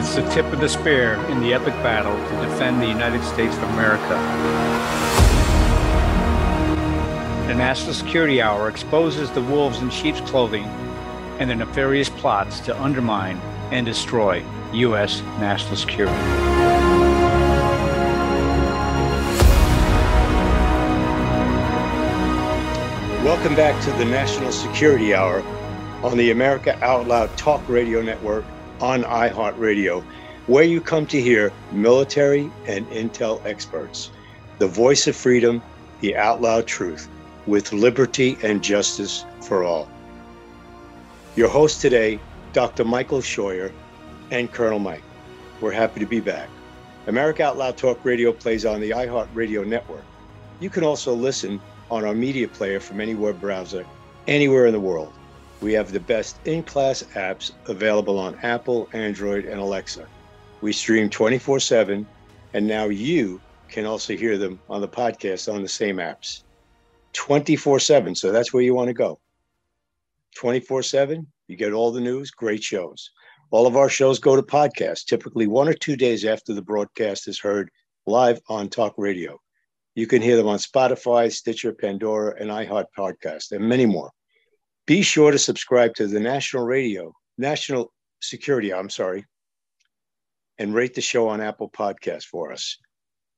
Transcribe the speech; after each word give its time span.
It's 0.00 0.14
the 0.14 0.26
tip 0.30 0.46
of 0.46 0.60
the 0.60 0.68
spear 0.70 1.16
in 1.26 1.42
the 1.42 1.52
epic 1.52 1.74
battle 1.82 2.16
to 2.16 2.48
defend 2.48 2.80
the 2.80 2.86
United 2.86 3.22
States 3.22 3.54
of 3.54 3.64
America. 3.64 4.08
The 7.46 7.54
National 7.54 7.92
Security 7.92 8.40
Hour 8.40 8.70
exposes 8.70 9.30
the 9.30 9.42
wolves 9.42 9.82
in 9.82 9.90
sheep's 9.90 10.22
clothing 10.22 10.64
and 11.38 11.50
their 11.50 11.56
nefarious 11.58 12.08
plots 12.08 12.60
to 12.60 12.82
undermine 12.82 13.36
and 13.72 13.84
destroy 13.84 14.42
U.S. 14.72 15.20
national 15.38 15.76
security. 15.76 16.16
Welcome 23.22 23.54
back 23.54 23.78
to 23.84 23.90
the 23.98 24.06
National 24.06 24.50
Security 24.50 25.12
Hour 25.12 25.42
on 26.02 26.16
the 26.16 26.30
America 26.30 26.82
Out 26.82 27.06
Loud 27.06 27.36
Talk 27.36 27.60
Radio 27.68 28.00
Network 28.00 28.46
on 28.80 29.02
iHeartRadio, 29.04 30.02
where 30.46 30.64
you 30.64 30.80
come 30.80 31.06
to 31.06 31.20
hear 31.20 31.52
military 31.72 32.50
and 32.66 32.86
intel 32.88 33.44
experts, 33.44 34.10
the 34.58 34.66
voice 34.66 35.06
of 35.06 35.14
freedom, 35.14 35.62
the 36.00 36.16
out 36.16 36.40
loud 36.40 36.66
truth, 36.66 37.08
with 37.46 37.72
liberty 37.72 38.38
and 38.42 38.62
justice 38.62 39.24
for 39.40 39.64
all. 39.64 39.88
Your 41.36 41.48
host 41.48 41.80
today, 41.80 42.18
Dr. 42.52 42.84
Michael 42.84 43.20
Scheuer 43.20 43.72
and 44.30 44.50
Colonel 44.50 44.78
Mike. 44.78 45.02
We're 45.60 45.72
happy 45.72 46.00
to 46.00 46.06
be 46.06 46.20
back. 46.20 46.48
America 47.06 47.44
Out 47.44 47.56
Loud 47.56 47.76
Talk 47.76 48.04
Radio 48.04 48.32
plays 48.32 48.64
on 48.64 48.80
the 48.80 48.90
iHeartRadio 48.90 49.66
network. 49.66 50.04
You 50.58 50.70
can 50.70 50.84
also 50.84 51.14
listen 51.14 51.60
on 51.90 52.04
our 52.04 52.14
media 52.14 52.48
player 52.48 52.80
from 52.80 53.00
any 53.00 53.14
web 53.14 53.40
browser 53.40 53.84
anywhere 54.26 54.66
in 54.66 54.72
the 54.72 54.80
world. 54.80 55.12
We 55.60 55.74
have 55.74 55.92
the 55.92 56.00
best 56.00 56.38
in 56.46 56.62
class 56.62 57.02
apps 57.14 57.52
available 57.66 58.18
on 58.18 58.38
Apple, 58.42 58.88
Android, 58.94 59.44
and 59.44 59.60
Alexa. 59.60 60.06
We 60.62 60.72
stream 60.72 61.10
24 61.10 61.60
7, 61.60 62.06
and 62.54 62.66
now 62.66 62.86
you 62.86 63.40
can 63.68 63.84
also 63.84 64.16
hear 64.16 64.38
them 64.38 64.58
on 64.68 64.80
the 64.80 64.88
podcast 64.88 65.52
on 65.52 65.62
the 65.62 65.68
same 65.68 65.96
apps 65.96 66.42
24 67.12 67.78
7. 67.78 68.14
So 68.14 68.32
that's 68.32 68.52
where 68.52 68.62
you 68.62 68.74
want 68.74 68.88
to 68.88 68.94
go. 68.94 69.20
24 70.36 70.82
7, 70.82 71.26
you 71.48 71.56
get 71.56 71.72
all 71.72 71.92
the 71.92 72.00
news, 72.00 72.30
great 72.30 72.62
shows. 72.62 73.10
All 73.50 73.66
of 73.66 73.76
our 73.76 73.88
shows 73.88 74.18
go 74.18 74.36
to 74.36 74.42
podcast, 74.42 75.06
typically 75.06 75.46
one 75.46 75.68
or 75.68 75.74
two 75.74 75.96
days 75.96 76.24
after 76.24 76.54
the 76.54 76.62
broadcast 76.62 77.28
is 77.28 77.38
heard 77.38 77.70
live 78.06 78.40
on 78.48 78.68
talk 78.68 78.94
radio. 78.96 79.38
You 79.94 80.06
can 80.06 80.22
hear 80.22 80.36
them 80.36 80.46
on 80.46 80.58
Spotify, 80.58 81.30
Stitcher, 81.32 81.72
Pandora, 81.72 82.36
and 82.40 82.48
iHeart 82.48 82.86
Podcast, 82.96 83.50
and 83.52 83.68
many 83.68 83.86
more. 83.86 84.10
Be 84.90 85.02
sure 85.02 85.30
to 85.30 85.38
subscribe 85.38 85.94
to 85.94 86.08
the 86.08 86.18
National 86.18 86.64
Radio, 86.64 87.14
National 87.38 87.92
Security, 88.20 88.74
I'm 88.74 88.90
sorry, 88.90 89.24
and 90.58 90.74
rate 90.74 90.94
the 90.94 91.00
show 91.00 91.28
on 91.28 91.40
Apple 91.40 91.70
Podcasts 91.70 92.24
for 92.24 92.50
us. 92.50 92.76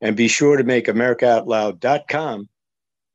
And 0.01 0.17
be 0.17 0.29
sure 0.29 0.57
to 0.57 0.65
make 0.65 0.87
AmericaOutloud.com 0.87 2.49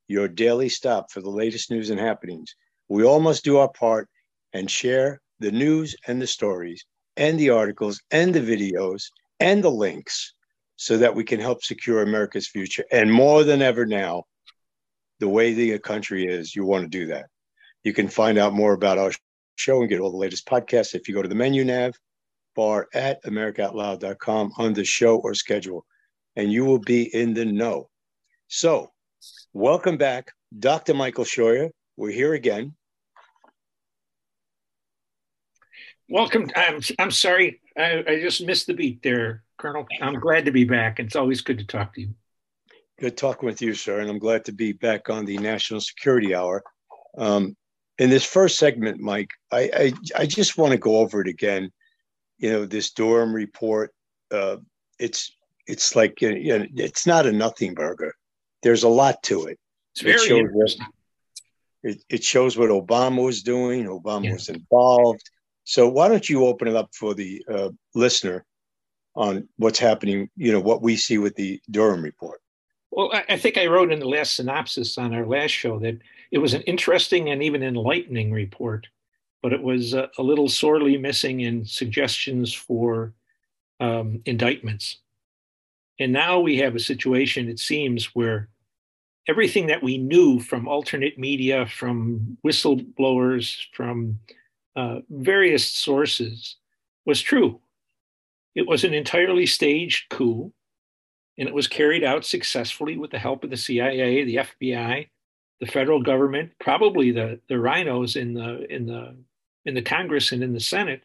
your 0.08 0.28
daily 0.28 0.70
stop 0.70 1.10
for 1.12 1.20
the 1.20 1.32
latest 1.32 1.72
news 1.72 1.90
and 1.90 2.00
happenings. 2.00 2.54
We 2.90 3.04
all 3.04 3.20
must 3.20 3.44
do 3.44 3.58
our 3.58 3.72
part 3.72 4.08
and 4.54 4.70
share 4.70 5.20
the 5.40 5.52
news 5.52 5.96
and 6.06 6.22
the 6.22 6.28
stories 6.28 6.86
and 7.16 7.40
the 7.40 7.50
articles 7.50 8.00
and 8.12 8.36
the 8.36 8.42
videos 8.42 9.06
and 9.40 9.64
the 9.64 9.72
links 9.72 10.36
so 10.76 11.00
that 11.00 11.16
we 11.16 11.24
can 11.24 11.40
help 11.40 11.64
secure 11.64 12.04
America's 12.04 12.48
future. 12.48 12.86
And 12.92 13.12
more 13.12 13.44
than 13.44 13.64
ever 13.64 13.88
now, 13.88 14.26
the 15.20 15.28
way 15.28 15.56
the 15.56 15.80
country 15.80 16.28
is, 16.28 16.56
you 16.56 16.66
want 16.66 16.84
to 16.84 16.88
do 16.88 17.08
that. 17.08 17.26
You 17.84 17.94
can 17.94 18.08
find 18.08 18.38
out 18.38 18.54
more 18.54 18.74
about 18.74 18.98
our 18.98 19.12
show 19.56 19.82
and 19.82 19.90
get 19.90 20.00
all 20.00 20.12
the 20.12 20.18
latest 20.18 20.48
podcasts 20.48 20.96
if 20.96 21.08
you 21.08 21.14
go 21.14 21.22
to 21.22 21.30
the 21.30 21.36
menu 21.36 21.64
nav 21.64 21.96
bar 22.56 22.88
at 22.94 23.24
americaoutloud.com 23.24 24.52
on 24.58 24.74
the 24.74 24.84
show 24.84 25.18
or 25.18 25.34
schedule, 25.34 25.86
and 26.36 26.52
you 26.52 26.66
will 26.66 26.80
be 26.80 27.04
in 27.16 27.34
the 27.34 27.46
know. 27.46 27.90
So, 28.48 28.92
welcome 29.54 29.98
back, 29.98 30.32
Dr. 30.58 30.96
Michael 30.96 31.24
Scheuer. 31.24 31.70
We're 31.96 32.12
here 32.12 32.34
again. 32.34 32.76
Welcome. 36.10 36.50
I'm, 36.56 36.80
I'm 37.00 37.12
sorry. 37.12 37.62
I, 37.78 38.04
I 38.08 38.20
just 38.22 38.46
missed 38.46 38.68
the 38.68 38.74
beat 38.74 39.04
there, 39.04 39.44
Colonel. 39.58 39.86
I'm 40.02 40.20
glad 40.20 40.46
to 40.46 40.52
be 40.52 40.64
back. 40.64 41.00
It's 41.00 41.16
always 41.16 41.42
good 41.42 41.60
to 41.60 41.66
talk 41.66 41.94
to 41.96 42.02
you. 42.02 42.16
Good 43.00 43.18
talking 43.18 43.46
with 43.46 43.62
you, 43.62 43.74
sir. 43.74 44.00
And 44.00 44.10
I'm 44.10 44.18
glad 44.18 44.46
to 44.46 44.52
be 44.52 44.72
back 44.72 45.10
on 45.10 45.26
the 45.26 45.38
National 45.38 45.82
Security 45.82 46.34
Hour. 46.34 46.64
Um, 47.18 47.56
in 48.00 48.10
this 48.10 48.26
first 48.26 48.60
segment, 48.60 49.00
Mike, 49.00 49.32
I, 49.52 49.62
I, 49.74 49.94
I 50.22 50.26
just 50.26 50.58
want 50.58 50.72
to 50.72 50.78
go 50.78 50.98
over 50.98 51.22
it 51.22 51.28
again. 51.28 51.72
You 52.38 52.52
know, 52.52 52.66
this 52.66 52.92
Durham 52.92 53.34
report. 53.34 53.94
Uh, 54.32 54.58
it's 55.00 55.36
it's 55.66 55.96
like 55.96 56.22
you 56.22 56.60
know, 56.60 56.66
it's 56.76 57.08
not 57.08 57.26
a 57.26 57.32
nothing 57.32 57.74
burger. 57.74 58.14
There's 58.64 58.84
a 58.84 58.90
lot 58.90 59.24
to 59.24 59.46
it. 59.46 59.60
It's 59.94 60.02
very 60.02 60.16
it 60.16 60.28
shows, 60.28 60.48
what, 60.52 60.76
it, 61.84 62.04
it, 62.10 62.24
shows 62.24 62.58
what 62.58 62.70
Obama 62.70 63.26
was 63.26 63.42
doing. 63.42 63.86
Obama 63.86 64.26
yeah. 64.26 64.34
was 64.34 64.50
involved. 64.50 65.30
So 65.64 65.88
why 65.88 66.08
don't 66.08 66.28
you 66.30 66.46
open 66.46 66.68
it 66.68 66.76
up 66.76 66.94
for 66.94 67.14
the 67.14 67.44
uh, 67.52 67.70
listener 67.96 68.46
on 69.16 69.48
what's 69.58 69.80
happening? 69.80 70.30
You 70.36 70.52
know 70.52 70.60
what 70.60 70.82
we 70.82 70.96
see 70.96 71.18
with 71.18 71.36
the 71.36 71.60
Durham 71.72 72.02
report. 72.02 72.42
Well, 72.92 73.12
I 73.30 73.38
think 73.38 73.58
I 73.58 73.68
wrote 73.68 73.92
in 73.92 74.00
the 74.00 74.08
last 74.08 74.36
synopsis 74.36 74.98
on 74.98 75.14
our 75.14 75.26
last 75.26 75.52
show 75.52 75.78
that 75.80 76.00
it 76.32 76.40
was 76.40 76.54
an 76.54 76.62
interesting 76.64 77.30
and 77.30 77.42
even 77.42 77.64
enlightening 77.64 78.32
report, 78.32 78.88
but 79.42 79.54
it 79.54 79.62
was 79.62 79.94
a, 79.94 80.10
a 80.18 80.24
little 80.24 80.50
sorely 80.50 80.98
missing 80.98 81.42
in 81.42 81.66
suggestions 81.66 82.54
for 82.54 83.14
um, 83.80 84.22
indictments. 84.26 84.98
And 86.00 86.12
now 86.12 86.40
we 86.40 86.58
have 86.58 86.76
a 86.76 86.80
situation, 86.80 87.50
it 87.50 87.60
seems, 87.60 88.16
where 88.16 88.50
everything 89.28 89.68
that 89.68 89.84
we 89.84 89.98
knew 89.98 90.40
from 90.40 90.68
alternate 90.68 91.18
media, 91.18 91.66
from 91.66 92.38
whistleblowers, 92.46 93.66
from 93.74 94.20
uh, 94.76 95.00
various 95.10 95.68
sources 95.68 96.58
was 97.06 97.22
true. 97.22 97.60
It 98.56 98.68
was 98.68 98.84
an 98.84 98.94
entirely 98.94 99.46
staged 99.46 100.10
coup, 100.10 100.52
and 101.38 101.48
it 101.48 101.54
was 101.54 101.68
carried 101.68 102.04
out 102.04 102.26
successfully 102.26 102.98
with 102.98 103.12
the 103.12 103.20
help 103.20 103.44
of 103.44 103.50
the 103.50 103.58
CIA, 103.58 104.24
the 104.24 104.38
FBI, 104.38 105.08
the 105.60 105.68
federal 105.68 106.02
government, 106.02 106.52
probably 106.60 107.12
the 107.12 107.40
the 107.48 107.56
RINOs 107.56 108.16
in 108.16 108.34
the 108.34 108.72
in 108.74 108.86
the 108.86 109.16
in 109.66 109.74
the 109.74 109.82
Congress 109.82 110.32
and 110.32 110.44
in 110.44 110.54
the 110.54 110.60
Senate. 110.60 111.04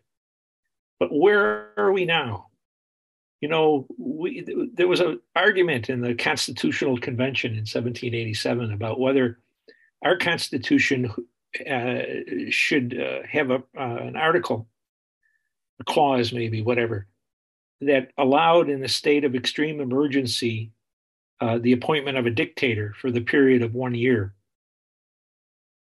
But 0.98 1.12
where 1.12 1.70
are 1.76 1.92
we 1.92 2.04
now? 2.04 2.48
You 3.40 3.48
know, 3.48 3.86
we, 3.98 4.46
there 4.72 4.86
was 4.86 5.00
an 5.00 5.20
argument 5.34 5.90
in 5.90 6.00
the 6.00 6.14
Constitutional 6.14 6.96
Convention 6.96 7.52
in 7.52 7.62
1787 7.62 8.72
about 8.72 9.00
whether 9.00 9.40
our 10.04 10.16
Constitution 10.16 11.12
uh, 11.69 12.02
should 12.50 13.00
uh, 13.00 13.26
have 13.28 13.50
a, 13.50 13.56
uh, 13.76 13.96
an 13.96 14.16
article, 14.16 14.69
a 15.80 15.84
clause, 15.84 16.32
maybe, 16.32 16.62
whatever, 16.62 17.08
that 17.80 18.12
allowed 18.16 18.70
in 18.70 18.84
a 18.84 18.88
state 18.88 19.24
of 19.24 19.34
extreme 19.34 19.80
emergency 19.80 20.70
uh, 21.40 21.58
the 21.58 21.72
appointment 21.72 22.16
of 22.16 22.26
a 22.26 22.30
dictator 22.30 22.94
for 23.00 23.10
the 23.10 23.20
period 23.20 23.62
of 23.62 23.74
one 23.74 23.94
year 23.94 24.32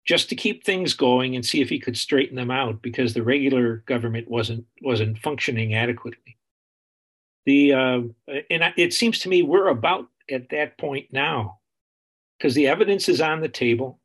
just 0.08 0.30
to 0.30 0.34
keep 0.34 0.64
things 0.64 0.94
going 0.94 1.36
and 1.36 1.44
see 1.44 1.60
if 1.60 1.68
he 1.68 1.78
could 1.78 1.96
straighten 1.96 2.34
them 2.34 2.50
out 2.50 2.80
because 2.80 3.12
the 3.12 3.22
regular 3.22 3.84
government 3.86 4.26
wasn't 4.26 4.64
wasn't 4.80 5.18
functioning 5.18 5.74
adequately. 5.74 6.38
The 7.44 7.74
uh, 7.74 8.00
and 8.48 8.72
it 8.78 8.94
seems 8.94 9.18
to 9.20 9.28
me 9.28 9.42
we're 9.42 9.68
about 9.68 10.08
at 10.30 10.48
that 10.48 10.78
point 10.78 11.12
now 11.12 11.58
because 12.38 12.54
the 12.54 12.68
evidence 12.68 13.08
is 13.10 13.20
on 13.20 13.42
the 13.42 13.50
table. 13.50 14.00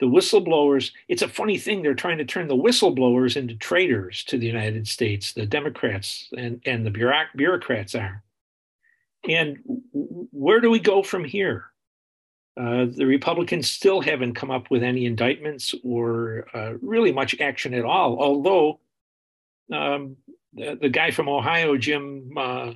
The 0.00 0.06
whistleblowers, 0.06 0.92
it's 1.08 1.20
a 1.20 1.28
funny 1.28 1.58
thing. 1.58 1.82
They're 1.82 1.92
trying 1.92 2.16
to 2.16 2.24
turn 2.24 2.48
the 2.48 2.56
whistleblowers 2.56 3.36
into 3.36 3.54
traitors 3.54 4.24
to 4.24 4.38
the 4.38 4.46
United 4.46 4.88
States, 4.88 5.34
the 5.34 5.44
Democrats 5.44 6.30
and, 6.34 6.62
and 6.64 6.86
the 6.86 7.20
bureaucrats 7.34 7.94
are. 7.94 8.22
And 9.28 9.58
where 9.92 10.60
do 10.60 10.70
we 10.70 10.78
go 10.78 11.02
from 11.02 11.24
here? 11.24 11.69
Uh, 12.56 12.86
the 12.94 13.06
Republicans 13.06 13.70
still 13.70 14.00
haven't 14.00 14.34
come 14.34 14.50
up 14.50 14.70
with 14.70 14.82
any 14.82 15.06
indictments 15.06 15.74
or 15.84 16.46
uh, 16.52 16.72
really 16.82 17.12
much 17.12 17.38
action 17.40 17.72
at 17.74 17.84
all. 17.84 18.20
Although 18.20 18.80
um, 19.72 20.16
the, 20.52 20.76
the, 20.80 20.88
guy 20.88 21.10
from 21.10 21.28
Ohio, 21.28 21.76
Jim, 21.76 22.32
uh, 22.36 22.72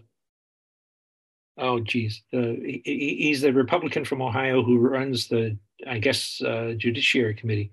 oh 1.59 1.81
geez, 1.81 2.23
he, 2.31 2.82
he's 2.85 3.41
the 3.41 3.53
Republican 3.53 4.05
from 4.05 4.23
Ohio 4.23 4.62
who 4.62 4.79
runs 4.79 5.29
the, 5.29 5.59
I 5.87 5.99
guess, 5.99 6.41
uh, 6.41 6.75
Judiciary 6.77 7.35
Committee. 7.35 7.73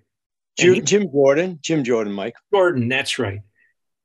Jim, 0.58 0.74
he, 0.74 0.82
Jim 0.82 1.12
Jordan, 1.12 1.60
Jim 1.62 1.84
Jordan, 1.84 2.14
Mike 2.14 2.36
Jordan. 2.52 2.90
That's 2.90 3.20
right 3.20 3.42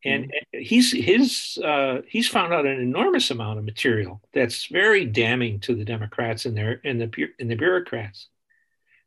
and 0.07 0.25
mm-hmm. 0.25 0.61
he's 0.63 0.93
his 0.93 1.59
uh, 1.63 2.03
he's 2.09 2.29
found 2.29 2.53
out 2.53 2.67
an 2.67 2.81
enormous 2.81 3.31
amount 3.31 3.59
of 3.59 3.65
material 3.65 4.21
that's 4.33 4.67
very 4.67 5.05
damning 5.05 5.61
to 5.61 5.75
the 5.75 5.85
Democrats 5.85 6.47
and 6.47 6.57
their 6.57 6.81
and 6.85 7.01
the 7.01 7.11
and 7.39 7.51
the 7.51 7.57
bureaucrats. 7.57 8.29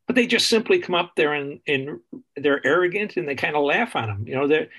But 0.07 0.15
they 0.15 0.25
just 0.25 0.49
simply 0.49 0.79
come 0.79 0.95
up 0.95 1.11
there 1.15 1.33
and, 1.33 1.59
and 1.67 1.99
they're 2.35 2.65
arrogant 2.65 3.15
and 3.15 3.27
they 3.27 3.35
kind 3.35 3.55
of 3.55 3.63
laugh 3.63 3.95
on 3.95 4.07
them. 4.07 4.27
You 4.27 4.35
know, 4.35 4.47
they 4.47 4.69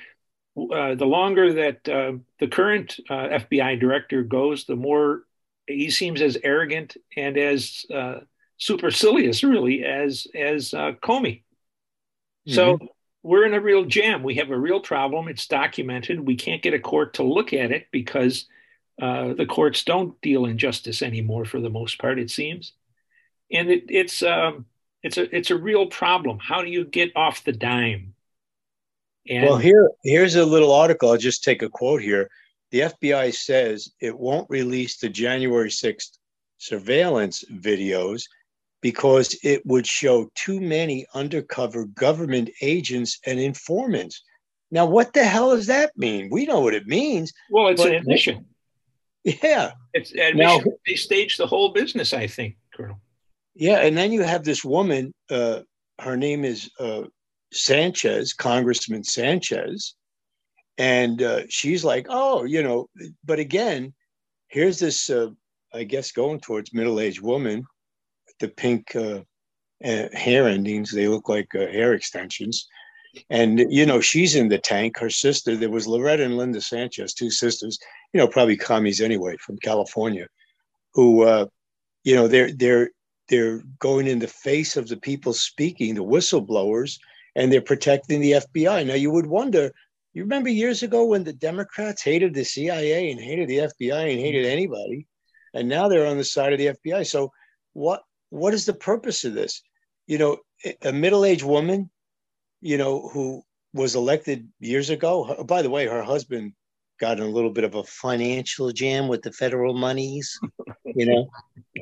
uh, 0.56 0.94
the 0.96 1.06
longer 1.06 1.52
that 1.52 1.88
uh, 1.88 2.19
the 2.38 2.49
current 2.49 2.99
uh, 3.08 3.28
FBI 3.28 3.78
director 3.78 4.22
goes, 4.22 4.64
the 4.64 4.76
more 4.76 5.22
he 5.67 5.90
seems 5.90 6.20
as 6.20 6.37
arrogant 6.43 6.96
and 7.17 7.37
as 7.38 7.87
uh, 7.94 8.20
supercilious, 8.58 9.43
really, 9.44 9.84
as 9.84 10.26
as 10.34 10.75
uh, 10.75 10.93
Comey. 11.02 11.43
Mm-hmm. 12.49 12.55
So 12.55 12.78
we're 13.22 13.44
in 13.44 13.55
a 13.55 13.61
real 13.61 13.84
jam. 13.84 14.22
We 14.22 14.37
have 14.37 14.50
a 14.50 14.58
real 14.58 14.81
problem. 14.81 15.28
It's 15.28 15.46
documented. 15.46 16.26
We 16.26 16.37
can't 16.37 16.62
get 16.62 16.75
a 16.75 16.78
court 16.78 17.14
to 17.14 17.22
look 17.22 17.52
at 17.52 17.70
it 17.70 17.87
because 17.90 18.46
uh, 19.00 19.34
the 19.34 19.46
courts 19.46 19.84
don't 19.84 20.20
deal 20.20 20.46
in 20.46 20.58
justice 20.58 21.02
anymore, 21.02 21.44
for 21.44 21.61
the 21.61 21.70
most 21.70 21.99
part, 21.99 22.19
it 22.19 22.31
seems. 22.31 22.72
And 23.52 23.70
it, 23.70 23.84
it's 23.88 24.22
um, 24.22 24.67
it's 25.02 25.19
a 25.19 25.34
it's 25.34 25.50
a 25.50 25.56
real 25.56 25.87
problem. 25.87 26.38
How 26.38 26.62
do 26.62 26.70
you 26.70 26.84
get 26.84 27.11
off 27.17 27.44
the 27.44 27.52
dime? 27.52 28.14
And 29.28 29.44
well, 29.44 29.58
here 29.58 29.90
here's 30.02 30.37
a 30.37 30.44
little 30.44 30.72
article. 30.72 31.11
I'll 31.11 31.19
just 31.19 31.44
take 31.44 31.62
a 31.62 31.69
quote 31.69 32.02
here. 32.02 32.31
The 32.70 32.81
FBI 32.81 33.34
says 33.34 33.90
it 34.00 34.17
won't 34.17 34.49
release 34.49 34.99
the 34.99 35.08
January 35.08 35.70
6th 35.70 36.19
surveillance 36.58 37.44
videos 37.52 38.25
because 38.81 39.38
it 39.43 39.65
would 39.67 39.87
show 39.87 40.31
too 40.35 40.61
many 40.61 41.06
undercover 41.15 41.85
government 41.87 42.50
agents 42.62 43.19
and 43.27 43.38
informants. 43.38 44.23
Now, 44.71 44.87
what 44.87 45.12
the 45.12 45.25
hell 45.25 45.55
does 45.55 45.67
that 45.67 45.97
mean? 45.97 46.29
We 46.31 46.47
know 46.47 46.61
what 46.61 46.75
it 46.75 46.87
means. 46.87 47.32
Well, 47.50 47.69
it's 47.69 47.85
an 47.85 47.94
admission. 47.94 48.47
Yeah. 49.25 49.73
It's 49.93 50.12
admission. 50.12 50.38
Now, 50.38 50.61
they 50.87 50.94
staged 50.94 51.38
the 51.38 51.47
whole 51.47 51.73
business, 51.73 52.12
I 52.12 52.27
think, 52.27 52.56
Colonel. 52.75 53.00
Yeah. 53.55 53.79
And 53.79 53.97
then 53.97 54.12
you 54.12 54.23
have 54.23 54.44
this 54.44 54.65
woman, 54.65 55.12
uh, 55.29 55.61
her 56.00 56.17
name 56.17 56.44
is 56.44 56.71
uh, 56.79 57.03
Sanchez, 57.53 58.32
Congressman 58.32 59.05
Sanchez. 59.05 59.94
And 60.79 61.23
uh, 61.23 61.43
she's 61.49 61.85
like, 61.85 62.06
oh, 62.09 62.44
you 62.44 62.62
know, 62.62 62.88
but 63.25 63.38
again, 63.38 63.93
here's 64.49 64.79
this, 64.79 65.11
uh, 65.11 65.31
I 65.75 65.85
guess, 65.85 66.12
going 66.12 66.41
towards 66.41 66.73
middle 66.73 67.00
aged 67.00 67.21
woman 67.21 67.67
the 68.41 68.49
pink 68.49 68.95
uh, 68.97 69.21
uh, 69.85 70.09
hair 70.13 70.49
endings. 70.49 70.91
They 70.91 71.09
look 71.09 71.29
like 71.29 71.55
uh, 71.55 71.61
hair 71.61 71.95
extensions. 71.95 72.67
And, 73.29 73.59
you 73.71 73.87
know, 73.87 74.01
she's 74.01 74.37
in 74.37 74.49
the 74.49 74.59
tank. 74.59 74.99
Her 74.99 75.11
sister, 75.11 75.57
there 75.57 75.71
was 75.71 75.87
Loretta 75.87 76.25
and 76.25 76.37
Linda 76.37 76.61
Sanchez, 76.61 77.15
two 77.15 77.31
sisters, 77.31 77.79
you 78.13 78.19
know, 78.19 78.29
probably 78.29 78.57
commies 78.57 79.01
anyway 79.01 79.37
from 79.39 79.59
California, 79.59 80.27
who, 80.95 81.23
uh, 81.25 81.47
you 82.05 82.15
know, 82.15 82.29
they're, 82.29 82.53
they're, 82.53 82.91
they're 83.29 83.63
going 83.79 84.07
in 84.07 84.19
the 84.19 84.29
face 84.29 84.77
of 84.77 84.89
the 84.89 84.97
people 84.97 85.33
speaking, 85.33 85.95
the 85.95 86.05
whistleblowers, 86.05 86.99
and 87.37 87.53
they're 87.53 87.61
protecting 87.61 88.21
the 88.21 88.33
FBI. 88.33 88.87
Now, 88.87 88.95
you 88.95 89.11
would 89.11 89.27
wonder, 89.27 89.73
you 90.13 90.23
remember 90.23 90.49
years 90.49 90.83
ago 90.83 91.05
when 91.05 91.25
the 91.25 91.33
Democrats 91.33 92.03
hated 92.03 92.35
the 92.35 92.45
CIA 92.45 93.11
and 93.11 93.21
hated 93.21 93.49
the 93.49 93.59
FBI 93.59 94.11
and 94.11 94.21
hated 94.21 94.47
anybody, 94.47 95.07
and 95.55 95.69
now 95.69 95.89
they're 95.89 96.07
on 96.07 96.17
the 96.19 96.25
side 96.25 96.53
of 96.53 96.59
the 96.59 96.75
FBI. 96.85 97.07
So, 97.07 97.31
what 97.73 98.03
what 98.31 98.55
is 98.55 98.67
the 98.67 98.75
purpose 98.75 99.25
of 99.25 99.35
this? 99.35 99.62
You 100.06 100.19
know, 100.19 100.38
a 100.82 100.93
middle-aged 100.93 101.44
woman, 101.44 101.91
you 102.61 102.79
know, 102.79 103.09
who 103.09 103.43
was 103.75 103.94
elected 103.94 104.49
years 104.59 104.91
ago. 104.91 105.37
Oh, 105.38 105.44
by 105.44 105.62
the 105.62 105.71
way, 105.71 105.87
her 105.87 106.03
husband 106.03 106.55
got 106.99 107.19
in 107.19 107.25
a 107.25 107.31
little 107.31 107.50
bit 107.50 107.65
of 107.65 107.75
a 107.75 107.85
financial 107.85 108.71
jam 108.73 109.09
with 109.09 109.23
the 109.23 109.32
federal 109.32 109.75
monies. 109.75 110.38
you 110.85 111.06
know, 111.06 111.29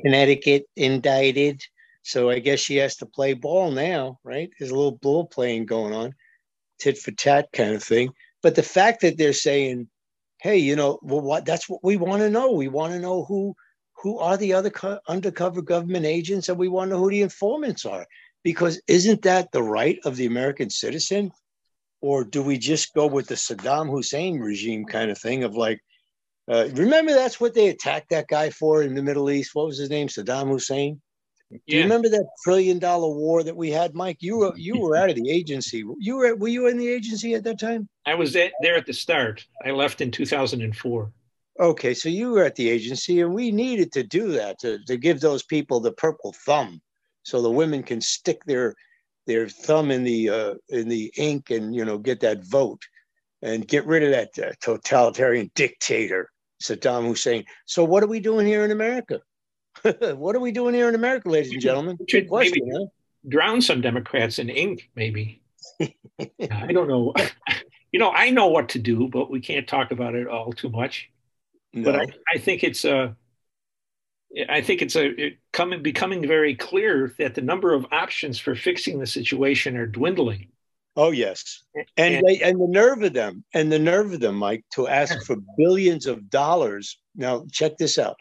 Connecticut 0.03 0.65
indicted. 0.75 1.61
So 2.03 2.29
I 2.29 2.39
guess 2.39 2.59
she 2.59 2.77
has 2.77 2.97
to 2.97 3.05
play 3.05 3.33
ball 3.33 3.71
now, 3.71 4.19
right? 4.23 4.49
There's 4.57 4.71
a 4.71 4.75
little 4.75 4.97
ball 4.97 5.27
playing 5.27 5.65
going 5.65 5.93
on, 5.93 6.13
tit 6.79 6.97
for 6.97 7.11
tat 7.11 7.49
kind 7.53 7.75
of 7.75 7.83
thing. 7.83 8.11
But 8.41 8.55
the 8.55 8.63
fact 8.63 9.01
that 9.01 9.17
they're 9.17 9.33
saying, 9.33 9.89
"Hey, 10.41 10.57
you 10.57 10.75
know, 10.75 10.99
well, 11.01 11.21
what? 11.21 11.45
That's 11.45 11.67
what 11.67 11.83
we 11.83 11.97
want 11.97 12.21
to 12.21 12.29
know. 12.29 12.51
We 12.51 12.69
want 12.69 12.93
to 12.93 12.99
know 12.99 13.25
who 13.25 13.55
who 14.01 14.19
are 14.19 14.37
the 14.37 14.53
other 14.53 14.69
co- 14.69 14.99
undercover 15.07 15.61
government 15.61 16.05
agents 16.05 16.49
and 16.49 16.57
we 16.57 16.67
want 16.67 16.89
to 16.89 16.95
know 16.95 17.03
who 17.03 17.09
the 17.09 17.21
informants 17.21 17.85
are 17.85 18.05
because 18.43 18.81
isn't 18.87 19.21
that 19.23 19.51
the 19.51 19.63
right 19.63 19.99
of 20.05 20.15
the 20.15 20.25
american 20.25 20.69
citizen 20.69 21.31
or 22.01 22.23
do 22.23 22.41
we 22.41 22.57
just 22.57 22.93
go 22.93 23.07
with 23.07 23.27
the 23.27 23.35
saddam 23.35 23.89
hussein 23.89 24.39
regime 24.39 24.85
kind 24.85 25.11
of 25.11 25.17
thing 25.17 25.43
of 25.43 25.55
like 25.55 25.79
uh, 26.51 26.67
remember 26.73 27.13
that's 27.13 27.39
what 27.39 27.53
they 27.53 27.69
attacked 27.69 28.09
that 28.09 28.27
guy 28.27 28.49
for 28.49 28.81
in 28.81 28.95
the 28.95 29.03
middle 29.03 29.29
east 29.29 29.51
what 29.53 29.67
was 29.67 29.77
his 29.77 29.89
name 29.89 30.07
saddam 30.07 30.47
hussein 30.47 31.01
do 31.51 31.59
you 31.65 31.81
remember 31.81 32.09
that 32.09 32.27
trillion 32.43 32.77
dollar 32.77 33.09
war 33.09 33.41
that 33.41 33.55
we 33.55 33.71
had, 33.71 33.95
Mike? 33.95 34.17
You 34.19 34.37
were 34.37 34.53
you 34.55 34.79
were 34.79 34.95
out 34.95 35.09
of 35.09 35.15
the 35.15 35.31
agency. 35.31 35.83
You 35.97 36.17
were 36.17 36.35
were 36.35 36.47
you 36.47 36.67
in 36.67 36.77
the 36.77 36.87
agency 36.87 37.33
at 37.33 37.43
that 37.43 37.59
time? 37.59 37.89
I 38.05 38.13
was 38.13 38.35
at, 38.35 38.51
there 38.61 38.75
at 38.75 38.85
the 38.85 38.93
start. 38.93 39.43
I 39.65 39.71
left 39.71 39.99
in 40.01 40.11
2004. 40.11 41.11
Okay, 41.59 41.93
so 41.93 42.07
you 42.07 42.31
were 42.31 42.43
at 42.43 42.55
the 42.55 42.69
agency, 42.69 43.19
and 43.19 43.33
we 43.33 43.51
needed 43.51 43.91
to 43.91 44.03
do 44.03 44.31
that 44.31 44.59
to, 44.59 44.79
to 44.85 44.95
give 44.95 45.19
those 45.19 45.43
people 45.43 45.79
the 45.79 45.91
purple 45.91 46.33
thumb, 46.45 46.81
so 47.23 47.41
the 47.41 47.51
women 47.51 47.83
can 47.83 48.01
stick 48.01 48.43
their 48.45 48.75
their 49.27 49.47
thumb 49.47 49.91
in 49.91 50.03
the 50.03 50.29
uh, 50.29 50.53
in 50.69 50.87
the 50.87 51.11
ink 51.17 51.51
and 51.51 51.75
you 51.75 51.83
know 51.83 51.97
get 51.97 52.21
that 52.21 52.45
vote, 52.45 52.81
and 53.41 53.67
get 53.67 53.85
rid 53.85 54.03
of 54.03 54.11
that 54.11 54.29
uh, 54.39 54.53
totalitarian 54.61 55.51
dictator 55.53 56.29
Saddam 56.63 57.07
Hussein. 57.07 57.43
So 57.65 57.83
what 57.83 58.03
are 58.03 58.07
we 58.07 58.21
doing 58.21 58.47
here 58.47 58.63
in 58.63 58.71
America? 58.71 59.19
what 59.83 60.35
are 60.35 60.39
we 60.39 60.51
doing 60.51 60.73
here 60.73 60.89
in 60.89 60.95
America, 60.95 61.29
ladies 61.29 61.51
and 61.51 61.61
gentlemen? 61.61 61.97
Question, 62.27 62.61
maybe 62.65 62.71
huh? 62.73 62.85
drown 63.27 63.61
some 63.61 63.81
Democrats 63.81 64.39
in 64.39 64.49
ink, 64.49 64.89
maybe. 64.95 65.41
I 65.81 66.71
don't 66.71 66.87
know. 66.87 67.13
you 67.91 67.99
know, 67.99 68.11
I 68.11 68.29
know 68.29 68.47
what 68.47 68.69
to 68.69 68.79
do, 68.79 69.07
but 69.07 69.29
we 69.29 69.39
can't 69.39 69.67
talk 69.67 69.91
about 69.91 70.15
it 70.15 70.27
all 70.27 70.53
too 70.53 70.69
much. 70.69 71.09
No. 71.73 71.91
But 71.91 71.95
I, 72.01 72.07
I, 72.33 72.37
think 72.37 72.63
it's 72.63 72.85
a, 72.85 73.15
I 74.49 74.61
think 74.61 74.81
it's 74.81 74.95
a 74.95 75.05
it 75.05 75.37
coming 75.51 75.83
becoming 75.83 76.27
very 76.27 76.55
clear 76.55 77.13
that 77.19 77.35
the 77.35 77.41
number 77.41 77.73
of 77.73 77.85
options 77.91 78.39
for 78.39 78.55
fixing 78.55 78.99
the 78.99 79.07
situation 79.07 79.77
are 79.77 79.87
dwindling. 79.87 80.49
Oh 80.95 81.11
yes, 81.11 81.63
and 81.75 82.15
and, 82.15 82.27
they, 82.27 82.41
and 82.41 82.59
the 82.59 82.67
nerve 82.67 83.03
of 83.03 83.13
them, 83.13 83.43
and 83.53 83.71
the 83.71 83.79
nerve 83.79 84.11
of 84.11 84.19
them, 84.19 84.35
Mike, 84.35 84.65
to 84.73 84.87
ask 84.87 85.25
for 85.25 85.37
billions 85.57 86.07
of 86.07 86.29
dollars. 86.29 86.97
Now 87.15 87.45
check 87.51 87.77
this 87.77 87.97
out: 87.97 88.17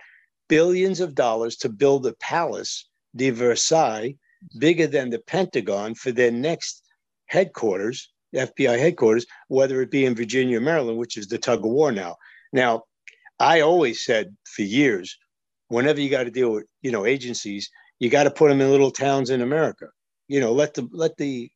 billions 0.48 1.00
of 1.00 1.14
dollars 1.14 1.56
to 1.56 1.70
build 1.70 2.06
a 2.06 2.12
palace, 2.14 2.88
de 3.16 3.30
Versailles, 3.30 4.14
bigger 4.58 4.86
than 4.86 5.10
the 5.10 5.18
Pentagon, 5.18 5.94
for 5.94 6.12
their 6.12 6.30
next 6.30 6.82
headquarters, 7.26 8.12
FBI 8.34 8.78
headquarters, 8.78 9.26
whether 9.48 9.80
it 9.80 9.90
be 9.90 10.04
in 10.04 10.14
Virginia, 10.14 10.58
or 10.58 10.60
Maryland, 10.60 10.98
which 10.98 11.16
is 11.16 11.26
the 11.28 11.38
tug 11.38 11.60
of 11.60 11.70
war 11.70 11.90
now. 11.90 12.16
Now, 12.52 12.84
I 13.40 13.60
always 13.60 14.04
said 14.04 14.36
for 14.44 14.62
years, 14.62 15.16
whenever 15.68 16.00
you 16.00 16.10
got 16.10 16.24
to 16.24 16.30
deal 16.30 16.52
with 16.52 16.64
you 16.82 16.90
know 16.90 17.06
agencies, 17.06 17.70
you 17.98 18.10
got 18.10 18.24
to 18.24 18.30
put 18.30 18.48
them 18.48 18.60
in 18.60 18.70
little 18.70 18.90
towns 18.90 19.30
in 19.30 19.40
America. 19.40 19.86
You 20.28 20.40
know, 20.40 20.52
let 20.52 20.74
the 20.74 20.88
let 20.92 21.16
the 21.16 21.50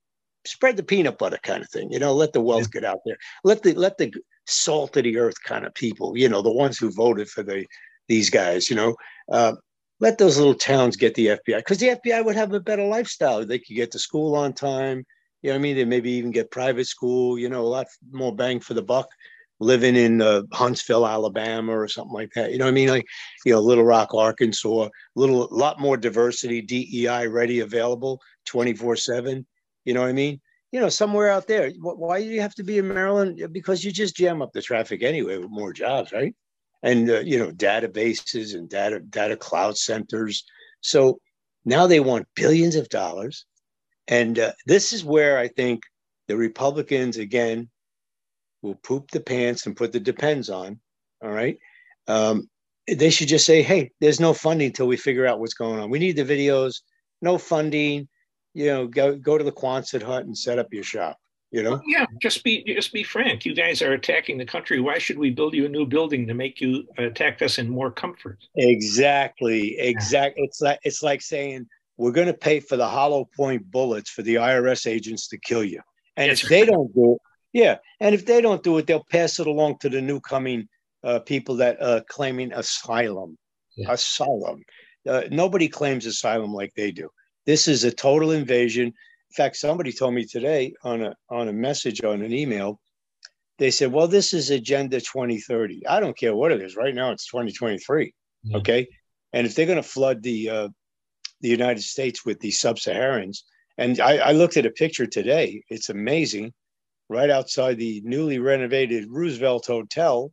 spread 0.45 0.77
the 0.77 0.83
peanut 0.83 1.19
butter 1.19 1.39
kind 1.43 1.63
of 1.63 1.71
thing. 1.71 1.93
You 1.93 1.99
know, 1.99 2.15
let 2.15 2.33
the 2.33 2.41
wealth 2.41 2.71
get 2.71 2.85
out 2.85 3.01
there. 3.05 3.17
Let 3.45 3.63
the 3.63 3.75
let 3.75 3.99
the 3.99 4.13
salt 4.47 4.97
of 4.97 5.05
the 5.05 5.19
earth 5.19 5.43
kind 5.45 5.65
of 5.65 5.75
people. 5.75 6.17
You 6.17 6.29
know, 6.29 6.43
the 6.43 6.53
ones 6.53 6.79
who 6.79 6.91
voted 6.91 7.29
for 7.29 7.43
the 7.43 7.67
these 8.09 8.31
guys. 8.31 8.71
You 8.71 8.77
know, 8.77 8.97
uh, 9.31 9.55
let 10.01 10.19
those 10.19 10.39
little 10.39 10.55
towns 10.55 10.97
get 10.97 11.15
the 11.15 11.29
FBI 11.29 11.59
because 11.59 11.79
the 11.79 11.99
FBI 12.05 12.25
would 12.25 12.37
have 12.37 12.53
a 12.53 12.61
better 12.61 12.85
lifestyle. 12.85 13.45
They 13.45 13.59
could 13.59 13.77
get 13.77 13.91
to 13.93 13.99
school 13.99 14.37
on 14.37 14.53
time. 14.53 15.05
You 15.43 15.51
know 15.51 15.57
I 15.57 15.59
mean? 15.59 15.77
They 15.77 15.85
maybe 15.85 16.13
even 16.13 16.31
get 16.31 16.51
private 16.51 16.87
school. 16.87 17.39
You 17.39 17.49
know, 17.49 17.63
a 17.63 17.67
lot 17.67 17.87
more 18.11 18.35
bang 18.35 18.61
for 18.61 18.75
the 18.75 18.83
buck 18.83 19.09
living 19.63 19.97
in 19.97 20.21
uh, 20.21 20.43
Huntsville, 20.53 21.07
Alabama, 21.07 21.77
or 21.79 21.89
something 21.89 22.13
like 22.13 22.33
that. 22.35 22.53
You 22.53 22.59
know 22.59 22.65
what 22.65 22.73
I 22.73 22.75
mean? 22.75 22.89
Like, 22.89 23.07
you 23.45 23.53
know, 23.53 23.61
Little 23.61 23.85
Rock, 23.85 24.13
Arkansas, 24.15 24.85
a 24.85 24.91
little, 25.15 25.49
lot 25.51 25.81
more 25.81 25.97
diversity, 25.97 26.61
DEI 26.61 27.29
ready, 27.29 27.61
available 27.61 28.21
24 28.47 28.97
7. 28.97 29.47
You 29.85 29.95
know 29.95 30.01
what 30.01 30.09
I 30.09 30.13
mean? 30.13 30.41
You 30.73 30.81
know, 30.81 30.89
somewhere 30.89 31.31
out 31.31 31.47
there. 31.47 31.71
Why 31.81 32.21
do 32.21 32.27
you 32.27 32.41
have 32.41 32.55
to 32.57 32.65
be 32.65 32.79
in 32.79 32.89
Maryland? 32.89 33.43
Because 33.53 33.85
you 33.85 33.93
just 33.93 34.17
jam 34.17 34.43
up 34.43 34.53
the 34.53 34.63
traffic 34.63 35.03
anyway 35.03 35.39
with 35.39 35.51
more 35.51 35.73
jobs, 35.73 36.13
right? 36.13 36.35
And, 36.83 37.11
uh, 37.11 37.21
you 37.21 37.39
know, 37.39 37.51
databases 37.51 38.55
and 38.55 38.69
data, 38.69 39.01
data 39.01 39.37
cloud 39.37 39.77
centers. 39.77 40.45
So 40.81 41.21
now 41.65 41.87
they 41.87 42.01
want 42.01 42.27
billions 42.35 42.75
of 42.75 42.89
dollars. 42.89 43.45
And 44.09 44.39
uh, 44.39 44.53
this 44.67 44.93
is 44.93 45.05
where 45.05 45.39
I 45.39 45.49
think 45.49 45.83
the 46.27 46.37
Republicans, 46.37 47.19
again, 47.19 47.69
will 48.63 48.77
poop 48.77 49.11
the 49.11 49.21
pants 49.21 49.67
and 49.67 49.77
put 49.77 49.93
the 49.93 50.01
depends 50.01 50.49
on. 50.49 50.81
All 51.23 51.31
right. 51.31 51.59
Um, 52.09 52.49
they 52.89 53.11
should 53.11 53.29
just 53.29 53.47
say, 53.47 53.63
hey, 53.63 53.91
there's 54.01 54.21
no 54.21 54.33
funding 54.33 54.67
until 54.67 54.87
we 54.87 54.97
figure 54.97 55.27
out 55.27 55.39
what's 55.39 55.55
going 55.55 55.79
on. 55.79 55.91
We 55.91 55.99
need 55.99 56.17
the 56.17 56.25
videos, 56.25 56.81
no 57.21 57.39
funding. 57.39 58.09
You 58.55 58.67
know, 58.67 58.87
go 58.87 59.17
go 59.17 59.39
to 59.39 59.45
the 59.45 59.53
Quonset 59.53 60.03
hut 60.03 60.25
and 60.25 60.37
set 60.37 60.59
up 60.59 60.73
your 60.73 60.83
shop. 60.83 61.19
You 61.51 61.63
know? 61.63 61.81
Yeah, 61.87 62.07
just 62.21 62.43
be 62.45 62.65
just 62.65 62.93
be 62.93 63.03
frank. 63.03 63.45
You 63.45 63.55
guys 63.55 63.83
are 63.83 63.93
attacking 63.93 64.39
the 64.39 64.45
country. 64.45 64.81
Why 64.81 64.99
should 64.99 65.19
we 65.19 65.31
build 65.31 65.55
you 65.55 65.67
a 65.67 65.69
new 65.69 65.87
building 65.87 66.27
to 66.27 66.35
make 66.35 66.61
you 66.61 66.87
attack 66.97 67.43
us 67.43 67.59
in 67.59 67.69
more 67.69 67.91
comfort? 67.91 68.39
Exactly. 68.57 69.79
Exactly. 69.79 70.45
It's 70.45 70.61
like 70.61 70.81
it's 70.83 71.03
like 71.03 71.21
saying 71.21 71.67
we're 71.99 72.13
going 72.13 72.27
to 72.27 72.35
pay 72.35 72.59
for 72.59 72.77
the 72.77 72.89
hollow 72.89 73.29
point 73.37 73.71
bullets 73.71 74.11
for 74.11 74.23
the 74.23 74.37
IRS 74.37 74.87
agents 74.87 75.29
to 75.29 75.39
kill 75.39 75.63
you. 75.63 75.81
And 76.17 76.31
if 76.33 76.43
they 76.43 76.65
don't 76.65 76.93
do 76.95 77.13
it, 77.13 77.19
Yeah, 77.53 77.79
and 78.01 78.15
if 78.15 78.25
they 78.25 78.41
don't 78.41 78.63
do 78.63 78.79
it, 78.79 78.87
they'll 78.87 79.05
pass 79.05 79.39
it 79.39 79.47
along 79.47 79.79
to 79.81 79.89
the 79.89 80.01
new 80.01 80.21
coming 80.21 80.69
uh, 81.05 81.19
people 81.21 81.57
that 81.57 81.83
are 81.83 82.03
claiming 82.09 82.53
asylum. 82.53 83.37
Yeah. 83.77 83.93
Asylum. 83.93 84.63
Uh, 85.09 85.23
nobody 85.31 85.69
claims 85.69 86.07
asylum 86.07 86.53
like 86.53 86.73
they 86.75 86.93
do. 86.93 87.09
This 87.47 87.69
is 87.69 87.85
a 87.85 87.91
total 87.91 88.31
invasion. 88.31 88.87
In 88.87 89.35
fact, 89.37 89.57
somebody 89.57 89.93
told 89.93 90.15
me 90.15 90.25
today 90.25 90.75
on 90.85 91.03
a 91.03 91.15
on 91.29 91.49
a 91.49 91.53
message 91.53 92.05
on 92.05 92.23
an 92.23 92.33
email. 92.33 92.81
They 93.59 93.71
said, 93.71 93.93
"Well, 93.93 94.09
this 94.09 94.33
is 94.33 94.51
Agenda 94.51 95.01
2030." 95.01 95.87
I 95.87 96.01
don't 96.01 96.17
care 96.17 96.35
what 96.35 96.53
it 96.53 96.63
is. 96.63 96.77
Right 96.77 96.95
now, 96.95 97.11
it's 97.11 97.27
2023. 97.27 98.15
Yeah. 98.45 98.57
Okay, 98.59 98.87
and 99.33 99.47
if 99.47 99.55
they're 99.55 99.67
going 99.67 99.77
to 99.77 99.83
flood 99.83 100.23
the 100.23 100.51
uh, 100.51 100.69
the 101.41 101.49
United 101.49 101.83
States 101.83 102.25
with 102.25 102.39
the 102.41 102.51
sub-Saharans, 102.51 103.43
and 103.79 103.99
I, 104.01 104.19
I 104.19 104.33
looked 104.33 104.57
at 104.57 104.67
a 104.67 104.71
picture 104.71 105.07
today. 105.07 105.63
It's 105.69 105.89
amazing 105.89 106.53
right 107.09 107.31
outside 107.31 107.79
the 107.79 108.01
newly 108.05 108.39
renovated 108.39 109.07
Roosevelt 109.09 109.67
Hotel, 109.67 110.33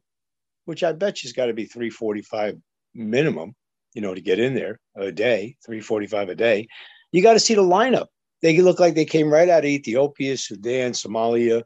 which 0.65 0.83
I 0.83 0.91
bet 0.91 1.23
you's 1.23 1.33
got 1.33 1.47
to 1.47 1.53
be 1.53 1.65
345 1.65 2.55
minimum, 2.93 3.53
you 3.93 4.01
know, 4.01 4.13
to 4.13 4.21
get 4.21 4.39
in 4.39 4.53
there 4.53 4.79
a 4.95 5.11
day, 5.11 5.55
345 5.65 6.29
a 6.29 6.35
day. 6.35 6.67
You 7.11 7.23
got 7.23 7.33
to 7.33 7.39
see 7.39 7.55
the 7.55 7.61
lineup. 7.61 8.07
They 8.41 8.57
look 8.61 8.79
like 8.79 8.95
they 8.95 9.05
came 9.05 9.31
right 9.31 9.49
out 9.49 9.65
of 9.65 9.65
Ethiopia, 9.65 10.38
Sudan, 10.38 10.91
Somalia, 10.91 11.63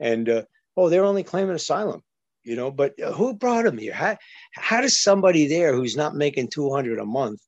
and 0.00 0.28
uh, 0.28 0.42
oh, 0.76 0.88
they're 0.88 1.04
only 1.04 1.22
claiming 1.22 1.54
asylum, 1.54 2.02
you 2.44 2.56
know. 2.56 2.70
But 2.70 3.00
uh, 3.02 3.12
who 3.12 3.34
brought 3.34 3.64
them 3.64 3.78
here? 3.78 3.92
How 3.92 4.16
how 4.52 4.80
does 4.80 5.02
somebody 5.02 5.46
there 5.46 5.74
who's 5.74 5.96
not 5.96 6.14
making 6.14 6.48
200 6.48 6.98
a 6.98 7.04
month 7.04 7.40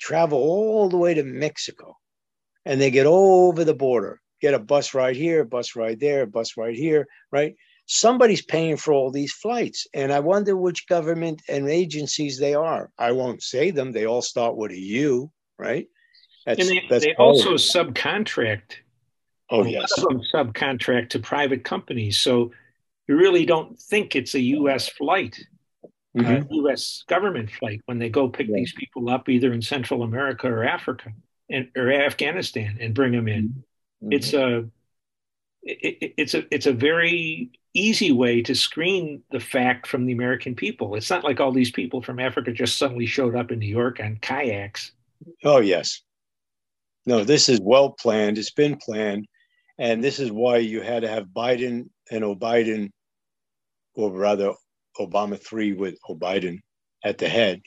travel 0.00 0.38
all 0.38 0.88
the 0.88 0.96
way 0.96 1.14
to 1.14 1.22
Mexico, 1.22 1.96
and 2.64 2.80
they 2.80 2.90
get 2.90 3.06
over 3.06 3.64
the 3.64 3.74
border? 3.74 4.21
Get 4.42 4.54
a 4.54 4.58
bus 4.58 4.92
ride 4.92 5.16
here, 5.16 5.42
a 5.42 5.46
bus 5.46 5.76
ride 5.76 6.00
there, 6.00 6.22
a 6.22 6.26
bus 6.26 6.56
ride 6.56 6.74
here, 6.74 7.06
right? 7.30 7.54
Somebody's 7.86 8.42
paying 8.42 8.76
for 8.76 8.92
all 8.92 9.10
these 9.10 9.32
flights. 9.32 9.86
And 9.94 10.12
I 10.12 10.20
wonder 10.20 10.56
which 10.56 10.88
government 10.88 11.42
and 11.48 11.70
agencies 11.70 12.38
they 12.38 12.54
are. 12.54 12.90
I 12.98 13.12
won't 13.12 13.42
say 13.42 13.70
them. 13.70 13.92
They 13.92 14.06
all 14.06 14.22
start 14.22 14.56
with 14.56 14.72
a 14.72 14.78
U, 14.78 15.30
right? 15.58 15.86
That's, 16.44 16.60
and 16.60 16.80
they, 16.90 16.98
they 16.98 17.14
also 17.14 17.54
subcontract. 17.54 18.72
Oh, 19.48 19.64
yes. 19.64 19.92
subcontract 20.34 21.10
to 21.10 21.18
private 21.18 21.62
companies. 21.62 22.18
So 22.18 22.52
you 23.06 23.16
really 23.16 23.46
don't 23.46 23.78
think 23.78 24.16
it's 24.16 24.34
a 24.34 24.40
U.S. 24.40 24.88
flight, 24.88 25.38
mm-hmm. 26.16 26.52
U.S. 26.52 27.04
government 27.08 27.50
flight 27.50 27.80
when 27.84 27.98
they 27.98 28.08
go 28.08 28.28
pick 28.28 28.48
yeah. 28.48 28.56
these 28.56 28.72
people 28.72 29.08
up 29.10 29.28
either 29.28 29.52
in 29.52 29.62
Central 29.62 30.02
America 30.02 30.48
or 30.48 30.64
Africa 30.64 31.12
and, 31.50 31.68
or 31.76 31.92
Afghanistan 31.92 32.78
and 32.80 32.94
bring 32.94 33.12
them 33.12 33.28
in. 33.28 33.62
Mm-hmm. 34.02 34.12
It's 34.12 34.32
a 34.32 34.64
it, 35.62 36.14
it's 36.16 36.34
a 36.34 36.54
it's 36.54 36.66
a 36.66 36.72
very 36.72 37.50
easy 37.74 38.12
way 38.12 38.42
to 38.42 38.54
screen 38.54 39.22
the 39.30 39.40
fact 39.40 39.86
from 39.86 40.06
the 40.06 40.12
American 40.12 40.54
people. 40.54 40.94
It's 40.94 41.10
not 41.10 41.24
like 41.24 41.40
all 41.40 41.52
these 41.52 41.70
people 41.70 42.02
from 42.02 42.18
Africa 42.18 42.52
just 42.52 42.78
suddenly 42.78 43.06
showed 43.06 43.36
up 43.36 43.50
in 43.50 43.60
New 43.60 43.66
York 43.66 44.00
on 44.00 44.18
kayaks. 44.20 44.92
Oh 45.44 45.60
yes. 45.60 46.02
No, 47.06 47.24
this 47.24 47.48
is 47.48 47.60
well 47.60 47.90
planned. 47.90 48.38
It's 48.38 48.52
been 48.52 48.76
planned. 48.76 49.26
And 49.78 50.04
this 50.04 50.18
is 50.20 50.30
why 50.30 50.58
you 50.58 50.82
had 50.82 51.02
to 51.02 51.08
have 51.08 51.26
Biden 51.26 51.88
and 52.10 52.22
O'Biden, 52.22 52.90
or 53.94 54.12
rather 54.12 54.52
Obama 55.00 55.42
3 55.42 55.72
with 55.72 55.96
O'Biden 56.08 56.58
at 57.04 57.18
the 57.18 57.28
head, 57.28 57.62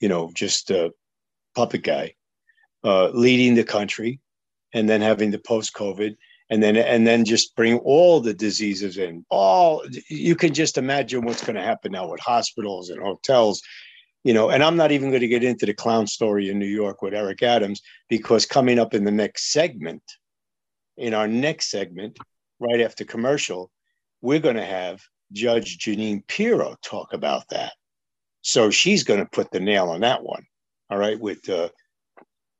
you 0.00 0.08
know, 0.08 0.30
just 0.34 0.70
a 0.70 0.90
puppet 1.54 1.84
guy, 1.84 2.14
uh, 2.82 3.10
leading 3.10 3.54
the 3.54 3.62
country 3.62 4.20
and 4.74 4.88
then 4.88 5.00
having 5.00 5.30
the 5.30 5.38
post 5.38 5.72
COVID, 5.74 6.16
and 6.50 6.62
then 6.62 6.76
and 6.76 7.06
then 7.06 7.24
just 7.24 7.56
bring 7.56 7.78
all 7.78 8.20
the 8.20 8.34
diseases 8.34 8.98
in. 8.98 9.24
All 9.30 9.82
you 10.10 10.34
can 10.34 10.52
just 10.52 10.76
imagine 10.76 11.24
what's 11.24 11.44
going 11.44 11.56
to 11.56 11.62
happen 11.62 11.92
now 11.92 12.10
with 12.10 12.20
hospitals 12.20 12.90
and 12.90 13.02
hotels. 13.02 13.62
You 14.24 14.34
know, 14.34 14.50
and 14.50 14.62
I'm 14.62 14.76
not 14.76 14.92
even 14.92 15.10
going 15.10 15.20
to 15.20 15.28
get 15.28 15.44
into 15.44 15.66
the 15.66 15.74
clown 15.74 16.06
story 16.06 16.48
in 16.48 16.58
New 16.58 16.66
York 16.66 17.02
with 17.02 17.14
Eric 17.14 17.42
Adams 17.42 17.82
because 18.08 18.46
coming 18.46 18.78
up 18.78 18.94
in 18.94 19.04
the 19.04 19.10
next 19.10 19.52
segment, 19.52 20.02
in 20.96 21.12
our 21.12 21.28
next 21.28 21.70
segment, 21.70 22.18
right 22.58 22.80
after 22.80 23.04
commercial, 23.04 23.70
we're 24.22 24.40
going 24.40 24.56
to 24.56 24.64
have 24.64 25.02
Judge 25.32 25.78
Jeanine 25.78 26.26
Pirro 26.26 26.76
talk 26.82 27.12
about 27.12 27.48
that. 27.50 27.72
So 28.40 28.70
she's 28.70 29.04
going 29.04 29.20
to 29.20 29.26
put 29.26 29.50
the 29.50 29.60
nail 29.60 29.90
on 29.90 30.00
that 30.00 30.22
one. 30.22 30.46
All 30.90 30.98
right, 30.98 31.18
with 31.18 31.48
uh, 31.48 31.68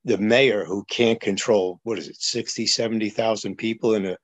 the 0.04 0.18
mayor 0.18 0.64
who 0.64 0.84
can't 0.84 1.20
control 1.20 1.80
what 1.82 1.98
is 1.98 2.08
it 2.08 2.20
60 2.20 2.66
70,000 2.66 3.56
people 3.56 3.94
in 3.94 4.06
a 4.06 4.16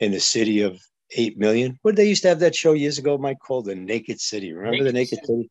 in 0.00 0.14
a 0.14 0.20
city 0.20 0.62
of 0.62 0.80
8 1.14 1.38
million? 1.38 1.78
What 1.82 1.96
they 1.96 2.08
used 2.08 2.22
to 2.22 2.28
have 2.28 2.40
that 2.40 2.54
show 2.54 2.72
years 2.72 2.98
ago 2.98 3.18
mike 3.18 3.38
called 3.38 3.66
the 3.66 3.74
naked 3.74 4.20
city. 4.20 4.52
Remember 4.52 4.78
naked 4.78 4.86
the 4.86 4.92
naked 4.92 5.18
city, 5.20 5.26
city? 5.26 5.50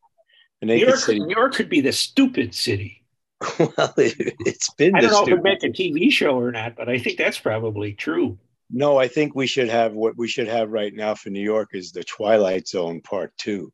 The 0.60 0.66
naked 0.66 0.86
new 0.86 0.90
york, 0.90 1.00
city. 1.00 1.20
new 1.20 1.34
york 1.34 1.54
could 1.54 1.68
be 1.68 1.80
the 1.80 1.92
stupid 1.92 2.54
city. 2.54 2.98
Well 3.58 3.94
it, 3.96 4.36
has 4.46 4.68
been 4.78 4.94
i 4.94 5.00
don't 5.00 5.10
know 5.10 5.22
if 5.24 5.28
it 5.28 5.42
make 5.42 5.64
a 5.64 5.68
tv 5.68 6.12
show 6.12 6.38
or 6.38 6.52
not 6.52 6.76
but 6.76 6.88
i 6.88 6.96
think 6.96 7.18
that's 7.18 7.40
probably 7.40 7.92
true. 7.92 8.38
No 8.70 8.98
i 8.98 9.08
think 9.08 9.34
we 9.34 9.48
should 9.48 9.68
have 9.68 9.94
what 9.94 10.16
we 10.16 10.28
should 10.28 10.46
have 10.46 10.70
right 10.70 10.94
now 10.94 11.16
for 11.16 11.30
new 11.30 11.42
york 11.42 11.70
is 11.72 11.90
the 11.90 12.04
twilight 12.04 12.68
zone 12.68 13.00
part 13.00 13.32
two 13.36 13.72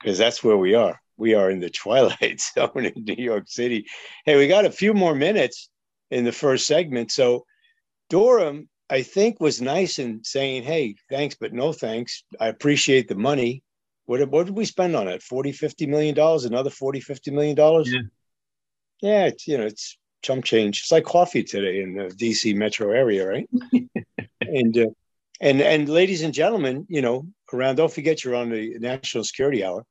because 0.00 0.16
that's 0.16 0.42
where 0.42 0.56
we 0.56 0.74
are 0.74 0.98
we 1.20 1.34
are 1.34 1.50
in 1.50 1.60
the 1.60 1.70
twilight 1.70 2.40
zone 2.54 2.86
in 2.86 3.04
New 3.04 3.22
York 3.22 3.44
City. 3.46 3.86
Hey, 4.24 4.36
we 4.36 4.48
got 4.48 4.64
a 4.64 4.72
few 4.72 4.94
more 4.94 5.14
minutes 5.14 5.68
in 6.10 6.24
the 6.24 6.32
first 6.32 6.66
segment. 6.66 7.12
So 7.12 7.44
Durham, 8.08 8.68
I 8.88 9.02
think, 9.02 9.38
was 9.38 9.60
nice 9.60 9.98
in 9.98 10.24
saying, 10.24 10.64
hey, 10.64 10.96
thanks, 11.10 11.36
but 11.38 11.52
no 11.52 11.72
thanks. 11.72 12.24
I 12.40 12.48
appreciate 12.48 13.06
the 13.06 13.14
money. 13.14 13.62
What, 14.06 14.28
what 14.30 14.46
did 14.46 14.56
we 14.56 14.64
spend 14.64 14.96
on 14.96 15.06
it? 15.06 15.22
40, 15.22 15.52
50 15.52 15.86
million 15.86 16.14
dollars, 16.14 16.44
another 16.44 16.70
40, 16.70 17.00
50 17.00 17.30
million 17.30 17.54
dollars? 17.54 17.92
Yeah. 17.92 18.00
Yeah, 19.02 19.26
it's 19.26 19.48
you 19.48 19.56
know, 19.56 19.64
it's 19.64 19.96
chump 20.22 20.44
change. 20.44 20.80
It's 20.80 20.92
like 20.92 21.04
coffee 21.04 21.42
today 21.42 21.80
in 21.80 21.94
the 21.94 22.08
DC 22.08 22.54
metro 22.54 22.90
area, 22.92 23.26
right? 23.26 23.48
and 24.42 24.76
uh, 24.76 24.86
and 25.40 25.62
and 25.62 25.88
ladies 25.88 26.20
and 26.20 26.34
gentlemen, 26.34 26.86
you 26.90 27.00
know, 27.00 27.26
around 27.50 27.76
don't 27.76 27.90
forget 27.90 28.22
you're 28.22 28.34
on 28.34 28.50
the 28.50 28.76
National 28.78 29.24
Security 29.24 29.64
Hour 29.64 29.86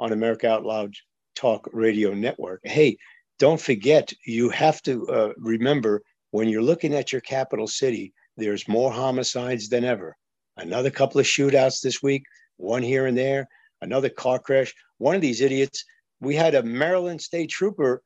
on 0.00 0.12
America 0.12 0.48
Out 0.48 0.64
Loud 0.64 0.94
Talk 1.34 1.68
Radio 1.72 2.14
Network. 2.14 2.60
Hey, 2.64 2.96
don't 3.38 3.60
forget, 3.60 4.12
you 4.26 4.50
have 4.50 4.82
to 4.82 5.06
uh, 5.08 5.32
remember 5.36 6.02
when 6.30 6.48
you're 6.48 6.62
looking 6.62 6.94
at 6.94 7.12
your 7.12 7.20
capital 7.20 7.66
city, 7.66 8.12
there's 8.36 8.68
more 8.68 8.92
homicides 8.92 9.68
than 9.68 9.84
ever. 9.84 10.16
Another 10.56 10.90
couple 10.90 11.20
of 11.20 11.26
shootouts 11.26 11.80
this 11.80 12.02
week, 12.02 12.24
one 12.56 12.82
here 12.82 13.06
and 13.06 13.16
there, 13.16 13.48
another 13.80 14.08
car 14.08 14.38
crash. 14.38 14.74
One 14.98 15.14
of 15.14 15.20
these 15.20 15.40
idiots, 15.40 15.84
we 16.20 16.34
had 16.34 16.54
a 16.54 16.62
Maryland 16.62 17.20
state 17.20 17.50
trooper 17.50 18.02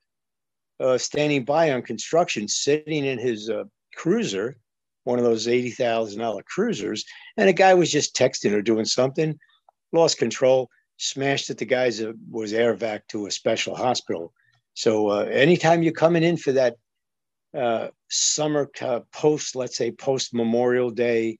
uh, 0.80 0.98
standing 0.98 1.44
by 1.44 1.72
on 1.72 1.82
construction, 1.82 2.48
sitting 2.48 3.04
in 3.04 3.18
his 3.18 3.48
uh, 3.48 3.64
cruiser, 3.96 4.56
one 5.04 5.18
of 5.18 5.24
those 5.24 5.46
$80,000 5.46 6.44
cruisers, 6.44 7.04
and 7.36 7.48
a 7.48 7.52
guy 7.52 7.74
was 7.74 7.90
just 7.90 8.14
texting 8.14 8.52
or 8.52 8.62
doing 8.62 8.84
something, 8.84 9.38
lost 9.92 10.18
control 10.18 10.68
smashed 11.02 11.50
at 11.50 11.58
the 11.58 11.64
guys 11.64 11.98
that 11.98 12.14
was 12.30 12.52
air 12.52 12.74
vac 12.74 13.06
to 13.08 13.26
a 13.26 13.30
special 13.30 13.74
hospital. 13.74 14.32
So 14.74 15.08
uh, 15.10 15.24
anytime 15.24 15.82
you're 15.82 15.92
coming 15.92 16.22
in 16.22 16.36
for 16.36 16.52
that 16.52 16.76
uh, 17.56 17.88
summer 18.08 18.70
uh, 18.80 19.00
post, 19.12 19.56
let's 19.56 19.76
say 19.76 19.90
post 19.90 20.32
Memorial 20.32 20.90
Day 20.90 21.38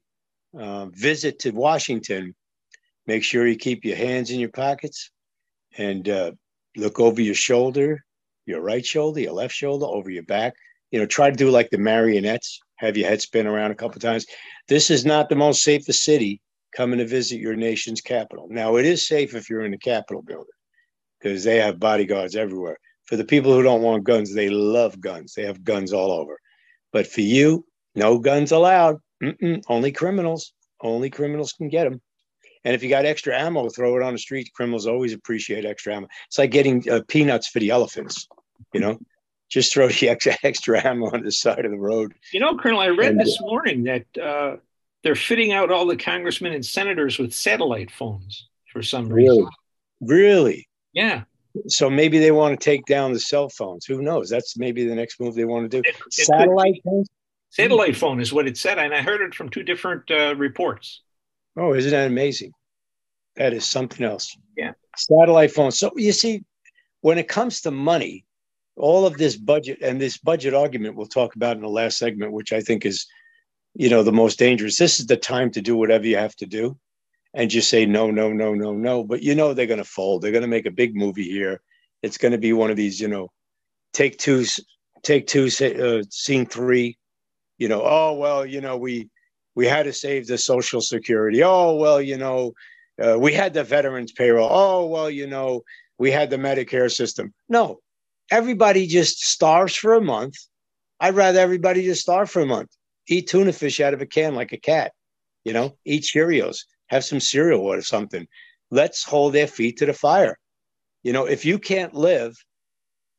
uh, 0.57 0.87
visit 0.87 1.39
to 1.39 1.51
Washington, 1.51 2.35
make 3.07 3.23
sure 3.23 3.47
you 3.47 3.55
keep 3.55 3.85
your 3.85 3.95
hands 3.95 4.31
in 4.31 4.39
your 4.39 4.51
pockets 4.51 5.11
and 5.77 6.09
uh, 6.09 6.31
look 6.75 6.99
over 6.99 7.21
your 7.21 7.33
shoulder, 7.33 8.03
your 8.45 8.61
right 8.61 8.85
shoulder, 8.85 9.21
your 9.21 9.33
left 9.33 9.55
shoulder, 9.55 9.85
over 9.85 10.09
your 10.09 10.23
back. 10.23 10.53
You 10.91 10.99
know, 10.99 11.05
try 11.05 11.29
to 11.29 11.35
do 11.35 11.49
like 11.49 11.69
the 11.69 11.77
marionettes, 11.77 12.59
have 12.75 12.97
your 12.97 13.07
head 13.07 13.21
spin 13.21 13.47
around 13.47 13.71
a 13.71 13.75
couple 13.75 14.01
times. 14.01 14.25
This 14.67 14.91
is 14.91 15.05
not 15.05 15.29
the 15.29 15.35
most 15.35 15.63
safest 15.63 16.03
city 16.03 16.41
coming 16.75 16.99
to 16.99 17.05
visit 17.05 17.39
your 17.39 17.55
nation's 17.55 18.01
capital. 18.01 18.47
Now, 18.49 18.77
it 18.77 18.85
is 18.85 19.07
safe 19.07 19.35
if 19.35 19.49
you're 19.49 19.65
in 19.65 19.71
the 19.71 19.77
Capitol 19.77 20.21
building 20.21 20.47
because 21.19 21.43
they 21.43 21.57
have 21.57 21.79
bodyguards 21.79 22.35
everywhere. 22.35 22.77
For 23.05 23.15
the 23.15 23.25
people 23.25 23.53
who 23.53 23.63
don't 23.63 23.81
want 23.81 24.03
guns, 24.03 24.33
they 24.33 24.49
love 24.49 24.99
guns. 24.99 25.33
They 25.33 25.45
have 25.45 25.63
guns 25.63 25.93
all 25.93 26.11
over. 26.11 26.39
But 26.91 27.07
for 27.07 27.21
you, 27.21 27.65
no 27.95 28.17
guns 28.17 28.51
allowed. 28.51 28.97
Mm-mm, 29.21 29.63
only 29.67 29.91
criminals. 29.91 30.53
Only 30.81 31.09
criminals 31.09 31.53
can 31.53 31.69
get 31.69 31.85
them. 31.85 32.01
And 32.65 32.73
if 32.73 32.83
you 32.83 32.89
got 32.89 33.05
extra 33.05 33.37
ammo, 33.37 33.69
throw 33.69 33.97
it 33.97 34.03
on 34.03 34.13
the 34.13 34.19
street. 34.19 34.51
Criminals 34.53 34.87
always 34.87 35.13
appreciate 35.13 35.65
extra 35.65 35.95
ammo. 35.95 36.07
It's 36.27 36.37
like 36.37 36.51
getting 36.51 36.89
uh, 36.89 37.01
peanuts 37.07 37.47
for 37.47 37.59
the 37.59 37.71
elephants, 37.71 38.27
you 38.73 38.79
know? 38.79 38.99
Just 39.49 39.73
throw 39.73 39.89
the 39.89 40.09
extra, 40.09 40.37
extra 40.43 40.85
ammo 40.85 41.07
on 41.07 41.23
the 41.23 41.31
side 41.31 41.65
of 41.65 41.71
the 41.71 41.79
road. 41.79 42.13
You 42.31 42.39
know, 42.39 42.57
Colonel, 42.57 42.79
I 42.79 42.89
read 42.89 43.11
and, 43.11 43.19
this 43.19 43.39
morning 43.41 43.83
that 43.83 44.05
uh, 44.17 44.57
they're 45.03 45.15
fitting 45.15 45.51
out 45.51 45.71
all 45.71 45.85
the 45.85 45.97
congressmen 45.97 46.53
and 46.53 46.65
senators 46.65 47.19
with 47.19 47.33
satellite 47.33 47.91
phones 47.91 48.47
for 48.71 48.81
some 48.81 49.09
reason. 49.09 49.35
Really? 49.35 49.51
Really? 50.01 50.67
Yeah. 50.93 51.23
So 51.67 51.89
maybe 51.89 52.19
they 52.19 52.31
want 52.31 52.59
to 52.59 52.63
take 52.63 52.85
down 52.85 53.13
the 53.13 53.19
cell 53.19 53.49
phones. 53.49 53.85
Who 53.85 54.01
knows? 54.01 54.29
That's 54.29 54.57
maybe 54.57 54.85
the 54.85 54.95
next 54.95 55.19
move 55.19 55.35
they 55.35 55.45
want 55.45 55.69
to 55.69 55.81
do. 55.81 55.87
It, 55.87 55.95
it 55.95 56.13
satellite 56.13 56.81
phones? 56.83 57.09
Satellite 57.51 57.95
phone 57.95 58.19
is 58.19 58.33
what 58.33 58.47
it 58.47 58.57
said, 58.57 58.79
and 58.79 58.95
I 58.95 59.03
heard 59.03 59.21
it 59.21 59.35
from 59.35 59.49
two 59.49 59.61
different 59.61 60.09
uh, 60.09 60.35
reports. 60.35 61.01
Oh, 61.55 61.75
isn't 61.75 61.91
that 61.91 62.07
amazing? 62.07 62.51
That 63.35 63.53
is 63.53 63.65
something 63.65 64.03
else. 64.03 64.35
Yeah. 64.57 64.71
Satellite 64.97 65.51
phones. 65.51 65.77
So 65.77 65.91
you 65.95 66.11
see, 66.13 66.43
when 67.01 67.19
it 67.19 67.27
comes 67.27 67.61
to 67.61 67.71
money, 67.71 68.25
all 68.75 69.05
of 69.05 69.17
this 69.17 69.35
budget 69.37 69.79
and 69.83 70.01
this 70.01 70.17
budget 70.17 70.55
argument 70.55 70.95
we'll 70.95 71.05
talk 71.05 71.35
about 71.35 71.55
in 71.55 71.61
the 71.61 71.69
last 71.69 71.99
segment, 71.99 72.31
which 72.31 72.53
I 72.53 72.61
think 72.61 72.87
is, 72.87 73.05
you 73.75 73.89
know, 73.89 74.03
the 74.03 74.11
most 74.11 74.39
dangerous. 74.39 74.77
This 74.77 74.99
is 74.99 75.07
the 75.07 75.17
time 75.17 75.51
to 75.51 75.61
do 75.61 75.75
whatever 75.75 76.05
you 76.05 76.17
have 76.17 76.35
to 76.37 76.45
do 76.45 76.77
and 77.33 77.49
just 77.49 77.69
say 77.69 77.85
no, 77.85 78.11
no, 78.11 78.31
no, 78.31 78.53
no, 78.53 78.73
no. 78.73 79.03
But 79.03 79.23
you 79.23 79.35
know 79.35 79.53
they're 79.53 79.65
going 79.65 79.79
to 79.79 79.83
fold. 79.83 80.21
They're 80.21 80.31
going 80.31 80.43
to 80.43 80.47
make 80.47 80.65
a 80.65 80.71
big 80.71 80.95
movie 80.95 81.29
here. 81.29 81.61
It's 82.01 82.17
going 82.17 82.33
to 82.33 82.37
be 82.37 82.53
one 82.53 82.69
of 82.69 82.77
these, 82.77 82.99
you 82.99 83.07
know, 83.07 83.29
take 83.93 84.17
two, 84.17 84.45
take 85.01 85.27
two, 85.27 85.45
uh, 85.45 86.03
scene 86.09 86.45
three. 86.45 86.97
You 87.57 87.67
know, 87.67 87.81
oh 87.83 88.13
well, 88.13 88.45
you 88.45 88.61
know 88.61 88.77
we 88.77 89.09
we 89.55 89.67
had 89.67 89.83
to 89.83 89.93
save 89.93 90.27
the 90.27 90.37
Social 90.37 90.81
Security. 90.81 91.43
Oh 91.43 91.75
well, 91.75 92.01
you 92.01 92.17
know, 92.17 92.53
uh, 93.01 93.17
we 93.17 93.33
had 93.33 93.53
the 93.53 93.63
veterans 93.63 94.11
payroll. 94.11 94.49
Oh 94.51 94.87
well, 94.87 95.09
you 95.09 95.27
know, 95.27 95.61
we 95.97 96.11
had 96.11 96.29
the 96.29 96.37
Medicare 96.37 96.91
system. 96.91 97.33
No, 97.47 97.79
everybody 98.31 98.87
just 98.87 99.19
starves 99.19 99.75
for 99.75 99.93
a 99.93 100.01
month. 100.01 100.35
I'd 100.99 101.15
rather 101.15 101.39
everybody 101.39 101.83
just 101.83 102.01
starve 102.01 102.29
for 102.29 102.41
a 102.41 102.45
month. 102.45 102.69
Eat 103.07 103.27
tuna 103.27 103.53
fish 103.53 103.79
out 103.79 103.93
of 103.93 104.01
a 104.01 104.05
can 104.05 104.35
like 104.35 104.53
a 104.53 104.57
cat. 104.57 104.93
You 105.43 105.53
know, 105.53 105.77
eat 105.85 106.03
Cheerios 106.03 106.59
have 106.87 107.03
some 107.03 107.19
cereal 107.19 107.61
or 107.61 107.81
something. 107.81 108.27
Let's 108.71 109.03
hold 109.03 109.33
their 109.33 109.47
feet 109.47 109.77
to 109.77 109.85
the 109.85 109.93
fire. 109.93 110.37
You 111.03 111.13
know, 111.13 111.25
if 111.25 111.45
you 111.45 111.59
can't 111.59 111.93
live 111.93 112.35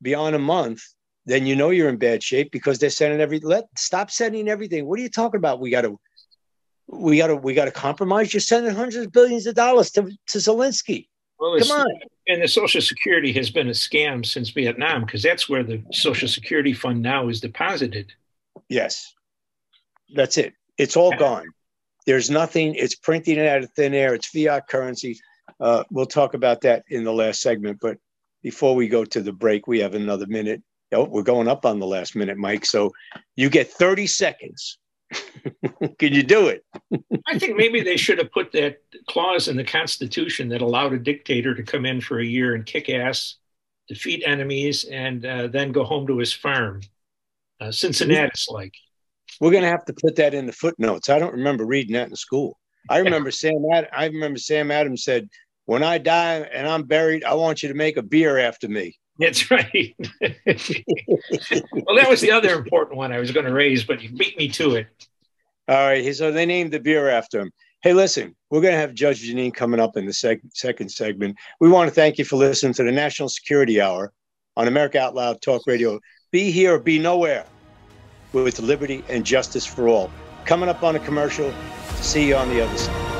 beyond 0.01 0.35
a 0.35 0.39
month, 0.39 0.81
then 1.25 1.45
you 1.45 1.55
know 1.55 1.69
you're 1.69 1.89
in 1.89 1.97
bad 1.97 2.23
shape 2.23 2.51
because 2.51 2.79
they're 2.79 2.89
sending 2.89 3.21
every 3.21 3.39
let 3.39 3.65
stop 3.77 4.11
sending 4.11 4.47
everything. 4.47 4.85
What 4.85 4.99
are 4.99 5.03
you 5.03 5.09
talking 5.09 5.37
about? 5.37 5.59
We 5.59 5.69
got 5.69 5.81
to 5.81 5.97
we 6.87 7.17
got 7.17 7.27
to 7.27 7.35
we 7.35 7.53
got 7.53 7.65
to 7.65 7.71
compromise. 7.71 8.33
You're 8.33 8.41
sending 8.41 8.73
hundreds 8.73 9.05
of 9.07 9.11
billions 9.11 9.47
of 9.47 9.55
dollars 9.55 9.91
to, 9.91 10.03
to 10.03 10.37
Zelensky. 10.37 11.07
Well, 11.39 11.57
Come 11.59 11.71
on. 11.71 11.87
And 12.27 12.41
the 12.41 12.47
Social 12.47 12.81
Security 12.81 13.31
has 13.33 13.49
been 13.49 13.67
a 13.67 13.71
scam 13.71 14.25
since 14.25 14.49
Vietnam 14.49 15.05
because 15.05 15.21
that's 15.21 15.49
where 15.49 15.63
the 15.63 15.83
Social 15.91 16.27
Security 16.27 16.73
fund 16.73 17.01
now 17.01 17.27
is 17.27 17.39
deposited. 17.39 18.13
Yes, 18.69 19.13
that's 20.13 20.37
it. 20.37 20.53
It's 20.77 20.97
all 20.97 21.15
gone. 21.15 21.47
There's 22.05 22.29
nothing, 22.29 22.75
it's 22.75 22.95
printing 22.95 23.37
it 23.37 23.47
out 23.47 23.63
of 23.63 23.71
thin 23.71 23.93
air, 23.93 24.13
it's 24.13 24.27
fiat 24.27 24.67
currency. 24.67 25.19
Uh, 25.59 25.83
we'll 25.89 26.05
talk 26.05 26.33
about 26.33 26.61
that 26.61 26.83
in 26.89 27.03
the 27.03 27.13
last 27.13 27.41
segment. 27.41 27.79
But 27.81 27.97
before 28.43 28.75
we 28.75 28.87
go 28.87 29.05
to 29.05 29.21
the 29.21 29.33
break, 29.33 29.67
we 29.67 29.79
have 29.79 29.95
another 29.95 30.27
minute. 30.27 30.61
Oh, 30.91 31.05
we're 31.05 31.23
going 31.23 31.47
up 31.47 31.65
on 31.65 31.79
the 31.79 31.87
last 31.87 32.15
minute, 32.15 32.37
Mike. 32.37 32.65
So 32.65 32.91
you 33.35 33.49
get 33.49 33.71
30 33.71 34.07
seconds. 34.07 34.77
Can 35.99 36.13
you 36.13 36.23
do 36.23 36.47
it? 36.47 36.63
I 37.27 37.39
think 37.39 37.55
maybe 37.55 37.81
they 37.81 37.97
should 37.97 38.17
have 38.19 38.31
put 38.31 38.51
that 38.51 38.81
clause 39.07 39.47
in 39.47 39.57
the 39.57 39.63
Constitution 39.63 40.49
that 40.49 40.61
allowed 40.61 40.93
a 40.93 40.99
dictator 40.99 41.55
to 41.55 41.63
come 41.63 41.85
in 41.85 42.01
for 42.01 42.19
a 42.19 42.25
year 42.25 42.55
and 42.55 42.65
kick 42.65 42.89
ass, 42.89 43.35
defeat 43.87 44.23
enemies, 44.25 44.83
and 44.83 45.25
uh, 45.25 45.47
then 45.47 45.71
go 45.71 45.83
home 45.83 46.07
to 46.07 46.17
his 46.17 46.33
farm. 46.33 46.81
Uh, 47.59 47.71
Cincinnatus 47.71 48.47
like. 48.49 48.73
We're 49.39 49.51
going 49.51 49.63
to 49.63 49.69
have 49.69 49.85
to 49.85 49.93
put 49.93 50.15
that 50.17 50.33
in 50.33 50.45
the 50.45 50.53
footnotes. 50.53 51.09
I 51.09 51.19
don't 51.19 51.33
remember 51.33 51.65
reading 51.65 51.93
that 51.93 52.09
in 52.09 52.15
school. 52.15 52.57
I 52.89 52.99
remember 52.99 53.31
Sam. 53.31 53.63
Ad- 53.73 53.89
I 53.91 54.05
remember 54.05 54.39
Sam 54.39 54.71
Adams 54.71 55.03
said, 55.03 55.29
"When 55.65 55.83
I 55.83 55.97
die 55.97 56.39
and 56.39 56.67
I'm 56.67 56.83
buried, 56.83 57.23
I 57.23 57.33
want 57.33 57.63
you 57.63 57.69
to 57.69 57.75
make 57.75 57.97
a 57.97 58.03
beer 58.03 58.37
after 58.37 58.67
me." 58.67 58.97
That's 59.17 59.49
right. 59.49 59.95
well, 60.01 61.95
that 61.95 62.09
was 62.09 62.21
the 62.21 62.31
other 62.31 62.53
important 62.53 62.97
one 62.97 63.11
I 63.11 63.19
was 63.19 63.31
going 63.31 63.45
to 63.45 63.53
raise, 63.53 63.83
but 63.83 64.01
you 64.01 64.11
beat 64.11 64.37
me 64.37 64.49
to 64.49 64.75
it. 64.75 64.87
All 65.67 65.75
right. 65.75 66.15
So 66.15 66.31
they 66.31 66.45
named 66.45 66.71
the 66.71 66.79
beer 66.79 67.09
after 67.09 67.39
him. 67.39 67.51
Hey, 67.81 67.93
listen, 67.93 68.35
we're 68.49 68.61
going 68.61 68.73
to 68.73 68.79
have 68.79 68.93
Judge 68.93 69.23
Jeanine 69.23 69.53
coming 69.53 69.79
up 69.79 69.95
in 69.95 70.05
the 70.05 70.11
seg- 70.11 70.41
second 70.53 70.89
segment. 70.89 71.37
We 71.59 71.69
want 71.69 71.87
to 71.87 71.93
thank 71.93 72.17
you 72.17 72.25
for 72.25 72.35
listening 72.35 72.73
to 72.73 72.83
the 72.83 72.91
National 72.91 73.29
Security 73.29 73.79
Hour 73.79 74.11
on 74.57 74.67
America 74.67 74.99
Out 74.99 75.15
Loud 75.15 75.41
Talk 75.41 75.61
Radio. 75.65 75.99
Be 76.31 76.51
here 76.51 76.75
or 76.75 76.79
be 76.79 76.99
nowhere 76.99 77.45
with 78.33 78.59
liberty 78.59 79.03
and 79.09 79.25
justice 79.25 79.65
for 79.65 79.87
all. 79.87 80.11
Coming 80.45 80.69
up 80.69 80.83
on 80.83 80.95
a 80.95 80.99
commercial. 80.99 81.53
See 81.97 82.27
you 82.27 82.35
on 82.35 82.49
the 82.49 82.61
other 82.63 82.77
side. 82.77 83.15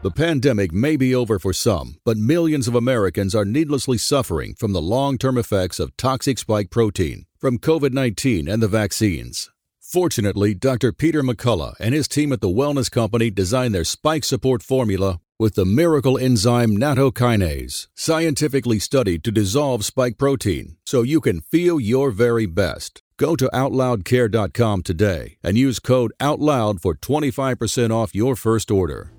The 0.00 0.10
pandemic 0.12 0.72
may 0.72 0.96
be 0.96 1.12
over 1.12 1.40
for 1.40 1.52
some, 1.52 1.96
but 2.04 2.16
millions 2.16 2.68
of 2.68 2.76
Americans 2.76 3.34
are 3.34 3.44
needlessly 3.44 3.98
suffering 3.98 4.54
from 4.54 4.72
the 4.72 4.80
long 4.80 5.18
term 5.18 5.36
effects 5.36 5.80
of 5.80 5.96
toxic 5.96 6.38
spike 6.38 6.70
protein 6.70 7.26
from 7.36 7.58
COVID 7.58 7.92
19 7.92 8.48
and 8.48 8.62
the 8.62 8.68
vaccines. 8.68 9.50
Fortunately, 9.80 10.54
Dr. 10.54 10.92
Peter 10.92 11.22
McCullough 11.22 11.74
and 11.80 11.94
his 11.94 12.06
team 12.06 12.32
at 12.32 12.40
the 12.40 12.48
Wellness 12.48 12.90
Company 12.90 13.30
designed 13.30 13.74
their 13.74 13.84
spike 13.84 14.22
support 14.22 14.62
formula 14.62 15.18
with 15.38 15.54
the 15.54 15.64
miracle 15.64 16.18
enzyme 16.18 16.76
nattokinase, 16.76 17.86
scientifically 17.94 18.78
studied 18.78 19.22
to 19.22 19.30
dissolve 19.30 19.84
spike 19.84 20.18
protein 20.18 20.76
so 20.84 21.02
you 21.02 21.20
can 21.20 21.40
feel 21.40 21.78
your 21.78 22.10
very 22.10 22.46
best. 22.46 23.02
Go 23.16 23.36
to 23.36 23.50
OutLoudCare.com 23.52 24.82
today 24.82 25.38
and 25.42 25.56
use 25.56 25.78
code 25.80 26.12
OUTLOUD 26.20 26.80
for 26.80 26.94
25% 26.94 27.90
off 27.90 28.14
your 28.14 28.36
first 28.36 28.70
order. 28.70 29.12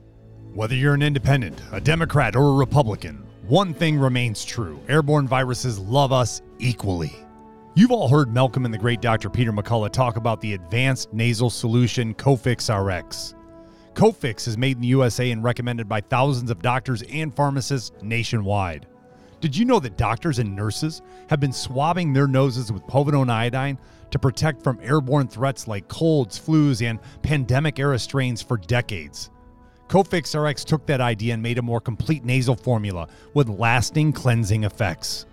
Whether 0.53 0.75
you're 0.75 0.93
an 0.93 1.01
independent, 1.01 1.61
a 1.71 1.79
Democrat, 1.79 2.35
or 2.35 2.49
a 2.49 2.53
Republican, 2.53 3.25
one 3.47 3.73
thing 3.73 3.97
remains 3.97 4.45
true 4.45 4.79
airborne 4.87 5.27
viruses 5.27 5.79
love 5.79 6.11
us 6.11 6.41
equally. 6.59 7.13
You've 7.75 7.91
all 7.91 8.09
heard 8.09 8.33
Malcolm 8.33 8.65
and 8.65 8.73
the 8.73 8.77
great 8.77 8.99
Dr. 8.99 9.29
Peter 9.29 9.53
McCullough 9.53 9.91
talk 9.91 10.17
about 10.17 10.41
the 10.41 10.53
advanced 10.53 11.13
nasal 11.13 11.49
solution 11.49 12.13
Cofix 12.13 12.67
RX. 12.67 13.35
Cofix 13.99 14.47
is 14.47 14.57
made 14.57 14.77
in 14.77 14.81
the 14.81 14.87
USA 14.87 15.29
and 15.29 15.43
recommended 15.43 15.89
by 15.89 15.99
thousands 15.99 16.49
of 16.49 16.61
doctors 16.61 17.01
and 17.11 17.35
pharmacists 17.35 17.91
nationwide. 18.01 18.87
Did 19.41 19.57
you 19.57 19.65
know 19.65 19.77
that 19.81 19.97
doctors 19.97 20.39
and 20.39 20.55
nurses 20.55 21.01
have 21.29 21.41
been 21.41 21.51
swabbing 21.51 22.13
their 22.13 22.25
noses 22.25 22.71
with 22.71 22.87
povidone 22.87 23.29
iodine 23.29 23.77
to 24.11 24.17
protect 24.17 24.63
from 24.63 24.79
airborne 24.81 25.27
threats 25.27 25.67
like 25.67 25.89
colds, 25.89 26.39
flus, 26.39 26.81
and 26.81 26.97
pandemic 27.23 27.77
era 27.77 27.99
strains 27.99 28.41
for 28.41 28.55
decades? 28.55 29.31
Cofix 29.89 30.33
RX 30.33 30.63
took 30.63 30.85
that 30.85 31.01
idea 31.01 31.33
and 31.33 31.43
made 31.43 31.57
a 31.57 31.61
more 31.61 31.81
complete 31.81 32.23
nasal 32.23 32.55
formula 32.55 33.09
with 33.33 33.49
lasting 33.49 34.13
cleansing 34.13 34.63
effects. 34.63 35.25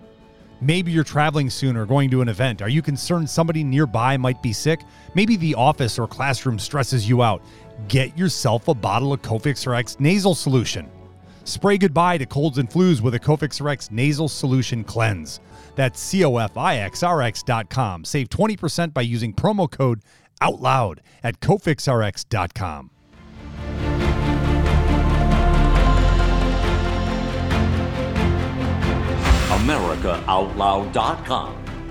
Maybe 0.59 0.91
you're 0.91 1.03
traveling 1.05 1.49
soon 1.51 1.77
or 1.77 1.85
going 1.85 2.09
to 2.09 2.21
an 2.21 2.27
event. 2.29 2.61
Are 2.63 2.69
you 2.69 2.81
concerned 2.81 3.29
somebody 3.29 3.63
nearby 3.63 4.17
might 4.17 4.41
be 4.41 4.51
sick? 4.51 4.81
Maybe 5.13 5.37
the 5.37 5.53
office 5.55 5.99
or 5.99 6.07
classroom 6.07 6.57
stresses 6.59 7.07
you 7.07 7.21
out 7.21 7.43
get 7.87 8.17
yourself 8.17 8.67
a 8.67 8.73
bottle 8.73 9.13
of 9.13 9.21
Cofix 9.21 9.65
RX 9.65 9.99
nasal 9.99 10.35
solution. 10.35 10.89
Spray 11.43 11.77
goodbye 11.77 12.17
to 12.17 12.25
colds 12.25 12.57
and 12.57 12.69
flus 12.69 13.01
with 13.01 13.15
a 13.15 13.19
Cofix 13.19 13.63
RX 13.63 13.91
nasal 13.91 14.27
solution 14.27 14.83
cleanse. 14.83 15.39
That's 15.75 16.13
cofixrx.com. 16.13 18.05
Save 18.05 18.29
20% 18.29 18.93
by 18.93 19.01
using 19.01 19.33
promo 19.33 19.71
code 19.71 20.01
OUTLOUD 20.41 21.01
at 21.23 21.39
cofixrx.com. 21.39 22.91
AmericaOutloud.com. 29.49 31.56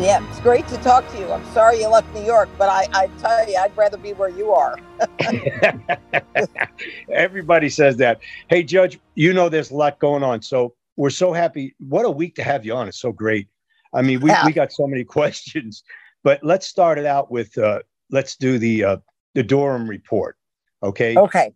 Yeah, 0.00 0.26
it's 0.30 0.40
great 0.40 0.66
to 0.68 0.78
talk 0.78 1.06
to 1.12 1.18
you. 1.18 1.30
I'm 1.30 1.44
sorry 1.52 1.80
you 1.80 1.88
left 1.88 2.12
New 2.14 2.24
York, 2.24 2.48
but 2.56 2.70
I, 2.70 2.86
I 2.94 3.06
tell 3.18 3.46
you, 3.46 3.58
I'd 3.58 3.76
rather 3.76 3.98
be 3.98 4.14
where 4.14 4.30
you 4.30 4.50
are. 4.50 4.78
Everybody 7.12 7.68
says 7.68 7.98
that. 7.98 8.20
Hey, 8.48 8.62
Judge, 8.62 8.98
you 9.14 9.34
know 9.34 9.50
there's 9.50 9.70
a 9.70 9.76
lot 9.76 9.98
going 9.98 10.22
on. 10.22 10.40
So 10.40 10.72
we're 10.96 11.10
so 11.10 11.34
happy. 11.34 11.74
What 11.80 12.06
a 12.06 12.10
week 12.10 12.34
to 12.36 12.42
have 12.42 12.64
you 12.64 12.74
on. 12.74 12.88
It's 12.88 12.98
so 12.98 13.12
great. 13.12 13.48
I 13.92 14.00
mean, 14.00 14.20
we, 14.20 14.30
yeah. 14.30 14.46
we 14.46 14.52
got 14.52 14.72
so 14.72 14.86
many 14.86 15.04
questions, 15.18 15.84
but 16.24 16.42
let's 16.42 16.66
start 16.66 16.98
it 16.98 17.04
out 17.04 17.30
with 17.30 17.58
uh, 17.58 17.80
let's 18.10 18.36
do 18.36 18.58
the 18.58 18.84
uh, 18.84 18.96
the 19.34 19.42
Durham 19.42 19.86
report. 19.86 20.36
Okay. 20.82 21.14
Okay. 21.14 21.52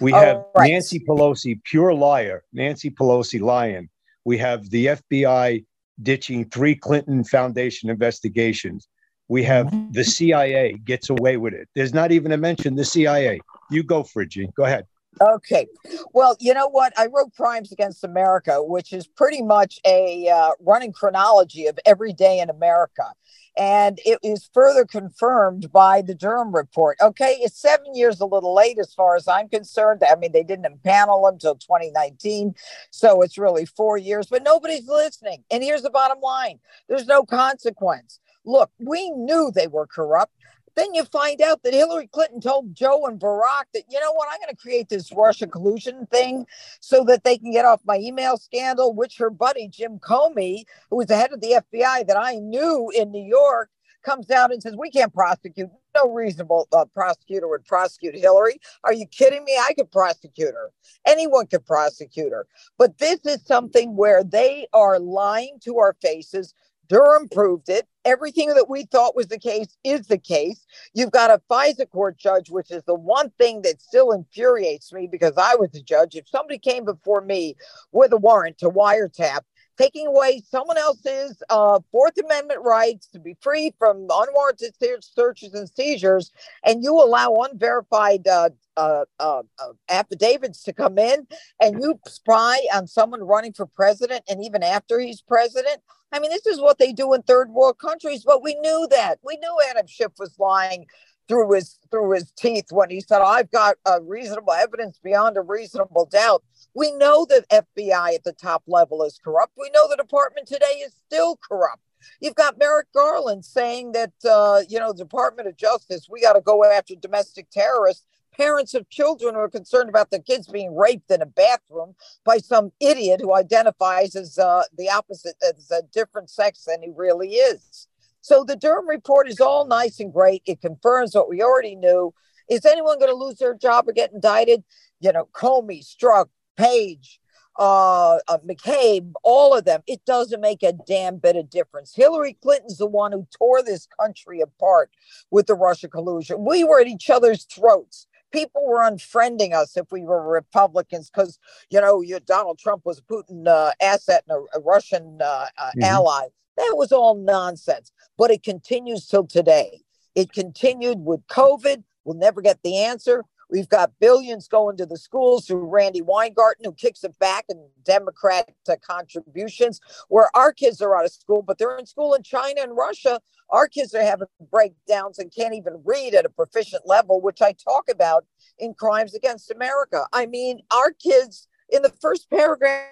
We 0.00 0.12
have 0.12 0.44
right. 0.56 0.70
Nancy 0.70 1.00
Pelosi, 1.00 1.60
pure 1.64 1.92
liar. 1.92 2.44
Nancy 2.52 2.88
Pelosi 2.88 3.40
lying. 3.40 3.88
We 4.24 4.38
have 4.38 4.70
the 4.70 4.86
FBI 4.86 5.64
ditching 6.02 6.48
three 6.48 6.74
Clinton 6.74 7.24
Foundation 7.24 7.90
investigations. 7.90 8.88
We 9.28 9.44
have 9.44 9.70
the 9.92 10.02
CIA 10.02 10.72
gets 10.84 11.10
away 11.10 11.36
with 11.36 11.54
it. 11.54 11.68
There's 11.74 11.94
not 11.94 12.10
even 12.10 12.32
a 12.32 12.36
mention 12.36 12.74
the 12.74 12.84
CIA. 12.84 13.40
You 13.70 13.84
go, 13.84 14.02
Friggy. 14.02 14.52
Go 14.54 14.64
ahead. 14.64 14.86
Okay. 15.20 15.66
Well, 16.12 16.36
you 16.40 16.54
know 16.54 16.68
what? 16.68 16.92
I 16.98 17.06
wrote 17.06 17.32
Crimes 17.36 17.72
Against 17.72 18.04
America, 18.04 18.62
which 18.62 18.92
is 18.92 19.06
pretty 19.06 19.42
much 19.42 19.78
a 19.86 20.28
uh, 20.28 20.50
running 20.60 20.92
chronology 20.92 21.66
of 21.66 21.78
every 21.84 22.12
day 22.12 22.40
in 22.40 22.48
America. 22.48 23.12
And 23.56 23.98
it 24.04 24.18
is 24.22 24.48
further 24.54 24.84
confirmed 24.84 25.70
by 25.72 26.02
the 26.02 26.14
Durham 26.14 26.54
report. 26.54 26.98
Okay, 27.00 27.38
it's 27.40 27.60
seven 27.60 27.94
years 27.94 28.20
a 28.20 28.26
little 28.26 28.54
late 28.54 28.78
as 28.78 28.94
far 28.94 29.16
as 29.16 29.28
I'm 29.28 29.48
concerned. 29.48 30.02
I 30.08 30.14
mean, 30.16 30.32
they 30.32 30.42
didn't 30.42 30.66
impanel 30.66 31.26
them 31.26 31.34
until 31.34 31.56
2019. 31.56 32.54
So 32.90 33.22
it's 33.22 33.38
really 33.38 33.66
four 33.66 33.98
years, 33.98 34.28
but 34.28 34.42
nobody's 34.42 34.88
listening. 34.88 35.44
And 35.50 35.62
here's 35.62 35.82
the 35.82 35.90
bottom 35.90 36.20
line 36.20 36.58
there's 36.88 37.06
no 37.06 37.24
consequence. 37.24 38.20
Look, 38.44 38.70
we 38.78 39.10
knew 39.10 39.50
they 39.54 39.66
were 39.66 39.86
corrupt. 39.86 40.32
Then 40.80 40.94
you 40.94 41.04
find 41.04 41.42
out 41.42 41.62
that 41.62 41.74
Hillary 41.74 42.06
Clinton 42.06 42.40
told 42.40 42.74
Joe 42.74 43.04
and 43.04 43.20
Barack 43.20 43.64
that, 43.74 43.82
you 43.90 44.00
know 44.00 44.12
what, 44.14 44.28
I'm 44.32 44.38
going 44.38 44.48
to 44.48 44.56
create 44.56 44.88
this 44.88 45.12
Russia 45.12 45.46
collusion 45.46 46.06
thing 46.06 46.46
so 46.80 47.04
that 47.04 47.22
they 47.22 47.36
can 47.36 47.52
get 47.52 47.66
off 47.66 47.82
my 47.84 47.98
email 47.98 48.38
scandal, 48.38 48.94
which 48.94 49.18
her 49.18 49.28
buddy 49.28 49.68
Jim 49.68 49.98
Comey, 49.98 50.64
who 50.88 50.96
was 50.96 51.08
the 51.08 51.16
head 51.16 51.34
of 51.34 51.42
the 51.42 51.62
FBI 51.70 52.06
that 52.06 52.16
I 52.18 52.36
knew 52.36 52.90
in 52.96 53.10
New 53.10 53.22
York, 53.22 53.68
comes 54.02 54.24
down 54.24 54.52
and 54.52 54.62
says, 54.62 54.74
We 54.74 54.90
can't 54.90 55.12
prosecute. 55.12 55.68
No 55.94 56.12
reasonable 56.12 56.66
uh, 56.72 56.86
prosecutor 56.86 57.48
would 57.48 57.66
prosecute 57.66 58.14
Hillary. 58.14 58.58
Are 58.84 58.94
you 58.94 59.06
kidding 59.06 59.44
me? 59.44 59.58
I 59.60 59.74
could 59.74 59.90
prosecute 59.90 60.54
her. 60.54 60.70
Anyone 61.06 61.48
could 61.48 61.66
prosecute 61.66 62.32
her. 62.32 62.46
But 62.78 62.96
this 62.96 63.20
is 63.26 63.44
something 63.44 63.96
where 63.96 64.24
they 64.24 64.66
are 64.72 64.98
lying 64.98 65.58
to 65.64 65.78
our 65.78 65.96
faces 66.00 66.54
Durham 66.90 67.28
proved 67.28 67.68
it. 67.68 67.86
Everything 68.04 68.48
that 68.48 68.68
we 68.68 68.84
thought 68.84 69.14
was 69.14 69.28
the 69.28 69.38
case 69.38 69.76
is 69.84 70.08
the 70.08 70.18
case. 70.18 70.66
You've 70.92 71.12
got 71.12 71.30
a 71.30 71.40
FISA 71.48 71.88
court 71.88 72.18
judge, 72.18 72.50
which 72.50 72.72
is 72.72 72.82
the 72.82 72.96
one 72.96 73.30
thing 73.38 73.62
that 73.62 73.80
still 73.80 74.10
infuriates 74.10 74.92
me 74.92 75.06
because 75.06 75.34
I 75.36 75.54
was 75.54 75.72
a 75.76 75.82
judge. 75.82 76.16
If 76.16 76.28
somebody 76.28 76.58
came 76.58 76.84
before 76.84 77.20
me 77.20 77.54
with 77.92 78.12
a 78.12 78.16
warrant 78.16 78.58
to 78.58 78.70
wiretap, 78.70 79.42
taking 79.80 80.06
away 80.06 80.42
someone 80.50 80.76
else's 80.76 81.42
uh, 81.48 81.80
Fourth 81.90 82.18
Amendment 82.22 82.60
rights 82.62 83.06
to 83.08 83.18
be 83.18 83.34
free 83.40 83.72
from 83.78 84.06
unwarranted 84.10 84.74
searches 85.00 85.54
and 85.54 85.68
seizures, 85.70 86.32
and 86.64 86.82
you 86.84 86.92
allow 86.92 87.32
unverified 87.50 88.28
uh, 88.28 88.50
uh, 88.76 89.04
uh, 89.18 89.42
uh, 89.58 89.72
affidavits 89.88 90.62
to 90.64 90.72
come 90.74 90.98
in, 90.98 91.26
and 91.60 91.80
you 91.80 91.98
spy 92.06 92.58
on 92.74 92.86
someone 92.86 93.22
running 93.22 93.54
for 93.54 93.66
president, 93.66 94.22
and 94.28 94.44
even 94.44 94.62
after 94.62 95.00
he's 95.00 95.22
president. 95.22 95.78
I 96.12 96.18
mean, 96.18 96.30
this 96.30 96.46
is 96.46 96.60
what 96.60 96.78
they 96.78 96.92
do 96.92 97.14
in 97.14 97.22
third 97.22 97.50
world 97.50 97.78
countries, 97.78 98.24
but 98.24 98.42
we 98.42 98.56
knew 98.56 98.86
that. 98.90 99.20
We 99.22 99.36
knew 99.36 99.56
Adam 99.70 99.86
Schiff 99.86 100.12
was 100.18 100.36
lying 100.38 100.86
through 101.30 101.52
his 101.52 101.78
through 101.92 102.10
his 102.10 102.32
teeth 102.32 102.66
when 102.70 102.90
he 102.90 103.00
said, 103.00 103.20
"I've 103.22 103.50
got 103.52 103.76
uh, 103.86 104.00
reasonable 104.02 104.52
evidence 104.52 104.98
beyond 105.02 105.36
a 105.36 105.42
reasonable 105.42 106.06
doubt." 106.06 106.42
We 106.74 106.90
know 106.92 107.24
that 107.26 107.48
FBI 107.48 108.14
at 108.16 108.24
the 108.24 108.32
top 108.32 108.64
level 108.66 109.04
is 109.04 109.18
corrupt. 109.22 109.52
We 109.56 109.70
know 109.70 109.88
the 109.88 109.96
department 109.96 110.48
today 110.48 110.82
is 110.84 110.92
still 111.06 111.38
corrupt. 111.48 111.82
You've 112.20 112.34
got 112.34 112.58
Merrick 112.58 112.92
Garland 112.92 113.44
saying 113.44 113.92
that 113.92 114.12
uh, 114.28 114.62
you 114.68 114.80
know, 114.80 114.92
Department 114.92 115.46
of 115.46 115.56
Justice, 115.56 116.08
we 116.10 116.20
got 116.20 116.32
to 116.32 116.40
go 116.40 116.64
after 116.64 116.96
domestic 116.96 117.48
terrorists 117.50 118.06
parents 118.32 118.74
of 118.74 118.88
children 118.88 119.34
who 119.34 119.40
are 119.40 119.50
concerned 119.50 119.90
about 119.90 120.10
their 120.10 120.20
kids 120.20 120.46
being 120.48 120.74
raped 120.74 121.10
in 121.10 121.20
a 121.20 121.26
bathroom 121.26 121.94
by 122.24 122.38
some 122.38 122.72
idiot 122.80 123.20
who 123.20 123.34
identifies 123.34 124.16
as 124.16 124.38
uh, 124.38 124.62
the 124.78 124.88
opposite, 124.88 125.34
as 125.46 125.70
a 125.70 125.82
different 125.92 126.30
sex 126.30 126.64
than 126.64 126.82
he 126.82 126.90
really 126.94 127.32
is. 127.32 127.86
So 128.20 128.44
the 128.44 128.56
Durham 128.56 128.88
report 128.88 129.28
is 129.28 129.40
all 129.40 129.66
nice 129.66 130.00
and 130.00 130.12
great. 130.12 130.42
It 130.46 130.60
confirms 130.60 131.14
what 131.14 131.28
we 131.28 131.42
already 131.42 131.74
knew. 131.74 132.14
Is 132.48 132.64
anyone 132.64 132.98
going 132.98 133.10
to 133.10 133.16
lose 133.16 133.36
their 133.36 133.54
job 133.54 133.88
or 133.88 133.92
get 133.92 134.12
indicted? 134.12 134.64
You 135.00 135.12
know, 135.12 135.28
Comey, 135.32 135.84
Strzok, 135.84 136.26
Page, 136.56 137.20
uh, 137.58 138.16
uh, 138.28 138.38
McCabe, 138.38 139.12
all 139.22 139.56
of 139.56 139.64
them, 139.64 139.82
it 139.86 140.04
doesn't 140.04 140.40
make 140.40 140.62
a 140.62 140.72
damn 140.72 141.18
bit 141.18 141.36
of 141.36 141.48
difference. 141.48 141.94
Hillary 141.94 142.36
Clinton's 142.42 142.78
the 142.78 142.86
one 142.86 143.12
who 143.12 143.26
tore 143.36 143.62
this 143.62 143.86
country 144.00 144.40
apart 144.40 144.90
with 145.30 145.46
the 145.46 145.54
Russia 145.54 145.88
collusion. 145.88 146.44
We 146.44 146.64
were 146.64 146.80
at 146.80 146.88
each 146.88 147.08
other's 147.08 147.44
throats 147.44 148.06
people 148.32 148.64
were 148.66 148.78
unfriending 148.78 149.54
us 149.54 149.76
if 149.76 149.90
we 149.90 150.02
were 150.02 150.22
Republicans 150.22 151.10
because 151.10 151.38
you 151.70 151.80
know 151.80 152.00
you, 152.00 152.20
Donald 152.20 152.58
Trump 152.58 152.82
was 152.84 152.98
a 152.98 153.02
Putin 153.02 153.46
uh, 153.46 153.72
asset 153.82 154.24
and 154.28 154.38
a, 154.38 154.58
a 154.58 154.62
Russian 154.62 155.18
uh, 155.20 155.24
uh, 155.24 155.46
mm-hmm. 155.46 155.82
ally. 155.82 156.26
That 156.60 156.76
was 156.76 156.92
all 156.92 157.14
nonsense. 157.14 157.90
But 158.18 158.30
it 158.30 158.42
continues 158.42 159.06
till 159.06 159.26
today. 159.26 159.80
It 160.14 160.30
continued 160.30 160.98
with 160.98 161.26
COVID. 161.28 161.84
We'll 162.04 162.18
never 162.18 162.42
get 162.42 162.58
the 162.62 162.76
answer. 162.76 163.24
We've 163.48 163.68
got 163.68 163.92
billions 163.98 164.46
going 164.46 164.76
to 164.76 164.84
the 164.84 164.98
schools 164.98 165.46
through 165.46 165.64
Randi 165.64 166.02
Weingarten, 166.02 166.66
who 166.66 166.72
kicks 166.72 167.02
it 167.02 167.18
back 167.18 167.46
in 167.48 167.66
Democrat 167.84 168.50
contributions, 168.86 169.80
where 170.08 170.28
our 170.34 170.52
kids 170.52 170.82
are 170.82 170.96
out 170.96 171.06
of 171.06 171.12
school, 171.12 171.42
but 171.42 171.56
they're 171.56 171.78
in 171.78 171.86
school 171.86 172.12
in 172.12 172.22
China 172.22 172.60
and 172.60 172.76
Russia. 172.76 173.20
Our 173.48 173.66
kids 173.66 173.94
are 173.94 174.02
having 174.02 174.28
breakdowns 174.52 175.18
and 175.18 175.34
can't 175.34 175.54
even 175.54 175.80
read 175.82 176.14
at 176.14 176.26
a 176.26 176.28
proficient 176.28 176.82
level, 176.86 177.22
which 177.22 177.40
I 177.40 177.52
talk 177.52 177.88
about 177.90 178.26
in 178.58 178.74
Crimes 178.74 179.14
Against 179.14 179.50
America. 179.50 180.06
I 180.12 180.26
mean, 180.26 180.60
our 180.70 180.92
kids, 180.92 181.48
in 181.70 181.82
the 181.82 181.92
first 182.02 182.28
paragraph, 182.30 182.84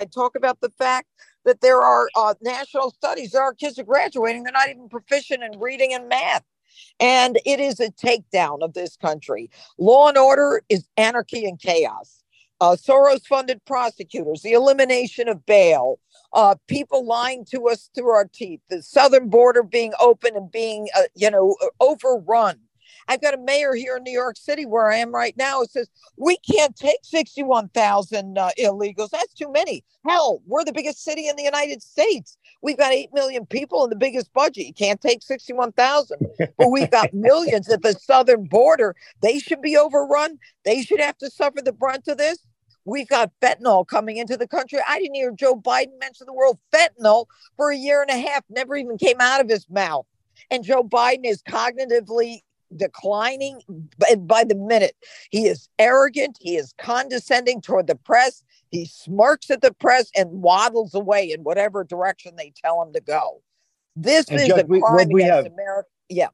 I 0.00 0.04
talk 0.04 0.36
about 0.36 0.60
the 0.60 0.70
fact 0.70 1.08
that 1.46 1.62
there 1.62 1.82
are 1.82 2.08
uh, 2.16 2.34
national 2.42 2.92
studies. 2.92 3.34
Our 3.34 3.54
kids 3.54 3.78
are 3.78 3.84
graduating, 3.84 4.44
they're 4.44 4.52
not 4.52 4.70
even 4.70 4.90
proficient 4.90 5.42
in 5.44 5.58
reading 5.60 5.94
and 5.94 6.08
math. 6.10 6.44
And 7.00 7.38
it 7.46 7.60
is 7.60 7.80
a 7.80 7.90
takedown 7.92 8.62
of 8.62 8.74
this 8.74 8.96
country. 8.98 9.50
Law 9.78 10.08
and 10.08 10.18
order 10.18 10.62
is 10.68 10.88
anarchy 10.98 11.46
and 11.46 11.58
chaos. 11.58 12.22
Uh, 12.60 12.76
Soros 12.76 13.26
funded 13.26 13.64
prosecutors, 13.66 14.42
the 14.42 14.52
elimination 14.52 15.28
of 15.28 15.46
bail, 15.46 16.00
uh, 16.34 16.56
people 16.68 17.06
lying 17.06 17.44
to 17.46 17.68
us 17.68 17.90
through 17.94 18.10
our 18.10 18.26
teeth, 18.26 18.60
the 18.70 18.82
southern 18.82 19.30
border 19.30 19.62
being 19.62 19.92
open 20.00 20.36
and 20.36 20.50
being, 20.50 20.88
uh, 20.96 21.02
you 21.14 21.30
know, 21.30 21.56
overrun 21.80 22.58
I've 23.08 23.20
got 23.20 23.34
a 23.34 23.38
mayor 23.38 23.74
here 23.74 23.96
in 23.96 24.02
New 24.02 24.12
York 24.12 24.36
City 24.36 24.66
where 24.66 24.90
I 24.90 24.96
am 24.96 25.14
right 25.14 25.36
now 25.36 25.60
who 25.60 25.66
says 25.66 25.88
we 26.16 26.36
can't 26.38 26.74
take 26.74 27.00
61,000 27.02 28.38
uh, 28.38 28.50
illegals. 28.58 29.10
That's 29.10 29.34
too 29.34 29.50
many. 29.52 29.84
Hell, 30.06 30.42
we're 30.46 30.64
the 30.64 30.72
biggest 30.72 31.02
city 31.04 31.28
in 31.28 31.36
the 31.36 31.42
United 31.42 31.82
States. 31.82 32.36
We've 32.62 32.78
got 32.78 32.92
8 32.92 33.10
million 33.12 33.46
people 33.46 33.82
and 33.84 33.92
the 33.92 33.96
biggest 33.96 34.32
budget. 34.32 34.66
You 34.66 34.74
can't 34.74 35.00
take 35.00 35.22
61,000. 35.22 36.18
but 36.58 36.70
we've 36.70 36.90
got 36.90 37.14
millions 37.14 37.68
at 37.68 37.82
the 37.82 37.92
southern 37.92 38.44
border. 38.44 38.96
They 39.20 39.38
should 39.38 39.62
be 39.62 39.76
overrun. 39.76 40.38
They 40.64 40.82
should 40.82 41.00
have 41.00 41.18
to 41.18 41.30
suffer 41.30 41.62
the 41.62 41.72
brunt 41.72 42.08
of 42.08 42.18
this. 42.18 42.38
We've 42.84 43.08
got 43.08 43.32
fentanyl 43.42 43.86
coming 43.86 44.16
into 44.16 44.36
the 44.36 44.46
country. 44.46 44.78
I 44.86 45.00
didn't 45.00 45.16
hear 45.16 45.32
Joe 45.32 45.56
Biden 45.56 45.98
mention 45.98 46.26
the 46.26 46.32
word 46.32 46.56
fentanyl 46.72 47.26
for 47.56 47.70
a 47.70 47.76
year 47.76 48.00
and 48.00 48.10
a 48.10 48.28
half, 48.28 48.44
never 48.48 48.76
even 48.76 48.96
came 48.96 49.20
out 49.20 49.40
of 49.40 49.48
his 49.48 49.68
mouth. 49.68 50.06
And 50.50 50.62
Joe 50.62 50.84
Biden 50.84 51.24
is 51.24 51.42
cognitively 51.42 52.42
declining 52.74 53.60
by 54.18 54.44
the 54.44 54.54
minute. 54.54 54.96
He 55.30 55.46
is 55.46 55.68
arrogant. 55.78 56.38
He 56.40 56.56
is 56.56 56.74
condescending 56.78 57.60
toward 57.60 57.86
the 57.86 57.96
press. 57.96 58.42
He 58.70 58.86
smirks 58.86 59.50
at 59.50 59.62
the 59.62 59.72
press 59.72 60.10
and 60.16 60.42
waddles 60.42 60.94
away 60.94 61.30
in 61.30 61.42
whatever 61.42 61.84
direction 61.84 62.34
they 62.36 62.52
tell 62.56 62.82
him 62.82 62.92
to 62.94 63.00
go. 63.00 63.42
This 63.94 64.28
and 64.28 64.40
is 64.40 64.48
Judge, 64.48 64.64
a 64.64 64.80
crime 64.80 65.08
we, 65.10 65.22
against 65.22 65.44
have, 65.44 65.52
America. 65.52 65.88
Yeah. 66.08 66.28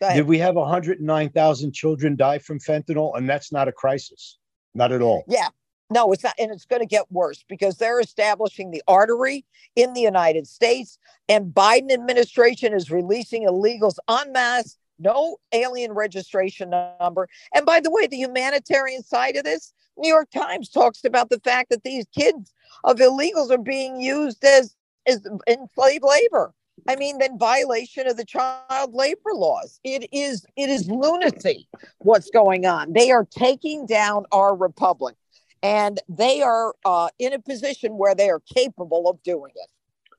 Did 0.00 0.26
we 0.26 0.38
have 0.38 0.54
109,000 0.54 1.72
children 1.72 2.16
die 2.16 2.38
from 2.38 2.58
fentanyl? 2.58 3.16
And 3.16 3.28
that's 3.28 3.52
not 3.52 3.68
a 3.68 3.72
crisis. 3.72 4.38
Not 4.74 4.92
at 4.92 5.02
all. 5.02 5.24
Yeah. 5.28 5.48
No, 5.92 6.12
it's 6.12 6.22
not. 6.22 6.34
And 6.38 6.52
it's 6.52 6.64
going 6.64 6.80
to 6.80 6.86
get 6.86 7.10
worse 7.10 7.44
because 7.48 7.76
they're 7.76 8.00
establishing 8.00 8.70
the 8.70 8.82
artery 8.86 9.44
in 9.74 9.92
the 9.92 10.00
United 10.00 10.46
States. 10.46 10.98
And 11.28 11.46
Biden 11.46 11.90
administration 11.90 12.72
is 12.72 12.90
releasing 12.90 13.42
illegals 13.42 13.96
en 14.08 14.32
masse 14.32 14.78
no 15.00 15.38
alien 15.52 15.92
registration 15.92 16.70
number. 17.00 17.28
And 17.54 17.66
by 17.66 17.80
the 17.80 17.90
way, 17.90 18.06
the 18.06 18.16
humanitarian 18.16 19.02
side 19.02 19.36
of 19.36 19.44
this, 19.44 19.72
New 19.96 20.08
York 20.08 20.30
Times 20.30 20.68
talks 20.68 21.04
about 21.04 21.30
the 21.30 21.40
fact 21.40 21.70
that 21.70 21.82
these 21.84 22.06
kids 22.16 22.52
of 22.84 22.96
illegals 22.96 23.50
are 23.50 23.58
being 23.58 24.00
used 24.00 24.44
as, 24.44 24.76
as 25.06 25.26
enslaved 25.46 26.04
labor. 26.04 26.54
I 26.88 26.96
mean, 26.96 27.18
then 27.18 27.38
violation 27.38 28.06
of 28.06 28.16
the 28.16 28.24
child 28.24 28.94
labor 28.94 29.34
laws. 29.34 29.80
It 29.84 30.08
is 30.12 30.46
it 30.56 30.70
is 30.70 30.88
lunacy 30.88 31.68
what's 31.98 32.30
going 32.30 32.64
on. 32.64 32.92
They 32.92 33.10
are 33.10 33.26
taking 33.30 33.86
down 33.86 34.24
our 34.32 34.56
republic, 34.56 35.16
and 35.62 36.00
they 36.08 36.40
are 36.40 36.74
uh, 36.84 37.08
in 37.18 37.32
a 37.32 37.38
position 37.38 37.98
where 37.98 38.14
they 38.14 38.30
are 38.30 38.40
capable 38.54 39.10
of 39.10 39.22
doing 39.22 39.52
it. 39.54 39.68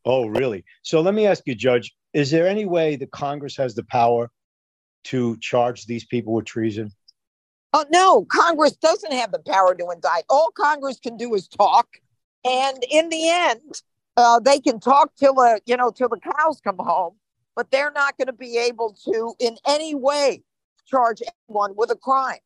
Oh, 0.05 0.27
really? 0.27 0.63
So 0.83 1.01
let 1.01 1.13
me 1.13 1.25
ask 1.25 1.47
you, 1.47 1.55
Judge: 1.55 1.95
Is 2.13 2.29
there 2.29 2.47
any 2.47 2.65
way 2.65 2.95
the 2.95 3.07
Congress 3.07 3.55
has 3.57 3.73
the 3.73 3.83
power 3.83 4.29
to 5.05 5.37
charge 5.37 5.85
these 5.85 6.05
people 6.05 6.33
with 6.33 6.45
treason? 6.45 6.91
Oh 7.73 7.85
no, 7.89 8.25
Congress 8.25 8.73
doesn't 8.73 9.13
have 9.13 9.31
the 9.31 9.39
power 9.39 9.73
to 9.75 9.89
indict. 9.89 10.23
All 10.29 10.51
Congress 10.55 10.99
can 10.99 11.17
do 11.17 11.33
is 11.35 11.47
talk, 11.47 11.87
and 12.43 12.83
in 12.89 13.09
the 13.09 13.29
end, 13.29 13.81
uh, 14.17 14.39
they 14.39 14.59
can 14.59 14.79
talk 14.79 15.15
till 15.15 15.39
uh, 15.39 15.59
you 15.65 15.77
know 15.77 15.91
till 15.91 16.09
the 16.09 16.19
cows 16.19 16.59
come 16.61 16.77
home. 16.77 17.15
but 17.55 17.71
they're 17.71 17.91
not 17.91 18.17
going 18.17 18.27
to 18.27 18.33
be 18.33 18.57
able 18.57 18.95
to 19.05 19.33
in 19.39 19.57
any 19.67 19.95
way 19.95 20.43
charge 20.87 21.21
anyone 21.47 21.73
with 21.75 21.91
a 21.91 21.95
crime. 21.95 22.39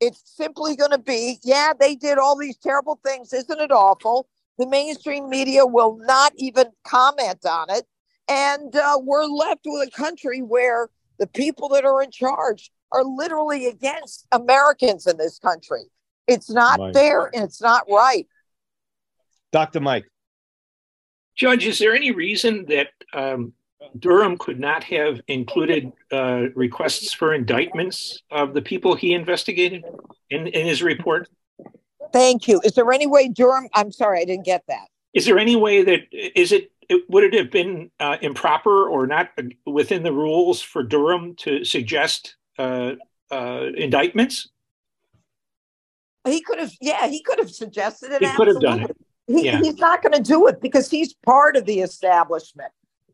It's 0.00 0.22
simply 0.24 0.76
going 0.76 0.90
to 0.90 0.98
be, 0.98 1.38
yeah, 1.44 1.72
they 1.78 1.94
did 1.94 2.18
all 2.18 2.36
these 2.36 2.56
terrible 2.58 2.98
things. 3.04 3.32
Isn't 3.32 3.60
it 3.60 3.70
awful? 3.70 4.28
The 4.58 4.66
mainstream 4.66 5.28
media 5.28 5.64
will 5.64 5.98
not 5.98 6.32
even 6.36 6.66
comment 6.84 7.46
on 7.46 7.70
it. 7.70 7.84
And 8.28 8.74
uh, 8.74 8.98
we're 9.00 9.24
left 9.24 9.60
with 9.64 9.88
a 9.88 9.90
country 9.90 10.40
where 10.40 10.88
the 11.18 11.26
people 11.26 11.68
that 11.70 11.84
are 11.84 12.02
in 12.02 12.10
charge 12.10 12.70
are 12.92 13.04
literally 13.04 13.66
against 13.66 14.26
Americans 14.32 15.06
in 15.06 15.16
this 15.16 15.38
country. 15.38 15.84
It's 16.26 16.50
not 16.50 16.78
Mike. 16.78 16.94
fair 16.94 17.30
and 17.34 17.44
it's 17.44 17.60
not 17.60 17.84
right. 17.90 18.26
Dr. 19.50 19.80
Mike. 19.80 20.06
Judge, 21.34 21.66
is 21.66 21.78
there 21.78 21.94
any 21.94 22.10
reason 22.10 22.66
that 22.66 22.88
um, 23.14 23.52
Durham 23.98 24.36
could 24.38 24.60
not 24.60 24.84
have 24.84 25.20
included 25.28 25.92
uh, 26.10 26.44
requests 26.54 27.12
for 27.12 27.34
indictments 27.34 28.22
of 28.30 28.54
the 28.54 28.62
people 28.62 28.94
he 28.94 29.14
investigated 29.14 29.84
in, 30.30 30.46
in 30.46 30.66
his 30.66 30.82
report? 30.82 31.28
Thank 32.12 32.48
you. 32.48 32.60
Is 32.64 32.72
there 32.72 32.90
any 32.92 33.06
way 33.06 33.28
Durham? 33.28 33.68
I'm 33.74 33.90
sorry, 33.90 34.20
I 34.20 34.24
didn't 34.24 34.44
get 34.44 34.64
that. 34.68 34.86
Is 35.14 35.26
there 35.26 35.38
any 35.38 35.56
way 35.56 35.82
that 35.82 36.00
is 36.12 36.52
it? 36.52 36.71
It 36.88 37.02
would 37.08 37.24
it 37.24 37.34
have 37.34 37.50
been 37.50 37.90
uh, 38.00 38.16
improper 38.20 38.88
or 38.88 39.06
not 39.06 39.30
within 39.66 40.02
the 40.02 40.12
rules 40.12 40.60
for 40.60 40.82
Durham 40.82 41.34
to 41.36 41.64
suggest 41.64 42.36
uh, 42.58 42.92
uh 43.30 43.66
indictments? 43.76 44.48
He 46.24 46.40
could 46.40 46.58
have. 46.58 46.72
Yeah, 46.80 47.06
he 47.08 47.22
could 47.22 47.38
have 47.38 47.50
suggested 47.50 48.12
it. 48.12 48.22
He 48.22 48.32
could 48.32 48.48
have 48.48 48.60
done 48.60 48.82
it. 48.82 48.96
He, 49.26 49.46
yeah. 49.46 49.58
He's 49.58 49.78
not 49.78 50.02
going 50.02 50.12
to 50.12 50.22
do 50.22 50.46
it 50.46 50.60
because 50.60 50.90
he's 50.90 51.14
part 51.14 51.56
of 51.56 51.64
the 51.64 51.80
establishment. 51.80 52.70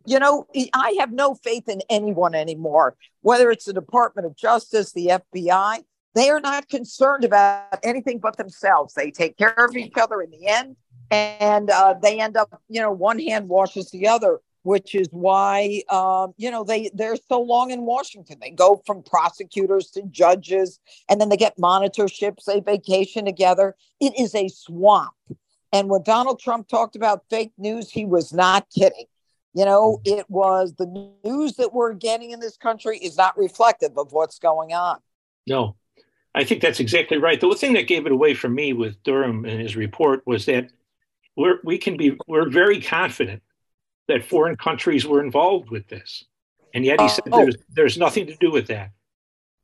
You 0.06 0.18
know, 0.18 0.46
I 0.74 0.96
have 1.00 1.12
no 1.12 1.34
faith 1.34 1.68
in 1.68 1.82
anyone 1.90 2.34
anymore, 2.34 2.96
whether 3.20 3.50
it's 3.50 3.66
the 3.66 3.74
Department 3.74 4.26
of 4.26 4.36
Justice, 4.36 4.92
the 4.92 5.20
FBI. 5.34 5.82
They 6.14 6.30
are 6.30 6.40
not 6.40 6.68
concerned 6.68 7.24
about 7.24 7.78
anything 7.82 8.18
but 8.18 8.36
themselves. 8.36 8.94
They 8.94 9.10
take 9.10 9.36
care 9.36 9.52
of 9.52 9.76
each 9.76 9.92
other 10.00 10.22
in 10.22 10.30
the 10.30 10.46
end, 10.46 10.76
and 11.10 11.70
uh, 11.70 11.94
they 12.02 12.20
end 12.20 12.36
up, 12.36 12.60
you 12.68 12.80
know, 12.80 12.92
one 12.92 13.18
hand 13.18 13.48
washes 13.48 13.90
the 13.90 14.08
other, 14.08 14.40
which 14.62 14.94
is 14.94 15.08
why, 15.10 15.82
um, 15.90 16.34
you 16.36 16.50
know, 16.50 16.64
they 16.64 16.90
they're 16.94 17.16
so 17.28 17.40
long 17.40 17.70
in 17.70 17.82
Washington. 17.82 18.38
They 18.40 18.50
go 18.50 18.82
from 18.86 19.02
prosecutors 19.02 19.90
to 19.92 20.02
judges, 20.02 20.78
and 21.08 21.20
then 21.20 21.28
they 21.28 21.36
get 21.36 21.56
monitorships. 21.58 22.44
They 22.44 22.60
vacation 22.60 23.24
together. 23.24 23.76
It 24.00 24.18
is 24.18 24.34
a 24.34 24.48
swamp. 24.48 25.12
And 25.72 25.88
when 25.88 26.02
Donald 26.02 26.40
Trump 26.40 26.68
talked 26.68 26.96
about 26.96 27.24
fake 27.28 27.52
news, 27.58 27.90
he 27.90 28.04
was 28.04 28.32
not 28.32 28.66
kidding. 28.74 29.06
You 29.54 29.64
know, 29.64 30.00
it 30.04 30.28
was 30.30 30.74
the 30.74 31.10
news 31.24 31.56
that 31.56 31.72
we're 31.72 31.94
getting 31.94 32.30
in 32.30 32.40
this 32.40 32.56
country 32.56 32.98
is 32.98 33.16
not 33.16 33.36
reflective 33.36 33.96
of 33.96 34.12
what's 34.12 34.38
going 34.38 34.72
on. 34.72 34.98
No, 35.46 35.76
I 36.34 36.44
think 36.44 36.62
that's 36.62 36.80
exactly 36.80 37.18
right. 37.18 37.40
The 37.40 37.54
thing 37.54 37.72
that 37.72 37.88
gave 37.88 38.06
it 38.06 38.12
away 38.12 38.34
for 38.34 38.48
me 38.48 38.72
with 38.72 39.02
Durham 39.02 39.44
and 39.44 39.60
his 39.60 39.76
report 39.76 40.22
was 40.26 40.46
that 40.46 40.70
we're, 41.38 41.60
we 41.62 41.78
can 41.78 41.96
be, 41.96 42.18
we're 42.26 42.50
very 42.50 42.80
confident 42.82 43.42
that 44.08 44.24
foreign 44.24 44.56
countries 44.56 45.06
were 45.06 45.22
involved 45.22 45.70
with 45.70 45.86
this. 45.88 46.24
And 46.74 46.84
yet 46.84 47.00
he 47.00 47.06
uh, 47.06 47.08
said 47.08 47.24
oh. 47.32 47.38
there's, 47.38 47.56
there's 47.70 47.96
nothing 47.96 48.26
to 48.26 48.36
do 48.40 48.50
with 48.50 48.66
that. 48.66 48.90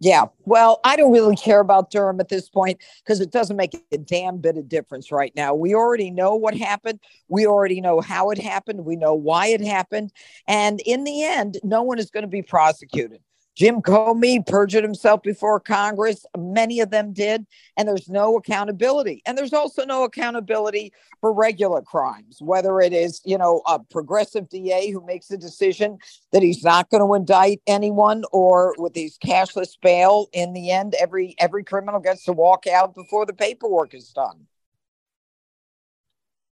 Yeah. 0.00 0.26
Well, 0.44 0.80
I 0.84 0.96
don't 0.96 1.12
really 1.12 1.37
care 1.37 1.60
about 1.60 1.90
Durham 1.90 2.20
at 2.20 2.28
this 2.28 2.48
point 2.48 2.78
because 3.02 3.20
it 3.20 3.30
doesn't 3.30 3.56
make 3.56 3.74
a 3.90 3.98
damn 3.98 4.38
bit 4.38 4.56
of 4.56 4.68
difference 4.68 5.10
right 5.10 5.32
now. 5.34 5.54
We 5.54 5.74
already 5.74 6.10
know 6.10 6.34
what 6.34 6.54
happened. 6.56 7.00
We 7.28 7.46
already 7.46 7.80
know 7.80 8.00
how 8.00 8.30
it 8.30 8.38
happened. 8.38 8.84
We 8.84 8.96
know 8.96 9.14
why 9.14 9.48
it 9.48 9.60
happened. 9.60 10.12
And 10.46 10.80
in 10.80 11.04
the 11.04 11.24
end, 11.24 11.58
no 11.62 11.82
one 11.82 11.98
is 11.98 12.10
going 12.10 12.22
to 12.22 12.28
be 12.28 12.42
prosecuted. 12.42 13.20
Jim 13.55 13.81
Comey 13.81 14.45
perjured 14.45 14.83
himself 14.83 15.23
before 15.23 15.61
Congress. 15.61 16.27
Many 16.37 16.81
of 16.81 16.90
them 16.90 17.12
did. 17.12 17.47
And 17.77 17.87
there's 17.87 18.09
no 18.09 18.37
accountability. 18.37 19.23
And 19.27 19.38
there's 19.38 19.53
also 19.53 19.85
no 19.85 20.05
accountability 20.05 20.93
for 21.21 21.33
regular 21.33 21.81
crimes, 21.81 22.38
whether 22.40 22.81
it 22.81 22.93
is, 22.93 23.21
you 23.25 23.38
know, 23.38 23.62
a 23.67 23.79
progressive 23.79 24.49
DA 24.49 24.90
who 24.90 25.05
makes 25.07 25.31
a 25.31 25.37
decision 25.37 25.99
that 26.33 26.43
he's 26.43 26.64
not 26.64 26.90
going 26.90 27.07
to 27.07 27.14
indict 27.14 27.61
anyone 27.67 28.25
or 28.33 28.75
with 28.79 28.95
these 28.95 29.19
cashless 29.19 29.77
bail. 29.81 30.27
In 30.33 30.53
the 30.53 30.71
end, 30.71 30.95
every 31.01 31.37
every 31.38 31.62
criminal 31.62 32.01
gets 32.01 32.25
to 32.25 32.33
walk 32.33 32.67
out 32.67 32.95
before 32.95 33.25
the 33.25 33.33
paperwork 33.33 33.95
is 33.95 34.11
done. 34.11 34.47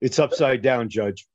It's 0.01 0.19
upside 0.19 0.63
down, 0.63 0.89
Judge. 0.89 1.27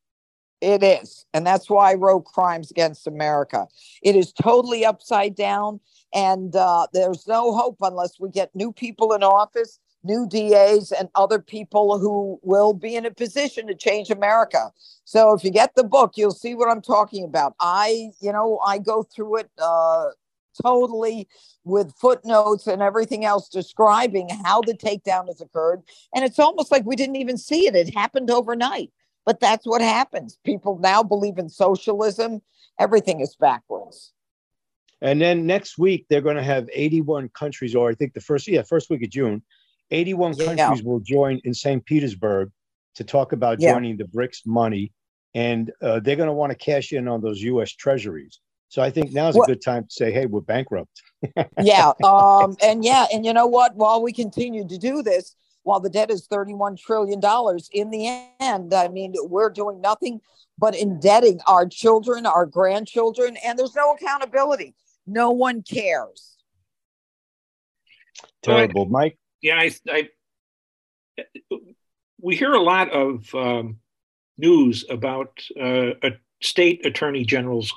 It 0.66 0.82
is. 0.82 1.28
And 1.32 1.46
that's 1.46 1.70
why 1.70 1.92
I 1.92 1.94
wrote 1.94 2.26
Crimes 2.26 2.72
Against 2.72 3.06
America. 3.06 3.68
It 4.02 4.16
is 4.16 4.34
totally 4.34 4.84
upside 4.84 5.36
down. 5.36 5.80
And 6.12 6.56
uh, 6.56 6.88
there's 6.92 7.28
no 7.28 7.54
hope 7.54 7.78
unless 7.82 8.20
we 8.20 8.32
get 8.32 8.56
new 8.56 8.72
people 8.72 9.14
in 9.14 9.22
office, 9.22 9.80
new 10.04 10.28
DAs, 10.28 10.92
and 10.92 11.08
other 11.14 11.38
people 11.38 12.00
who 12.00 12.40
will 12.42 12.74
be 12.74 12.96
in 12.96 13.06
a 13.06 13.12
position 13.12 13.68
to 13.68 13.76
change 13.76 14.10
America. 14.10 14.72
So 15.04 15.36
if 15.36 15.44
you 15.44 15.52
get 15.52 15.76
the 15.76 15.84
book, 15.84 16.14
you'll 16.16 16.32
see 16.32 16.56
what 16.56 16.72
I'm 16.72 16.82
talking 16.82 17.26
about. 17.26 17.54
I, 17.60 18.10
you 18.20 18.32
know, 18.32 18.60
I 18.66 18.80
go 18.80 19.04
through 19.04 19.42
it 19.42 19.52
uh, 19.62 20.08
totally 20.64 21.28
with 21.64 21.94
footnotes 21.96 22.66
and 22.66 22.82
everything 22.82 23.24
else 23.24 23.50
describing 23.50 24.30
how 24.44 24.62
the 24.62 24.74
takedown 24.74 25.28
has 25.28 25.42
occurred. 25.42 25.84
And 26.16 26.26
it's 26.26 26.40
almost 26.40 26.72
like 26.72 26.86
we 26.88 26.96
didn't 26.96 27.18
even 27.18 27.38
see 27.38 27.68
it, 27.68 27.76
it 27.76 27.94
happened 27.94 28.32
overnight. 28.32 28.90
But 29.26 29.40
that's 29.40 29.66
what 29.66 29.82
happens. 29.82 30.38
People 30.44 30.78
now 30.80 31.02
believe 31.02 31.38
in 31.38 31.50
socialism. 31.50 32.42
Everything 32.80 33.22
is 33.22 33.36
backwards. 33.36 34.14
And 35.02 35.20
then 35.20 35.46
next 35.46 35.78
week 35.78 36.06
they're 36.10 36.22
going 36.22 36.36
to 36.36 36.44
have 36.44 36.70
81 36.72 37.30
countries, 37.30 37.76
or 37.76 37.90
I 37.90 37.96
think 37.96 38.14
the 38.14 38.22
first 38.22 38.48
yeah 38.48 38.64
first 38.64 38.90
week 38.90 39.04
of 39.04 39.10
June, 39.10 39.44
81 39.92 40.34
yeah. 40.34 40.56
countries 40.56 40.84
will 40.84 41.00
join 41.00 41.42
in 41.44 41.54
St. 41.54 41.86
Petersburg 41.86 42.52
to 42.96 43.04
talk 43.04 43.34
about 43.34 43.60
yeah. 43.60 43.74
joining 43.74 43.98
the 43.98 44.06
BRICS 44.06 44.46
money, 44.46 44.94
and 45.34 45.72
uh, 45.82 46.00
they're 46.00 46.16
going 46.16 46.28
to 46.28 46.34
want 46.34 46.52
to 46.52 46.58
cash 46.58 46.94
in 46.94 47.08
on 47.08 47.22
those 47.22 47.42
U.S. 47.42 47.72
Treasuries. 47.72 48.40
So 48.70 48.82
I 48.82 48.90
think 48.90 49.12
now's 49.12 49.36
a 49.36 49.42
good 49.42 49.62
time 49.62 49.84
to 49.84 49.92
say, 49.92 50.12
"Hey, 50.12 50.26
we're 50.26 50.42
bankrupt." 50.42 51.02
yeah, 51.62 51.92
um, 52.04 52.56
and 52.64 52.84
yeah, 52.84 53.06
and 53.14 53.26
you 53.26 53.34
know 53.34 53.48
what? 53.48 53.76
While 53.76 54.02
we 54.02 54.12
continue 54.12 54.68
to 54.68 54.78
do 54.78 55.04
this, 55.04 55.36
while 55.66 55.80
the 55.80 55.90
debt 55.90 56.12
is 56.12 56.28
$31 56.28 56.80
trillion. 56.80 57.20
In 57.74 57.90
the 57.90 58.24
end, 58.40 58.72
I 58.72 58.88
mean, 58.88 59.16
we're 59.24 59.50
doing 59.50 59.82
nothing 59.82 60.22
but 60.60 60.76
indebting 60.76 61.40
our 61.48 61.68
children, 61.68 62.28
our 62.28 62.46
grandchildren, 62.46 63.36
and 63.44 63.58
there's 63.58 63.76
no 63.76 63.94
accountability. 63.94 64.76
No 65.08 65.32
one 65.32 65.64
cares. 65.64 66.38
Terrible, 68.44 68.86
Mike. 68.86 69.18
Yeah, 69.42 69.60
I, 69.60 69.72
I 69.90 70.10
we 72.22 72.36
hear 72.36 72.54
a 72.54 72.62
lot 72.62 72.92
of 72.92 73.34
um, 73.34 73.80
news 74.38 74.86
about 74.88 75.44
uh, 75.60 75.92
state 76.44 76.86
attorney 76.86 77.26
generals 77.26 77.74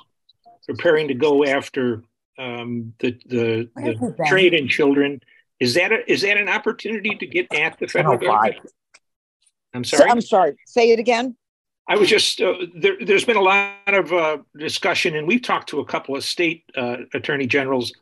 preparing 0.67 1.07
to 1.07 1.15
go 1.15 1.43
after 1.43 2.03
um, 2.37 2.93
the 2.99 3.19
the, 3.25 3.69
the 3.75 4.15
trade 4.27 4.53
in 4.53 4.67
children 4.67 5.21
is 5.59 5.73
that 5.73 5.91
a, 5.91 6.11
is 6.11 6.21
that 6.21 6.37
an 6.37 6.49
opportunity 6.49 7.15
to 7.15 7.25
get 7.25 7.53
at 7.53 7.77
the 7.79 7.87
federal 7.87 8.17
government? 8.17 8.57
I'm 9.73 9.83
sorry. 9.83 10.03
So, 10.03 10.09
I'm 10.09 10.21
sorry. 10.21 10.55
Say 10.65 10.91
it 10.91 10.99
again. 10.99 11.35
I 11.87 11.95
was 11.95 12.07
just 12.07 12.39
uh, 12.39 12.53
there. 12.75 12.95
There's 13.01 13.25
been 13.25 13.35
a 13.35 13.41
lot 13.41 13.73
of 13.87 14.13
uh, 14.13 14.37
discussion, 14.57 15.15
and 15.15 15.27
we've 15.27 15.41
talked 15.41 15.69
to 15.69 15.79
a 15.79 15.85
couple 15.85 16.15
of 16.15 16.23
state 16.23 16.63
uh, 16.77 16.97
attorney 17.13 17.47
generals. 17.47 17.93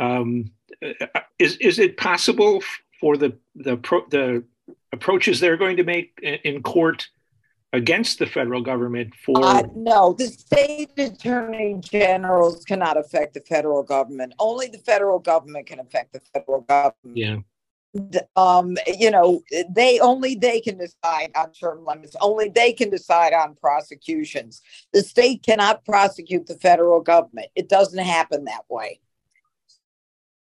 Um, 0.00 0.50
uh, 0.82 1.20
is 1.38 1.56
is 1.56 1.78
it 1.78 1.96
possible 1.98 2.62
for 3.00 3.16
the 3.16 3.36
the 3.54 3.76
pro, 3.76 4.06
the 4.08 4.44
approaches 4.92 5.40
they're 5.40 5.58
going 5.58 5.76
to 5.76 5.84
make 5.84 6.18
in 6.22 6.62
court 6.62 7.08
against 7.72 8.18
the 8.18 8.26
federal 8.26 8.62
government 8.62 9.14
for 9.24 9.44
uh, 9.44 9.62
no 9.74 10.14
the 10.14 10.26
state 10.26 10.90
attorney 10.98 11.76
generals 11.80 12.64
cannot 12.64 12.96
affect 12.96 13.34
the 13.34 13.40
federal 13.40 13.82
government. 13.82 14.32
Only 14.38 14.68
the 14.68 14.78
federal 14.78 15.18
government 15.18 15.66
can 15.66 15.78
affect 15.80 16.12
the 16.12 16.20
federal 16.32 16.62
government. 16.62 16.94
Yeah. 17.14 17.36
Um 18.36 18.76
you 18.86 19.10
know 19.10 19.42
they 19.70 19.98
only 20.00 20.34
they 20.34 20.60
can 20.60 20.78
decide 20.78 21.30
on 21.34 21.52
term 21.52 21.84
limits. 21.84 22.16
Only 22.20 22.48
they 22.48 22.72
can 22.72 22.90
decide 22.90 23.32
on 23.32 23.54
prosecutions. 23.54 24.62
The 24.92 25.02
state 25.02 25.42
cannot 25.42 25.84
prosecute 25.84 26.46
the 26.46 26.54
federal 26.54 27.00
government. 27.00 27.48
It 27.54 27.68
doesn't 27.68 27.98
happen 27.98 28.44
that 28.44 28.64
way. 28.68 29.00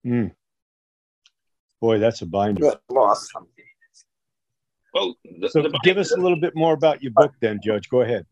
Mm. 0.06 0.32
boy 1.82 2.00
that's 2.00 2.22
a 2.22 2.26
binder. 2.26 2.76
Awesome 2.90 3.48
well, 4.98 5.16
the, 5.40 5.50
so 5.50 5.62
the 5.62 5.80
give 5.84 5.98
us 5.98 6.12
a 6.12 6.18
little 6.18 6.40
bit 6.40 6.56
more 6.56 6.74
about 6.74 7.02
your 7.04 7.12
book, 7.12 7.32
then, 7.40 7.60
Judge. 7.64 7.90
Go 7.90 8.02
ahead. 8.02 8.26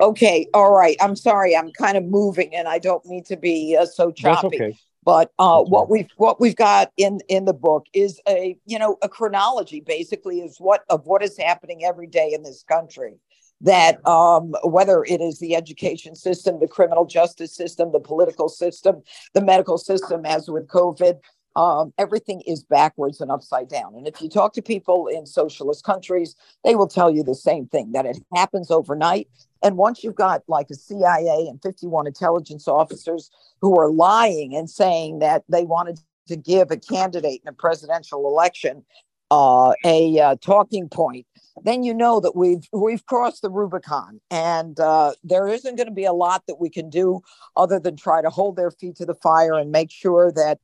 Okay, 0.00 0.46
all 0.54 0.72
right. 0.72 0.96
I'm 1.00 1.16
sorry, 1.16 1.56
I'm 1.56 1.72
kind 1.72 1.96
of 1.96 2.04
moving, 2.04 2.54
and 2.54 2.68
I 2.68 2.78
don't 2.78 3.04
mean 3.06 3.24
to 3.24 3.36
be 3.36 3.76
uh, 3.78 3.86
so 3.86 4.10
choppy. 4.10 4.58
That's 4.58 4.62
okay. 4.62 4.78
But 5.02 5.32
uh, 5.38 5.62
what 5.62 5.88
we've 5.88 6.08
what 6.16 6.40
we've 6.40 6.56
got 6.56 6.92
in 6.96 7.20
in 7.28 7.46
the 7.46 7.54
book 7.54 7.86
is 7.94 8.20
a 8.28 8.56
you 8.66 8.78
know 8.78 8.98
a 9.02 9.08
chronology, 9.08 9.80
basically, 9.80 10.40
is 10.40 10.56
what 10.58 10.84
of 10.90 11.06
what 11.06 11.22
is 11.22 11.38
happening 11.38 11.84
every 11.84 12.06
day 12.06 12.32
in 12.34 12.42
this 12.42 12.62
country. 12.62 13.14
that 13.60 14.06
um, 14.06 14.54
whether 14.64 15.04
it 15.04 15.20
is 15.20 15.38
the 15.38 15.54
education 15.54 16.14
system, 16.14 16.58
the 16.60 16.68
criminal 16.68 17.04
justice 17.04 17.54
system, 17.54 17.92
the 17.92 18.00
political 18.00 18.48
system, 18.48 19.02
the 19.34 19.42
medical 19.42 19.76
system, 19.76 20.24
as 20.24 20.48
with 20.48 20.66
COVID, 20.68 21.18
um, 21.56 21.92
everything 21.98 22.42
is 22.42 22.62
backwards 22.62 23.20
and 23.20 23.30
upside 23.30 23.68
down. 23.68 23.94
And 23.96 24.06
if 24.06 24.20
you 24.20 24.28
talk 24.28 24.52
to 24.54 24.62
people 24.62 25.08
in 25.08 25.26
socialist 25.26 25.84
countries, 25.84 26.36
they 26.64 26.74
will 26.74 26.86
tell 26.86 27.10
you 27.10 27.22
the 27.22 27.34
same 27.34 27.66
thing 27.66 27.92
that 27.92 28.06
it 28.06 28.18
happens 28.34 28.70
overnight. 28.70 29.28
And 29.62 29.76
once 29.76 30.02
you've 30.02 30.14
got 30.14 30.42
like 30.48 30.70
a 30.70 30.74
CIA 30.74 31.46
and 31.48 31.60
51 31.62 32.06
intelligence 32.06 32.68
officers 32.68 33.30
who 33.60 33.78
are 33.78 33.90
lying 33.90 34.54
and 34.54 34.70
saying 34.70 35.18
that 35.18 35.44
they 35.48 35.64
wanted 35.64 35.98
to 36.28 36.36
give 36.36 36.70
a 36.70 36.76
candidate 36.76 37.40
in 37.44 37.48
a 37.48 37.52
presidential 37.52 38.26
election 38.26 38.84
uh, 39.30 39.72
a 39.84 40.18
uh, 40.18 40.36
talking 40.40 40.88
point, 40.88 41.26
then 41.64 41.82
you 41.82 41.92
know 41.92 42.20
that 42.20 42.34
we've 42.34 42.66
we've 42.72 43.04
crossed 43.06 43.42
the 43.42 43.50
Rubicon, 43.50 44.20
and 44.30 44.78
uh, 44.80 45.12
there 45.22 45.46
isn't 45.46 45.76
going 45.76 45.88
to 45.88 45.92
be 45.92 46.04
a 46.04 46.12
lot 46.12 46.44
that 46.46 46.60
we 46.60 46.70
can 46.70 46.88
do 46.88 47.20
other 47.56 47.78
than 47.78 47.96
try 47.96 48.22
to 48.22 48.30
hold 48.30 48.56
their 48.56 48.70
feet 48.70 48.96
to 48.96 49.06
the 49.06 49.14
fire 49.16 49.54
and 49.54 49.70
make 49.70 49.90
sure 49.90 50.32
that 50.32 50.58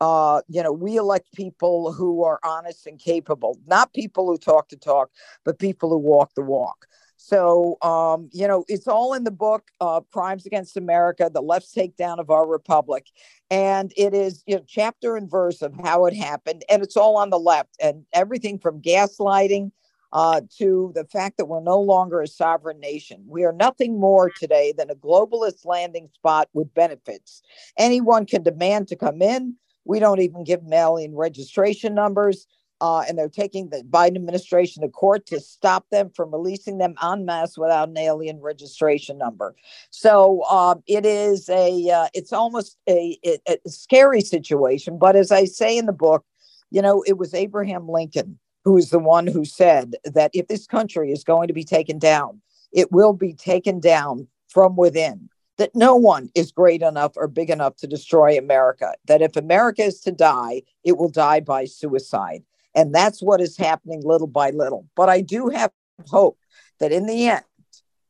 uh, 0.00 0.42
you 0.48 0.62
know 0.62 0.72
we 0.72 0.96
elect 0.96 1.32
people 1.34 1.92
who 1.92 2.24
are 2.24 2.38
honest 2.44 2.86
and 2.86 2.98
capable, 2.98 3.58
not 3.66 3.92
people 3.92 4.26
who 4.26 4.38
talk 4.38 4.68
to 4.68 4.76
talk, 4.76 5.10
but 5.44 5.58
people 5.58 5.90
who 5.90 5.98
walk 5.98 6.34
the 6.34 6.42
walk. 6.42 6.86
So, 7.20 7.76
um, 7.82 8.30
you 8.32 8.46
know, 8.46 8.64
it's 8.68 8.86
all 8.86 9.12
in 9.12 9.24
the 9.24 9.32
book, 9.32 9.72
uh, 9.80 10.00
Crimes 10.12 10.46
Against 10.46 10.76
America, 10.76 11.28
The 11.32 11.42
Left's 11.42 11.74
Takedown 11.74 12.20
of 12.20 12.30
Our 12.30 12.46
Republic. 12.46 13.08
And 13.50 13.92
it 13.96 14.14
is, 14.14 14.44
you 14.46 14.54
know, 14.54 14.62
chapter 14.66 15.16
and 15.16 15.28
verse 15.28 15.60
of 15.60 15.74
how 15.82 16.06
it 16.06 16.14
happened. 16.14 16.64
And 16.70 16.80
it's 16.80 16.96
all 16.96 17.16
on 17.16 17.30
the 17.30 17.38
left 17.38 17.76
and 17.82 18.06
everything 18.12 18.60
from 18.60 18.80
gaslighting 18.80 19.72
uh, 20.12 20.42
to 20.58 20.92
the 20.94 21.04
fact 21.06 21.38
that 21.38 21.46
we're 21.46 21.60
no 21.60 21.80
longer 21.80 22.22
a 22.22 22.28
sovereign 22.28 22.78
nation. 22.78 23.24
We 23.26 23.44
are 23.44 23.52
nothing 23.52 23.98
more 23.98 24.30
today 24.30 24.72
than 24.76 24.88
a 24.88 24.94
globalist 24.94 25.66
landing 25.66 26.08
spot 26.14 26.48
with 26.52 26.72
benefits. 26.72 27.42
Anyone 27.76 28.26
can 28.26 28.44
demand 28.44 28.88
to 28.88 28.96
come 28.96 29.22
in. 29.22 29.56
We 29.88 29.98
don't 29.98 30.20
even 30.20 30.44
give 30.44 30.62
mail 30.62 30.96
in 30.96 31.16
registration 31.16 31.94
numbers. 31.94 32.46
Uh, 32.80 33.00
and 33.08 33.18
they're 33.18 33.28
taking 33.28 33.70
the 33.70 33.82
Biden 33.90 34.14
administration 34.14 34.82
to 34.82 34.88
court 34.88 35.26
to 35.26 35.40
stop 35.40 35.84
them 35.90 36.10
from 36.14 36.30
releasing 36.30 36.78
them 36.78 36.94
en 37.02 37.24
masse 37.24 37.58
without 37.58 37.88
an 37.88 37.98
alien 37.98 38.40
registration 38.40 39.18
number. 39.18 39.56
So 39.90 40.44
um, 40.44 40.84
it 40.86 41.04
is 41.04 41.48
a, 41.48 41.90
uh, 41.90 42.06
it's 42.14 42.32
almost 42.32 42.76
a, 42.88 43.18
a, 43.26 43.40
a 43.48 43.68
scary 43.68 44.20
situation. 44.20 44.96
But 44.96 45.16
as 45.16 45.32
I 45.32 45.44
say 45.44 45.76
in 45.76 45.86
the 45.86 45.92
book, 45.92 46.24
you 46.70 46.80
know, 46.80 47.02
it 47.04 47.18
was 47.18 47.34
Abraham 47.34 47.88
Lincoln 47.88 48.38
who 48.68 48.76
is 48.76 48.90
the 48.90 48.98
one 48.98 49.26
who 49.26 49.46
said 49.46 49.96
that 50.04 50.30
if 50.34 50.46
this 50.48 50.66
country 50.66 51.10
is 51.10 51.24
going 51.24 51.48
to 51.48 51.54
be 51.54 51.64
taken 51.64 51.98
down, 51.98 52.38
it 52.70 52.92
will 52.92 53.14
be 53.14 53.32
taken 53.32 53.80
down 53.80 54.26
from 54.48 54.76
within. 54.76 55.30
That 55.58 55.74
no 55.74 55.96
one 55.96 56.30
is 56.34 56.52
great 56.52 56.82
enough 56.82 57.12
or 57.16 57.26
big 57.28 57.50
enough 57.50 57.76
to 57.76 57.86
destroy 57.86 58.38
America. 58.38 58.94
That 59.06 59.22
if 59.22 59.36
America 59.36 59.82
is 59.82 60.00
to 60.02 60.12
die, 60.12 60.62
it 60.84 60.96
will 60.96 61.08
die 61.10 61.40
by 61.40 61.64
suicide. 61.64 62.44
And 62.74 62.94
that's 62.94 63.20
what 63.20 63.40
is 63.40 63.56
happening 63.56 64.02
little 64.04 64.28
by 64.28 64.50
little. 64.50 64.86
But 64.94 65.08
I 65.08 65.20
do 65.20 65.48
have 65.48 65.72
hope 66.06 66.38
that 66.78 66.92
in 66.92 67.06
the 67.06 67.26
end, 67.26 67.44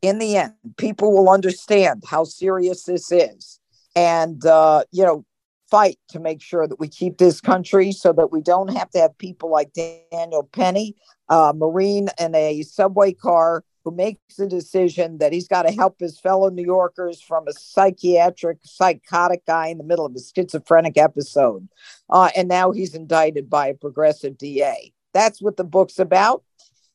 in 0.03 0.19
the 0.19 0.37
end, 0.37 0.53
people 0.77 1.13
will 1.13 1.31
understand 1.31 2.05
how 2.07 2.25
serious 2.25 2.85
this 2.85 3.11
is. 3.11 3.61
And, 3.97 4.45
uh, 4.45 4.85
you 4.93 5.05
know, 5.05 5.25
fight 5.71 5.99
to 6.11 6.21
make 6.21 6.41
sure 6.41 6.67
that 6.67 6.79
we 6.79 6.89
keep 6.89 7.19
this 7.19 7.41
country 7.41 7.93
so 7.93 8.13
that 8.13 8.33
we 8.33 8.41
don't 8.41 8.75
have 8.77 8.91
to 8.91 8.99
have 8.99 9.17
people 9.19 9.51
like 9.51 9.73
Daniel 9.73 10.49
Penny, 10.53 10.97
a 11.29 11.53
Marine 11.55 12.09
in 12.19 12.35
a 12.35 12.63
subway 12.63 13.13
car 13.13 13.65
who 13.89 13.97
makes 13.97 14.39
a 14.39 14.47
decision 14.47 15.17
that 15.19 15.33
he's 15.33 15.49
got 15.49 15.63
to 15.63 15.73
help 15.73 15.99
his 15.99 16.19
fellow 16.19 16.51
New 16.51 16.65
Yorkers 16.65 17.23
from 17.23 17.49
a 17.49 17.53
psychiatric, 17.53 18.59
psychotic 18.63 19.47
guy 19.47 19.69
in 19.69 19.79
the 19.79 19.85
middle 19.85 20.05
of 20.05 20.15
a 20.15 20.19
schizophrenic 20.19 20.99
episode. 20.99 21.69
Uh, 22.11 22.29
and 22.37 22.49
now 22.49 22.71
he's 22.71 22.95
indicted 22.95 23.49
by 23.49 23.69
a 23.69 23.75
progressive 23.75 24.37
DA. 24.37 24.93
That's 25.15 25.41
what 25.41 25.57
the 25.57 25.65
book's 25.65 25.99
about. 25.99 26.43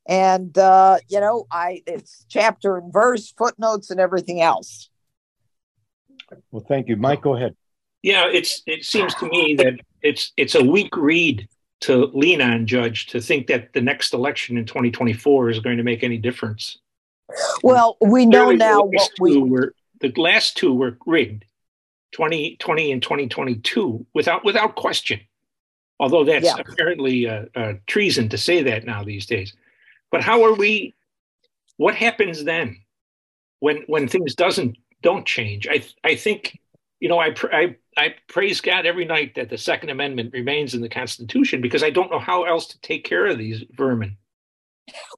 And, 0.06 0.56
uh, 0.58 0.97
you 1.10 1.19
know, 1.19 1.47
I 1.51 1.82
it's 1.88 2.25
chapter 2.29 2.77
and 2.77 2.93
verse, 2.93 3.34
footnotes, 3.36 3.89
and 3.89 3.99
everything 3.99 4.41
else. 4.41 4.89
Well, 6.51 6.65
thank 6.67 6.89
you. 6.89 6.95
Mike, 6.95 7.21
go 7.21 7.36
ahead. 7.36 7.56
Yeah, 8.03 8.27
it's 8.32 8.62
it 8.67 8.86
seems 8.86 9.15
to 9.15 9.29
me 9.29 9.56
that 9.56 9.79
it's 10.01 10.34
it's 10.38 10.56
a 10.56 10.63
weak 10.63 10.95
read 10.95 11.47
to 11.82 12.06
lean 12.13 12.41
on, 12.41 12.67
Judge, 12.67 13.08
to 13.08 13.19
think 13.19 13.47
that 13.47 13.73
the 13.73 13.82
next 13.82 14.13
election 14.13 14.58
in 14.58 14.65
2024 14.65 15.49
is 15.49 15.60
going 15.60 15.77
to 15.77 15.84
make 15.84 16.03
any 16.03 16.17
difference. 16.17 16.77
Well, 17.63 17.97
we 18.01 18.25
know 18.25 18.51
now 18.51 18.83
what 18.83 19.11
we 19.19 19.37
were. 19.37 19.73
The 20.01 20.13
last 20.17 20.57
two 20.57 20.73
were 20.73 20.97
rigged, 21.05 21.45
2020 22.11 22.91
and 22.91 23.01
2022, 23.01 24.05
without 24.13 24.43
without 24.43 24.75
question. 24.75 25.19
Although 25.99 26.25
that's 26.25 26.45
yeah. 26.45 26.57
apparently 26.59 27.27
uh, 27.27 27.45
uh, 27.55 27.73
treason 27.87 28.29
to 28.29 28.37
say 28.37 28.63
that 28.63 28.85
now 28.85 29.03
these 29.03 29.25
days. 29.25 29.53
But 30.11 30.21
how 30.21 30.43
are 30.43 30.53
we? 30.53 30.93
What 31.77 31.95
happens 31.95 32.43
then 32.43 32.81
when 33.59 33.83
when 33.87 34.07
things 34.07 34.35
doesn't 34.35 34.77
don't 35.01 35.25
change? 35.25 35.67
I 35.67 35.83
I 36.03 36.15
think 36.15 36.59
you 36.99 37.09
know 37.09 37.19
I 37.19 37.33
I 37.51 37.75
I 37.95 38.15
praise 38.27 38.61
God 38.61 38.85
every 38.85 39.05
night 39.05 39.35
that 39.35 39.49
the 39.49 39.57
Second 39.57 39.89
Amendment 39.89 40.33
remains 40.33 40.73
in 40.73 40.81
the 40.81 40.89
Constitution 40.89 41.61
because 41.61 41.83
I 41.83 41.89
don't 41.89 42.11
know 42.11 42.19
how 42.19 42.43
else 42.43 42.67
to 42.67 42.81
take 42.81 43.05
care 43.05 43.27
of 43.27 43.37
these 43.37 43.63
vermin. 43.71 44.17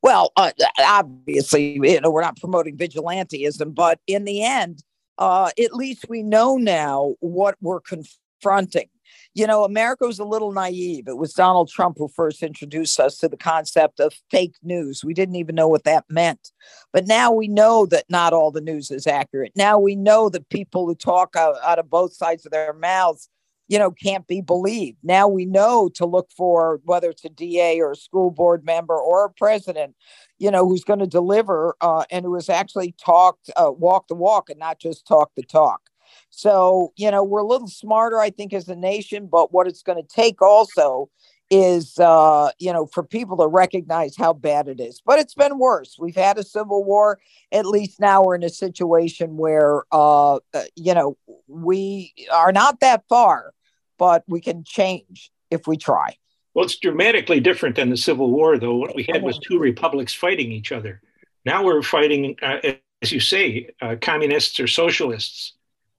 Well, 0.01 0.31
uh, 0.37 0.51
obviously, 0.79 1.79
you 1.81 2.01
know, 2.01 2.11
we're 2.11 2.21
not 2.21 2.39
promoting 2.39 2.77
vigilanteism, 2.77 3.73
but 3.73 3.99
in 4.07 4.25
the 4.25 4.43
end, 4.43 4.83
uh, 5.17 5.49
at 5.61 5.73
least 5.73 6.05
we 6.09 6.23
know 6.23 6.57
now 6.57 7.15
what 7.19 7.55
we're 7.61 7.81
confronting 7.81 8.89
you 9.35 9.45
know, 9.45 9.65
America 9.65 10.05
was 10.05 10.17
a 10.17 10.23
little 10.23 10.53
naive. 10.53 11.07
It 11.07 11.17
was 11.17 11.33
Donald 11.33 11.69
Trump 11.69 11.97
who 11.97 12.07
first 12.07 12.41
introduced 12.41 12.99
us 12.99 13.17
to 13.17 13.27
the 13.27 13.37
concept 13.37 13.99
of 13.99 14.13
fake 14.31 14.55
news. 14.63 15.03
We 15.03 15.13
didn't 15.13 15.35
even 15.35 15.55
know 15.55 15.67
what 15.67 15.83
that 15.83 16.05
meant. 16.09 16.51
But 16.93 17.05
now 17.05 17.31
we 17.31 17.49
know 17.49 17.85
that 17.87 18.05
not 18.09 18.31
all 18.31 18.51
the 18.51 18.61
news 18.61 18.91
is 18.91 19.05
accurate. 19.05 19.51
Now 19.55 19.77
we 19.77 19.95
know 19.95 20.29
that 20.29 20.49
people 20.49 20.87
who 20.87 20.95
talk 20.95 21.35
out, 21.35 21.55
out 21.63 21.79
of 21.79 21.89
both 21.89 22.13
sides 22.13 22.45
of 22.45 22.53
their 22.53 22.73
mouths, 22.73 23.29
you 23.67 23.79
know, 23.79 23.91
can't 23.91 24.27
be 24.27 24.41
believed. 24.41 24.97
Now 25.03 25.27
we 25.27 25.45
know 25.45 25.89
to 25.95 26.05
look 26.05 26.31
for 26.31 26.79
whether 26.83 27.09
it's 27.09 27.25
a 27.25 27.29
DA 27.29 27.79
or 27.79 27.91
a 27.91 27.95
school 27.95 28.31
board 28.31 28.63
member 28.63 28.95
or 28.95 29.25
a 29.25 29.29
president, 29.29 29.95
you 30.37 30.51
know, 30.51 30.67
who's 30.67 30.83
going 30.83 30.99
to 30.99 31.07
deliver 31.07 31.75
uh, 31.81 32.03
and 32.11 32.25
who 32.25 32.35
has 32.35 32.49
actually 32.49 32.93
talked, 33.03 33.49
uh, 33.55 33.71
walk 33.71 34.07
the 34.07 34.15
walk 34.15 34.49
and 34.49 34.59
not 34.59 34.79
just 34.79 35.07
talk 35.07 35.31
the 35.35 35.43
talk. 35.43 35.81
So, 36.29 36.93
you 36.97 37.09
know, 37.09 37.23
we're 37.23 37.39
a 37.39 37.47
little 37.47 37.67
smarter, 37.67 38.19
I 38.19 38.29
think, 38.29 38.53
as 38.53 38.67
a 38.67 38.75
nation, 38.75 39.27
but 39.31 39.53
what 39.53 39.67
it's 39.67 39.83
going 39.83 40.01
to 40.01 40.07
take 40.07 40.41
also 40.41 41.09
is, 41.49 41.99
uh, 41.99 42.49
you 42.59 42.73
know, 42.73 42.87
for 42.87 43.03
people 43.03 43.37
to 43.37 43.47
recognize 43.47 44.15
how 44.17 44.33
bad 44.33 44.67
it 44.67 44.79
is. 44.79 45.01
But 45.05 45.19
it's 45.19 45.35
been 45.35 45.59
worse. 45.59 45.95
We've 45.99 46.15
had 46.15 46.37
a 46.37 46.43
civil 46.43 46.83
war. 46.83 47.19
At 47.51 47.65
least 47.65 47.99
now 47.99 48.23
we're 48.23 48.35
in 48.35 48.43
a 48.43 48.49
situation 48.49 49.37
where, 49.37 49.83
uh, 49.91 50.35
uh 50.35 50.63
you 50.75 50.93
know, 50.93 51.17
we 51.47 52.13
are 52.31 52.51
not 52.51 52.79
that 52.79 53.03
far, 53.07 53.53
but 53.97 54.23
we 54.27 54.41
can 54.41 54.63
change 54.63 55.31
if 55.51 55.67
we 55.67 55.77
try. 55.77 56.15
Well, 56.53 56.65
it's 56.65 56.77
dramatically 56.77 57.39
different 57.39 57.75
than 57.75 57.89
the 57.89 57.97
Civil 57.97 58.31
War, 58.31 58.57
though. 58.57 58.75
What 58.75 58.95
we 58.95 59.05
had 59.09 59.23
was 59.23 59.37
two 59.39 59.59
republics 59.59 60.13
fighting 60.13 60.51
each 60.51 60.71
other. 60.71 61.01
Now 61.45 61.63
we're 61.63 61.81
fighting, 61.81 62.37
uh, 62.41 62.59
as 63.01 63.11
you 63.11 63.19
say, 63.19 63.69
uh, 63.81 63.97
communists 64.01 64.59
or 64.59 64.67
socialists 64.67 65.53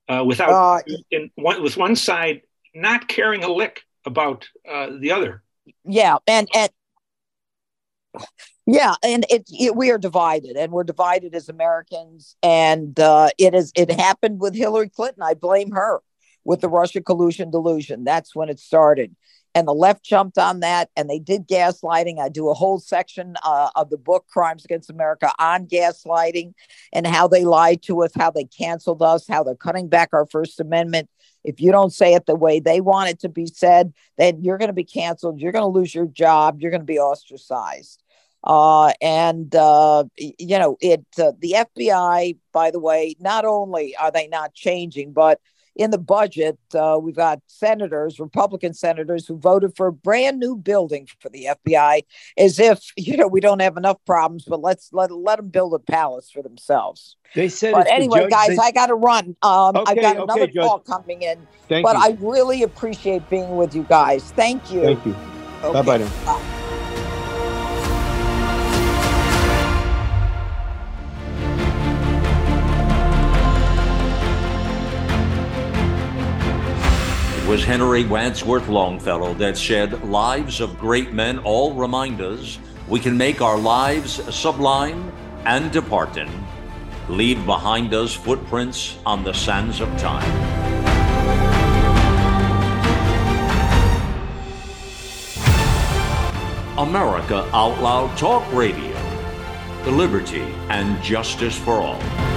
uh, 0.09 0.23
without 0.25 0.83
in 1.11 1.29
one, 1.35 1.61
with 1.61 1.77
one 1.77 1.95
side 1.95 2.41
not 2.73 3.07
caring 3.07 3.43
a 3.43 3.51
lick 3.51 3.83
about 4.07 4.47
uh, 4.67 4.87
the 4.99 5.11
other. 5.11 5.43
Yeah, 5.85 6.17
and 6.25 6.47
and 6.55 6.71
yeah, 8.65 8.95
and 9.03 9.25
it, 9.29 9.47
it, 9.49 9.75
we 9.75 9.91
are 9.91 9.97
divided, 9.97 10.57
and 10.57 10.71
we're 10.71 10.83
divided 10.83 11.35
as 11.35 11.49
Americans, 11.49 12.35
and 12.41 12.99
uh, 12.99 13.29
it 13.37 13.53
is 13.53 13.71
it 13.75 13.91
happened 13.91 14.39
with 14.39 14.55
Hillary 14.55 14.89
Clinton. 14.89 15.21
I 15.23 15.35
blame 15.35 15.71
her 15.71 16.01
with 16.43 16.61
the 16.61 16.69
Russia 16.69 17.01
collusion 17.01 17.51
delusion. 17.51 18.03
That's 18.03 18.35
when 18.35 18.49
it 18.49 18.59
started 18.59 19.15
and 19.57 19.67
the 19.67 19.73
left 19.73 20.05
jumped 20.05 20.37
on 20.37 20.59
that 20.59 20.91
and 20.95 21.09
they 21.09 21.17
did 21.17 21.47
gaslighting. 21.47 22.19
I 22.19 22.29
do 22.29 22.49
a 22.49 22.53
whole 22.53 22.77
section 22.77 23.33
uh, 23.43 23.71
of 23.75 23.89
the 23.89 23.97
book 23.97 24.27
Crimes 24.29 24.63
Against 24.63 24.91
America 24.91 25.31
on 25.39 25.65
gaslighting 25.65 26.53
and 26.93 27.07
how 27.07 27.27
they 27.27 27.43
lied 27.43 27.81
to 27.83 28.03
us, 28.03 28.11
how 28.15 28.29
they 28.29 28.43
canceled 28.43 29.01
us, 29.01 29.27
how 29.27 29.41
they're 29.41 29.55
cutting 29.55 29.87
back 29.87 30.09
our 30.13 30.27
First 30.27 30.59
Amendment. 30.59 31.09
If 31.43 31.59
you 31.59 31.71
don't 31.71 31.91
say 31.91 32.13
it 32.13 32.27
the 32.27 32.35
way 32.35 32.59
they 32.59 32.81
want 32.81 33.09
it 33.09 33.19
to 33.21 33.29
be 33.29 33.47
said, 33.47 33.93
then 34.19 34.43
you're 34.43 34.59
going 34.59 34.69
to 34.69 34.73
be 34.73 34.83
canceled. 34.83 35.41
You're 35.41 35.51
going 35.51 35.63
to 35.63 35.79
lose 35.79 35.95
your 35.95 36.05
job. 36.05 36.61
You're 36.61 36.69
going 36.69 36.81
to 36.81 36.85
be 36.85 36.99
ostracized. 36.99 38.03
Uh, 38.43 38.93
and 39.01 39.55
uh, 39.55 40.03
you 40.17 40.59
know 40.59 40.77
it. 40.81 41.03
Uh, 41.19 41.31
the 41.39 41.55
FBI, 41.77 42.37
by 42.53 42.69
the 42.69 42.79
way, 42.79 43.15
not 43.19 43.43
only 43.43 43.95
are 43.95 44.11
they 44.11 44.27
not 44.27 44.53
changing, 44.53 45.13
but 45.13 45.41
in 45.77 45.91
the 45.91 45.97
budget, 45.97 46.57
uh, 46.73 46.99
we've 47.01 47.15
got 47.15 47.39
senators, 47.47 48.19
Republican 48.19 48.73
senators, 48.73 49.27
who 49.27 49.37
voted 49.37 49.75
for 49.77 49.87
a 49.87 49.93
brand 49.93 50.39
new 50.39 50.55
building 50.55 51.07
for 51.19 51.29
the 51.29 51.47
FBI, 51.65 52.01
as 52.37 52.59
if 52.59 52.91
you 52.97 53.15
know 53.15 53.27
we 53.27 53.39
don't 53.39 53.61
have 53.61 53.77
enough 53.77 53.97
problems. 54.05 54.45
But 54.45 54.61
let's 54.61 54.89
let 54.91 55.11
let 55.11 55.37
them 55.37 55.49
build 55.49 55.73
a 55.73 55.79
palace 55.79 56.29
for 56.31 56.41
themselves. 56.41 57.15
They 57.35 57.49
said. 57.49 57.73
But 57.73 57.87
anyway, 57.87 58.21
judge, 58.21 58.31
guys, 58.31 58.49
they... 58.49 58.57
I 58.57 58.71
got 58.71 58.87
to 58.87 58.95
run. 58.95 59.35
Um, 59.41 59.77
okay, 59.77 59.91
I've 59.91 60.01
got 60.01 60.15
another 60.17 60.41
okay, 60.41 60.53
call 60.53 60.79
coming 60.79 61.21
in. 61.21 61.47
Thank 61.69 61.83
but 61.83 61.95
you. 61.95 62.03
I 62.03 62.17
really 62.19 62.63
appreciate 62.63 63.29
being 63.29 63.55
with 63.55 63.75
you 63.75 63.83
guys. 63.83 64.31
Thank 64.31 64.71
you. 64.71 64.81
Thank 64.81 65.05
you. 65.05 65.15
Okay. 65.63 65.81
Bye 65.81 65.99
bye 65.99 66.53
was 77.47 77.63
Henry 77.63 78.03
Wadsworth 78.03 78.67
Longfellow 78.67 79.33
that 79.35 79.57
said, 79.57 80.03
Lives 80.03 80.59
of 80.59 80.77
great 80.77 81.13
men 81.13 81.39
all 81.39 81.73
remind 81.73 82.19
us 82.19 82.59
we 82.89 82.99
can 82.99 83.17
make 83.17 83.41
our 83.41 83.57
lives 83.57 84.21
sublime 84.35 85.13
and 85.45 85.71
departing, 85.71 86.29
leave 87.07 87.45
behind 87.45 87.93
us 87.93 88.13
footprints 88.13 88.97
on 89.05 89.23
the 89.23 89.31
sands 89.31 89.79
of 89.79 89.87
time. 89.97 90.29
America 96.77 97.49
Out 97.53 97.81
Loud 97.81 98.17
Talk 98.17 98.43
Radio, 98.51 98.93
the 99.85 99.91
liberty 99.91 100.53
and 100.67 101.01
justice 101.01 101.57
for 101.57 101.75
all. 101.75 102.36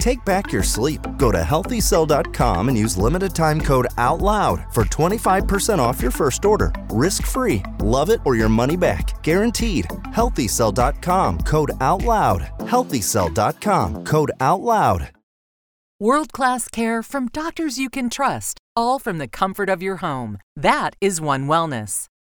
Take 0.00 0.24
back 0.24 0.50
your 0.50 0.62
sleep. 0.62 1.00
Go 1.18 1.30
to 1.30 1.42
healthycell.com 1.42 2.68
and 2.68 2.78
use 2.78 2.96
limited 2.96 3.34
time 3.34 3.60
code 3.60 3.86
OUTLOUD 3.98 4.72
for 4.72 4.84
25% 4.84 5.78
off 5.78 6.00
your 6.00 6.10
first 6.10 6.44
order. 6.44 6.72
Risk 6.88 7.26
free. 7.26 7.62
Love 7.80 8.08
it 8.10 8.20
or 8.24 8.34
your 8.34 8.48
money 8.48 8.76
back. 8.76 9.22
Guaranteed. 9.22 9.84
Healthycell.com 10.14 11.40
code 11.40 11.70
OUTLOUD. 11.80 12.40
Healthycell.com 12.60 14.04
code 14.04 14.32
OUTLOUD. 14.40 15.10
World 16.02 16.32
class 16.32 16.68
care 16.68 17.02
from 17.02 17.28
doctors 17.28 17.78
you 17.78 17.90
can 17.90 18.08
trust, 18.08 18.58
all 18.74 18.98
from 18.98 19.18
the 19.18 19.28
comfort 19.28 19.68
of 19.68 19.82
your 19.82 19.96
home. 19.96 20.38
That 20.56 20.96
is 21.02 21.20
One 21.20 21.46
Wellness. 21.46 22.06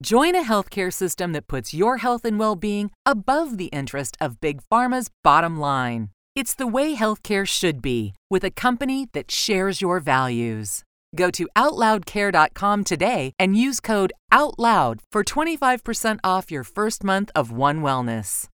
Join 0.00 0.36
a 0.36 0.44
healthcare 0.44 0.92
system 0.92 1.32
that 1.32 1.48
puts 1.48 1.74
your 1.74 1.96
health 1.96 2.24
and 2.24 2.38
well 2.38 2.54
being 2.54 2.92
above 3.04 3.58
the 3.58 3.66
interest 3.66 4.16
of 4.20 4.40
Big 4.40 4.60
Pharma's 4.70 5.10
bottom 5.24 5.58
line. 5.58 6.10
It's 6.36 6.54
the 6.54 6.68
way 6.68 6.94
healthcare 6.94 7.44
should 7.44 7.82
be, 7.82 8.14
with 8.30 8.44
a 8.44 8.50
company 8.52 9.08
that 9.12 9.32
shares 9.32 9.80
your 9.80 9.98
values. 9.98 10.84
Go 11.16 11.32
to 11.32 11.48
OutLoudCare.com 11.56 12.84
today 12.84 13.32
and 13.40 13.56
use 13.56 13.80
code 13.80 14.12
OUTLOUD 14.30 15.00
for 15.10 15.24
25% 15.24 16.20
off 16.22 16.52
your 16.52 16.62
first 16.62 17.02
month 17.02 17.32
of 17.34 17.50
One 17.50 17.80
Wellness. 17.80 18.46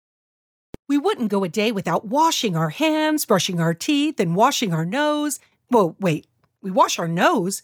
We 0.88 0.98
wouldn't 0.98 1.30
go 1.30 1.44
a 1.44 1.50
day 1.50 1.74
without 1.74 2.06
washing 2.06 2.56
our 2.56 2.70
hands, 2.70 3.26
brushing 3.26 3.60
our 3.60 3.74
teeth, 3.74 4.18
and 4.18 4.38
washing 4.38 4.74
our 4.74 4.86
nose. 4.86 5.42
Well, 5.70 5.98
wait, 6.00 6.26
we 6.62 6.72
wash 6.72 7.00
our 7.00 7.08
nose? 7.10 7.64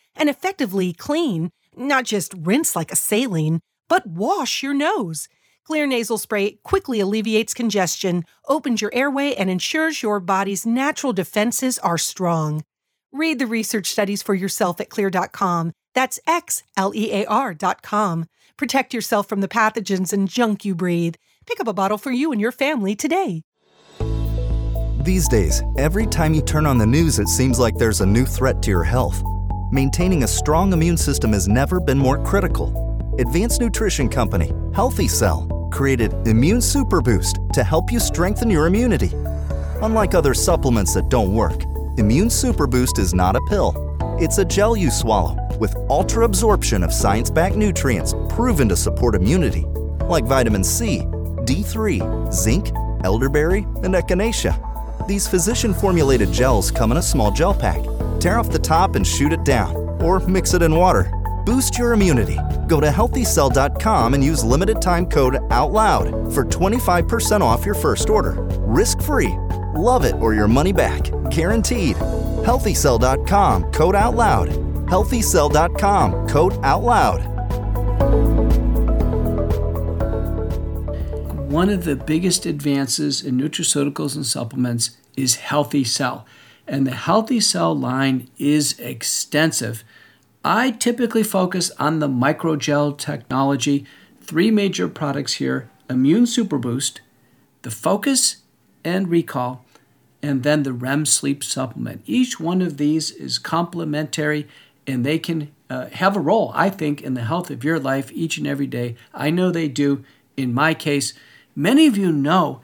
and 0.15 0.29
effectively 0.29 0.93
clean, 0.93 1.51
not 1.75 2.05
just 2.05 2.33
rinse 2.37 2.75
like 2.75 2.91
a 2.91 2.95
saline, 2.95 3.61
but 3.89 4.07
wash 4.07 4.63
your 4.63 4.73
nose. 4.73 5.27
Xlear 5.69 5.87
nasal 5.87 6.17
spray 6.17 6.59
quickly 6.63 6.99
alleviates 6.99 7.53
congestion, 7.53 8.23
opens 8.47 8.81
your 8.81 8.91
airway, 8.93 9.33
and 9.35 9.49
ensures 9.49 10.01
your 10.01 10.19
body's 10.19 10.65
natural 10.65 11.13
defenses 11.13 11.77
are 11.79 11.97
strong. 11.97 12.63
Read 13.11 13.39
the 13.39 13.47
research 13.47 13.87
studies 13.87 14.23
for 14.23 14.33
yourself 14.33 14.79
at 14.79 14.89
xlear.com. 14.89 15.73
That's 15.93 16.19
X 16.25 16.63
L 16.77 16.93
E 16.95 17.11
A 17.11 17.25
R.com. 17.25 18.25
Protect 18.57 18.93
yourself 18.93 19.27
from 19.27 19.41
the 19.41 19.47
pathogens 19.47 20.13
and 20.13 20.27
junk 20.27 20.63
you 20.63 20.73
breathe. 20.73 21.15
Pick 21.45 21.59
up 21.59 21.67
a 21.67 21.73
bottle 21.73 21.97
for 21.97 22.11
you 22.11 22.31
and 22.31 22.39
your 22.39 22.51
family 22.51 22.95
today. 22.95 23.43
These 25.03 25.27
days, 25.27 25.63
every 25.77 26.05
time 26.05 26.33
you 26.33 26.41
turn 26.41 26.65
on 26.65 26.77
the 26.77 26.85
news, 26.85 27.17
it 27.19 27.27
seems 27.27 27.59
like 27.59 27.75
there's 27.75 28.01
a 28.01 28.05
new 28.05 28.25
threat 28.25 28.61
to 28.63 28.69
your 28.69 28.83
health 28.83 29.23
maintaining 29.71 30.23
a 30.23 30.27
strong 30.27 30.73
immune 30.73 30.97
system 30.97 31.31
has 31.31 31.47
never 31.47 31.79
been 31.79 31.97
more 31.97 32.23
critical. 32.23 33.15
Advanced 33.19 33.61
Nutrition 33.61 34.09
Company, 34.09 34.51
Healthy 34.73 35.07
Cell, 35.07 35.47
created 35.71 36.13
Immune 36.27 36.61
Super 36.61 37.01
Boost 37.01 37.39
to 37.53 37.63
help 37.63 37.91
you 37.91 37.99
strengthen 37.99 38.49
your 38.49 38.67
immunity. 38.67 39.11
Unlike 39.81 40.13
other 40.13 40.33
supplements 40.33 40.93
that 40.93 41.09
don't 41.09 41.33
work, 41.33 41.63
Immune 41.97 42.29
Super 42.29 42.67
Boost 42.67 42.99
is 42.99 43.13
not 43.13 43.35
a 43.35 43.41
pill. 43.47 43.73
It's 44.19 44.37
a 44.37 44.45
gel 44.45 44.75
you 44.75 44.91
swallow 44.91 45.37
with 45.57 45.75
ultra 45.89 46.25
absorption 46.25 46.83
of 46.83 46.93
science 46.93 47.29
backed 47.29 47.55
nutrients 47.55 48.13
proven 48.29 48.67
to 48.69 48.75
support 48.75 49.15
immunity, 49.15 49.61
like 50.05 50.25
vitamin 50.25 50.63
C, 50.63 50.99
D3, 51.45 52.33
zinc, 52.33 52.71
elderberry, 53.03 53.59
and 53.83 53.95
echinacea. 53.95 55.07
These 55.07 55.27
physician 55.27 55.73
formulated 55.73 56.31
gels 56.31 56.71
come 56.71 56.91
in 56.91 56.97
a 56.97 57.01
small 57.01 57.31
gel 57.31 57.53
pack 57.53 57.81
Tear 58.21 58.37
off 58.37 58.51
the 58.51 58.59
top 58.59 58.95
and 58.95 59.05
shoot 59.05 59.33
it 59.33 59.43
down, 59.43 59.75
or 59.99 60.19
mix 60.19 60.53
it 60.53 60.61
in 60.61 60.75
water. 60.75 61.11
Boost 61.43 61.79
your 61.79 61.93
immunity. 61.93 62.37
Go 62.67 62.79
to 62.79 62.85
healthycell.com 62.85 64.13
and 64.13 64.23
use 64.23 64.43
limited 64.43 64.79
time 64.79 65.07
code 65.07 65.39
OUTLOUD 65.49 66.31
for 66.31 66.45
25% 66.45 67.41
off 67.41 67.65
your 67.65 67.73
first 67.73 68.11
order. 68.11 68.35
Risk 68.59 69.01
free. 69.01 69.35
Love 69.73 70.05
it 70.05 70.13
or 70.21 70.35
your 70.35 70.47
money 70.47 70.71
back. 70.71 71.01
Guaranteed. 71.31 71.95
Healthycell.com 72.45 73.71
code 73.71 73.95
OUTLOUD. 73.95 74.49
Healthycell.com 74.85 76.29
code 76.29 76.53
OUTLOUD. 76.61 77.21
One 81.49 81.69
of 81.69 81.85
the 81.85 81.95
biggest 81.95 82.45
advances 82.45 83.23
in 83.23 83.37
nutraceuticals 83.37 84.15
and 84.15 84.27
supplements 84.27 84.91
is 85.17 85.35
Healthy 85.37 85.85
Cell. 85.85 86.27
And 86.71 86.87
the 86.87 86.95
Healthy 86.95 87.41
Cell 87.41 87.77
line 87.77 88.29
is 88.37 88.79
extensive. 88.79 89.83
I 90.45 90.71
typically 90.71 91.21
focus 91.21 91.69
on 91.77 91.99
the 91.99 92.07
microgel 92.07 92.97
technology. 92.97 93.85
Three 94.21 94.51
major 94.51 94.87
products 94.87 95.33
here 95.33 95.69
Immune 95.89 96.25
Super 96.27 96.57
Boost, 96.57 97.01
the 97.63 97.71
Focus 97.71 98.37
and 98.85 99.09
Recall, 99.09 99.65
and 100.23 100.43
then 100.43 100.63
the 100.63 100.71
REM 100.71 101.05
sleep 101.05 101.43
supplement. 101.43 102.03
Each 102.05 102.39
one 102.39 102.61
of 102.61 102.77
these 102.77 103.11
is 103.11 103.37
complementary 103.37 104.47
and 104.87 105.05
they 105.05 105.19
can 105.19 105.51
uh, 105.69 105.87
have 105.87 106.15
a 106.15 106.21
role, 106.21 106.53
I 106.55 106.69
think, 106.69 107.01
in 107.01 107.15
the 107.15 107.25
health 107.25 107.51
of 107.51 107.65
your 107.65 107.79
life 107.79 108.09
each 108.13 108.37
and 108.37 108.47
every 108.47 108.67
day. 108.67 108.95
I 109.13 109.29
know 109.29 109.51
they 109.51 109.67
do 109.67 110.05
in 110.37 110.53
my 110.53 110.73
case. 110.73 111.13
Many 111.53 111.85
of 111.87 111.97
you 111.97 112.13
know 112.13 112.61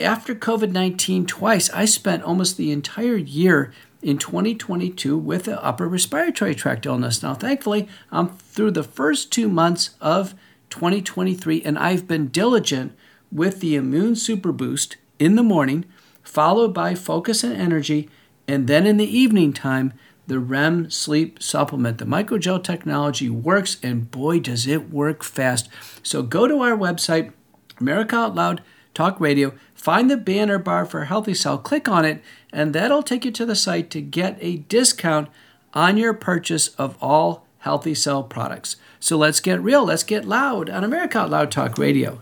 after 0.00 0.34
COVID 0.34 0.72
19 0.72 1.26
twice, 1.26 1.70
I 1.70 1.84
spent 1.84 2.22
almost 2.22 2.56
the 2.56 2.70
entire 2.70 3.16
year 3.16 3.72
in 4.02 4.18
2022 4.18 5.16
with 5.16 5.48
an 5.48 5.58
upper 5.60 5.88
respiratory 5.88 6.54
tract 6.54 6.86
illness. 6.86 7.22
Now, 7.22 7.34
thankfully, 7.34 7.88
I'm 8.12 8.28
through 8.28 8.72
the 8.72 8.82
first 8.82 9.32
two 9.32 9.48
months 9.48 9.90
of 10.00 10.34
2023, 10.70 11.62
and 11.62 11.78
I've 11.78 12.06
been 12.06 12.28
diligent 12.28 12.96
with 13.32 13.60
the 13.60 13.74
Immune 13.74 14.16
Super 14.16 14.52
Boost 14.52 14.96
in 15.18 15.36
the 15.36 15.42
morning, 15.42 15.84
followed 16.22 16.74
by 16.74 16.94
Focus 16.94 17.42
and 17.42 17.56
Energy, 17.56 18.08
and 18.46 18.68
then 18.68 18.86
in 18.86 18.96
the 18.96 19.18
evening 19.18 19.52
time, 19.52 19.92
the 20.26 20.38
REM 20.38 20.90
sleep 20.90 21.42
supplement. 21.42 21.98
The 21.98 22.04
microgel 22.04 22.62
technology 22.62 23.30
works, 23.30 23.78
and 23.82 24.10
boy, 24.10 24.40
does 24.40 24.66
it 24.66 24.90
work 24.90 25.22
fast. 25.22 25.68
So 26.02 26.22
go 26.22 26.46
to 26.48 26.60
our 26.60 26.76
website, 26.76 27.32
America 27.80 28.16
Out 28.16 28.34
Loud 28.34 28.62
Talk 28.94 29.20
Radio, 29.20 29.52
find 29.76 30.10
the 30.10 30.16
banner 30.16 30.58
bar 30.58 30.84
for 30.84 31.04
Healthy 31.04 31.34
Cell, 31.34 31.58
click 31.58 31.88
on 31.88 32.04
it, 32.04 32.20
and 32.52 32.72
that'll 32.72 33.02
take 33.02 33.24
you 33.24 33.30
to 33.30 33.46
the 33.46 33.54
site 33.54 33.90
to 33.90 34.00
get 34.00 34.36
a 34.40 34.56
discount 34.56 35.28
on 35.74 35.96
your 35.96 36.14
purchase 36.14 36.68
of 36.68 36.96
all 37.00 37.46
Healthy 37.58 37.94
Cell 37.94 38.24
products. 38.24 38.76
So 38.98 39.16
let's 39.16 39.40
get 39.40 39.60
real, 39.60 39.84
let's 39.84 40.02
get 40.02 40.24
loud 40.24 40.70
on 40.70 40.82
America 40.82 41.18
Out 41.18 41.30
Loud 41.30 41.50
Talk 41.50 41.78
Radio. 41.78 42.20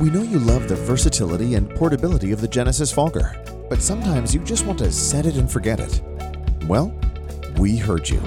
We 0.00 0.10
know 0.10 0.22
you 0.22 0.38
love 0.38 0.68
the 0.68 0.76
versatility 0.76 1.54
and 1.54 1.68
portability 1.70 2.32
of 2.32 2.40
the 2.40 2.48
Genesis 2.48 2.92
Fogger, 2.92 3.34
but 3.68 3.82
sometimes 3.82 4.34
you 4.34 4.40
just 4.40 4.64
want 4.64 4.78
to 4.80 4.92
set 4.92 5.26
it 5.26 5.36
and 5.36 5.50
forget 5.50 5.80
it. 5.80 6.02
Well, 6.66 6.94
we 7.58 7.76
heard 7.76 8.08
you. 8.08 8.20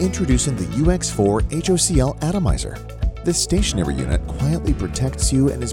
Introducing 0.00 0.56
the 0.56 0.64
UX4 0.64 1.42
HOCL 1.50 2.22
Atomizer. 2.22 2.76
This 3.24 3.42
stationary 3.42 3.94
unit 3.94 4.24
quietly 4.26 4.72
protects 4.74 5.32
you 5.32 5.50
and 5.50 5.62
is 5.62 5.72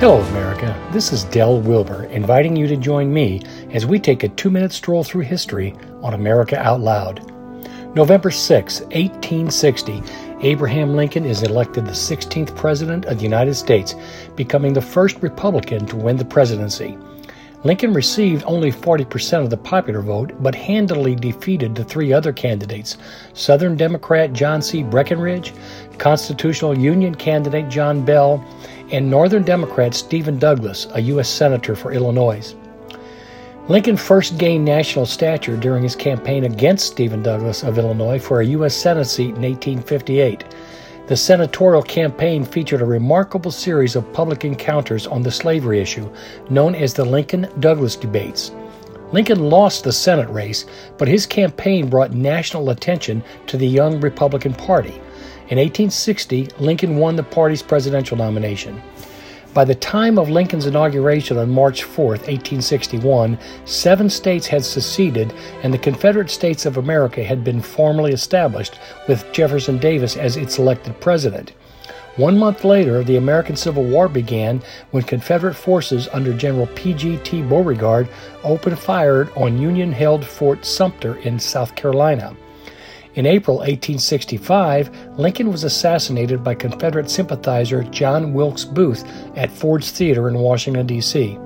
Hello, 0.00 0.20
America. 0.20 0.90
This 0.92 1.12
is 1.12 1.24
Dell 1.24 1.60
Wilbur 1.60 2.04
inviting 2.04 2.54
you 2.54 2.68
to 2.68 2.76
join 2.76 3.12
me 3.12 3.42
as 3.72 3.84
we 3.84 3.98
take 3.98 4.22
a 4.22 4.28
two 4.28 4.48
minute 4.48 4.70
stroll 4.70 5.02
through 5.02 5.22
history 5.22 5.74
on 6.02 6.14
America 6.14 6.56
Out 6.56 6.80
Loud. 6.80 7.20
November 7.96 8.30
6, 8.30 8.82
1860, 8.82 10.00
Abraham 10.42 10.94
Lincoln 10.94 11.24
is 11.24 11.42
elected 11.42 11.84
the 11.84 11.90
16th 11.90 12.54
President 12.54 13.06
of 13.06 13.16
the 13.16 13.24
United 13.24 13.56
States, 13.56 13.96
becoming 14.36 14.72
the 14.72 14.80
first 14.80 15.20
Republican 15.20 15.84
to 15.86 15.96
win 15.96 16.16
the 16.16 16.24
presidency. 16.24 16.96
Lincoln 17.64 17.92
received 17.92 18.44
only 18.46 18.70
40% 18.70 19.42
of 19.42 19.50
the 19.50 19.56
popular 19.56 20.00
vote, 20.00 20.30
but 20.40 20.54
handily 20.54 21.16
defeated 21.16 21.74
the 21.74 21.82
three 21.82 22.12
other 22.12 22.32
candidates 22.32 22.98
Southern 23.32 23.76
Democrat 23.76 24.32
John 24.32 24.62
C. 24.62 24.84
Breckinridge, 24.84 25.52
Constitutional 25.98 26.78
Union 26.78 27.16
candidate 27.16 27.68
John 27.68 28.04
Bell, 28.04 28.44
and 28.90 29.10
Northern 29.10 29.42
Democrat 29.42 29.94
Stephen 29.94 30.38
Douglas, 30.38 30.86
a 30.94 31.00
U.S. 31.02 31.28
Senator 31.28 31.74
for 31.74 31.92
Illinois. 31.92 32.54
Lincoln 33.68 33.96
first 33.96 34.38
gained 34.38 34.64
national 34.64 35.04
stature 35.04 35.56
during 35.56 35.82
his 35.82 35.94
campaign 35.94 36.44
against 36.44 36.86
Stephen 36.86 37.22
Douglas 37.22 37.62
of 37.62 37.78
Illinois 37.78 38.18
for 38.18 38.40
a 38.40 38.46
U.S. 38.46 38.74
Senate 38.74 39.04
seat 39.04 39.36
in 39.36 39.42
1858. 39.42 40.44
The 41.06 41.16
senatorial 41.16 41.82
campaign 41.82 42.44
featured 42.44 42.80
a 42.80 42.86
remarkable 42.86 43.50
series 43.50 43.96
of 43.96 44.12
public 44.12 44.44
encounters 44.44 45.06
on 45.06 45.22
the 45.22 45.30
slavery 45.30 45.80
issue, 45.80 46.10
known 46.50 46.74
as 46.74 46.94
the 46.94 47.04
Lincoln 47.04 47.48
Douglas 47.60 47.96
debates. 47.96 48.52
Lincoln 49.12 49.48
lost 49.48 49.84
the 49.84 49.92
Senate 49.92 50.28
race, 50.28 50.66
but 50.98 51.08
his 51.08 51.26
campaign 51.26 51.88
brought 51.88 52.12
national 52.12 52.70
attention 52.70 53.22
to 53.46 53.56
the 53.56 53.66
young 53.66 54.00
Republican 54.00 54.52
Party. 54.52 55.00
In 55.50 55.56
1860, 55.56 56.50
Lincoln 56.58 56.98
won 56.98 57.16
the 57.16 57.22
party's 57.22 57.62
presidential 57.62 58.18
nomination. 58.18 58.82
By 59.54 59.64
the 59.64 59.74
time 59.74 60.18
of 60.18 60.28
Lincoln's 60.28 60.66
inauguration 60.66 61.38
on 61.38 61.48
March 61.48 61.84
4, 61.84 62.04
1861, 62.06 63.38
seven 63.64 64.10
states 64.10 64.46
had 64.46 64.62
seceded 64.62 65.32
and 65.62 65.72
the 65.72 65.78
Confederate 65.78 66.28
States 66.28 66.66
of 66.66 66.76
America 66.76 67.24
had 67.24 67.44
been 67.44 67.62
formally 67.62 68.12
established, 68.12 68.78
with 69.08 69.32
Jefferson 69.32 69.78
Davis 69.78 70.18
as 70.18 70.36
its 70.36 70.58
elected 70.58 71.00
president. 71.00 71.52
One 72.16 72.36
month 72.36 72.62
later, 72.62 73.02
the 73.02 73.16
American 73.16 73.56
Civil 73.56 73.84
War 73.84 74.06
began 74.06 74.60
when 74.90 75.02
Confederate 75.04 75.54
forces 75.54 76.08
under 76.12 76.34
General 76.34 76.66
P.G.T. 76.74 77.42
Beauregard 77.42 78.06
opened 78.44 78.78
fire 78.78 79.30
on 79.34 79.56
Union 79.56 79.92
held 79.92 80.26
Fort 80.26 80.66
Sumter 80.66 81.16
in 81.20 81.38
South 81.38 81.74
Carolina. 81.74 82.36
In 83.18 83.26
April 83.26 83.56
1865, 83.56 85.18
Lincoln 85.18 85.50
was 85.50 85.64
assassinated 85.64 86.44
by 86.44 86.54
Confederate 86.54 87.10
sympathizer 87.10 87.82
John 87.82 88.32
Wilkes 88.32 88.64
Booth 88.64 89.04
at 89.34 89.50
Ford's 89.50 89.90
Theater 89.90 90.28
in 90.28 90.38
Washington, 90.38 90.86
D.C. 90.86 91.36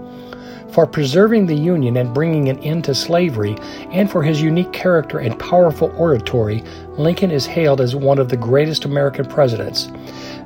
For 0.70 0.86
preserving 0.86 1.46
the 1.46 1.56
Union 1.56 1.96
and 1.96 2.12
bringing 2.12 2.50
an 2.50 2.58
end 2.58 2.84
to 2.84 2.94
slavery, 2.94 3.56
and 3.90 4.10
for 4.10 4.22
his 4.22 4.42
unique 4.42 4.74
character 4.74 5.20
and 5.20 5.38
powerful 5.38 5.90
oratory, 5.96 6.62
Lincoln 6.98 7.30
is 7.30 7.46
hailed 7.46 7.80
as 7.80 7.96
one 7.96 8.18
of 8.18 8.28
the 8.28 8.36
greatest 8.36 8.84
American 8.84 9.24
presidents. 9.24 9.90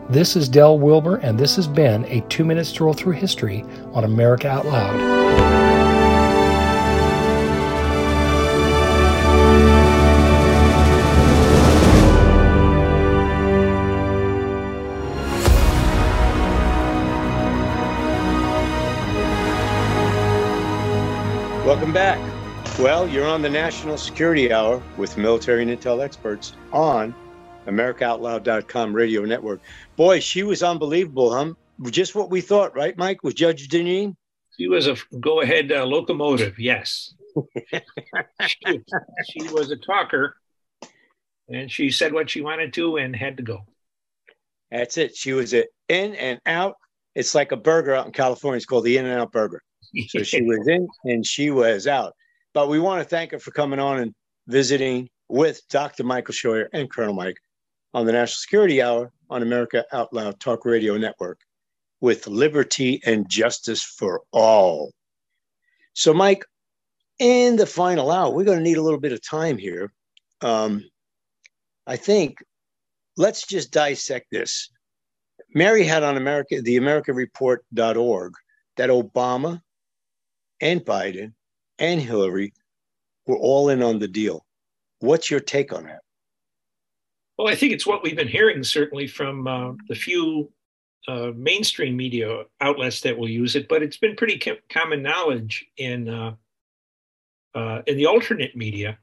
This 0.09 0.37
is 0.37 0.49
Dell 0.49 0.79
Wilbur, 0.79 1.17
and 1.17 1.37
this 1.37 1.57
has 1.57 1.67
been 1.67 2.05
a 2.05 2.21
two 2.29 2.45
minute 2.45 2.67
stroll 2.67 2.93
through 2.93 3.15
history 3.15 3.65
on 3.95 4.05
America 4.05 4.49
Out 4.49 4.67
Loud. 4.67 5.76
Back. 21.97 22.79
Well, 22.79 23.09
you're 23.09 23.27
on 23.27 23.41
the 23.41 23.49
National 23.49 23.97
Security 23.97 24.53
Hour 24.53 24.83
with 24.99 25.17
military 25.17 25.63
and 25.63 25.71
intel 25.71 26.05
experts 26.05 26.53
on 26.71 27.15
AmericaOutloud.com 27.67 28.93
radio 28.93 29.25
network. 29.25 29.63
Boy, 29.97 30.21
she 30.21 30.43
was 30.43 30.63
unbelievable, 30.63 31.33
huh? 31.33 31.55
Just 31.91 32.15
what 32.15 32.29
we 32.29 32.43
thought, 32.43 32.77
right, 32.77 32.95
Mike, 32.99 33.23
with 33.23 33.35
Judge 33.35 33.71
Jeanine? 33.71 34.15
She 34.59 34.69
was 34.69 34.89
a 34.89 34.97
go 35.21 35.41
ahead 35.41 35.73
uh, 35.73 35.87
locomotive, 35.87 36.59
yes. 36.59 37.15
she, 38.47 38.83
she 39.31 39.49
was 39.49 39.71
a 39.71 39.77
talker 39.77 40.37
and 41.49 41.73
she 41.73 41.91
said 41.91 42.13
what 42.13 42.29
she 42.29 42.43
wanted 42.43 42.75
to 42.75 42.99
and 42.99 43.17
had 43.17 43.39
to 43.39 43.43
go. 43.43 43.61
That's 44.71 44.99
it. 44.99 45.17
She 45.17 45.33
was 45.33 45.55
a 45.55 45.65
in 45.89 46.15
and 46.15 46.41
out. 46.45 46.75
It's 47.15 47.35
like 47.35 47.53
a 47.53 47.57
burger 47.57 47.95
out 47.95 48.05
in 48.05 48.13
California. 48.13 48.59
It's 48.59 48.67
called 48.67 48.85
the 48.85 48.99
In 48.99 49.07
and 49.07 49.19
Out 49.19 49.33
Burger. 49.33 49.63
So 50.09 50.23
she 50.23 50.43
was 50.43 50.67
in 50.69 50.89
and 51.05 51.27
she 51.27 51.51
was 51.51 51.87
out. 51.87 52.15
But 52.55 52.69
we 52.69 52.79
want 52.79 53.03
to 53.03 53.09
thank 53.09 53.33
her 53.33 53.39
for 53.39 53.51
coming 53.51 53.79
on 53.79 53.99
and 53.99 54.15
visiting 54.47 55.09
with 55.29 55.61
Dr. 55.69 56.05
Michael 56.05 56.35
Scheuer 56.35 56.69
and 56.73 56.91
Colonel 56.91 57.15
Mike 57.15 57.39
on 57.95 58.07
the 58.07 58.13
National 58.13 58.37
Security 58.37 58.83
Hour 58.83 59.13
on 59.31 59.43
America 59.43 59.85
Out 59.93 60.13
Loud 60.13 60.39
Talk 60.41 60.65
Radio 60.65 60.97
Network 60.97 61.41
with 62.01 62.27
liberty 62.27 63.01
and 63.05 63.29
justice 63.29 63.83
for 63.83 64.23
all. 64.33 64.93
So, 65.95 66.13
Mike, 66.13 66.45
in 67.19 67.57
the 67.57 67.67
final 67.67 68.11
hour, 68.11 68.31
we're 68.31 68.45
going 68.45 68.59
to 68.59 68.65
need 68.65 68.77
a 68.77 68.83
little 68.83 69.01
bit 69.01 69.13
of 69.13 69.27
time 69.27 69.57
here. 69.57 69.91
Um, 70.43 70.85
I 71.87 71.97
think 71.97 72.39
let's 73.17 73.47
just 73.47 73.73
dissect 73.73 74.27
this. 74.31 74.71
Mary 75.55 75.85
had 75.85 76.03
on 76.03 76.17
America, 76.17 76.61
the 76.61 76.77
AmericaReport.org, 76.77 78.33
that 78.77 78.91
Obama 78.91 79.63
and 80.61 80.85
Biden 80.85 81.33
and 81.79 82.01
Hillary 82.01 82.53
were 83.27 83.37
all 83.37 83.69
in 83.69 83.83
on 83.83 83.99
the 83.99 84.09
deal. 84.09 84.47
What's 85.01 85.31
your 85.31 85.41
take 85.41 85.73
on 85.73 85.85
that? 85.85 86.01
Well, 87.37 87.49
I 87.49 87.55
think 87.55 87.73
it's 87.73 87.87
what 87.87 88.03
we've 88.03 88.17
been 88.17 88.29
hearing 88.29 88.63
certainly 88.63 89.07
from 89.07 89.47
uh, 89.47 89.73
the 89.89 89.95
few 89.95 90.51
uh, 91.07 91.33
mainstream 91.37 91.97
media 91.97 92.45
outlets 92.61 93.01
that 93.03 93.17
will 93.17 93.29
use 93.29 93.57
it, 93.57 93.69
but 93.69 93.83
it's 93.83 93.99
been 93.99 94.17
pretty 94.17 94.39
com- 94.39 94.57
common 94.71 95.03
knowledge 95.03 95.67
in 95.77 96.09
uh, 96.09 96.35
uh, 97.55 97.83
in 97.87 97.97
the 97.97 98.07
alternate 98.07 98.57
media. 98.57 98.99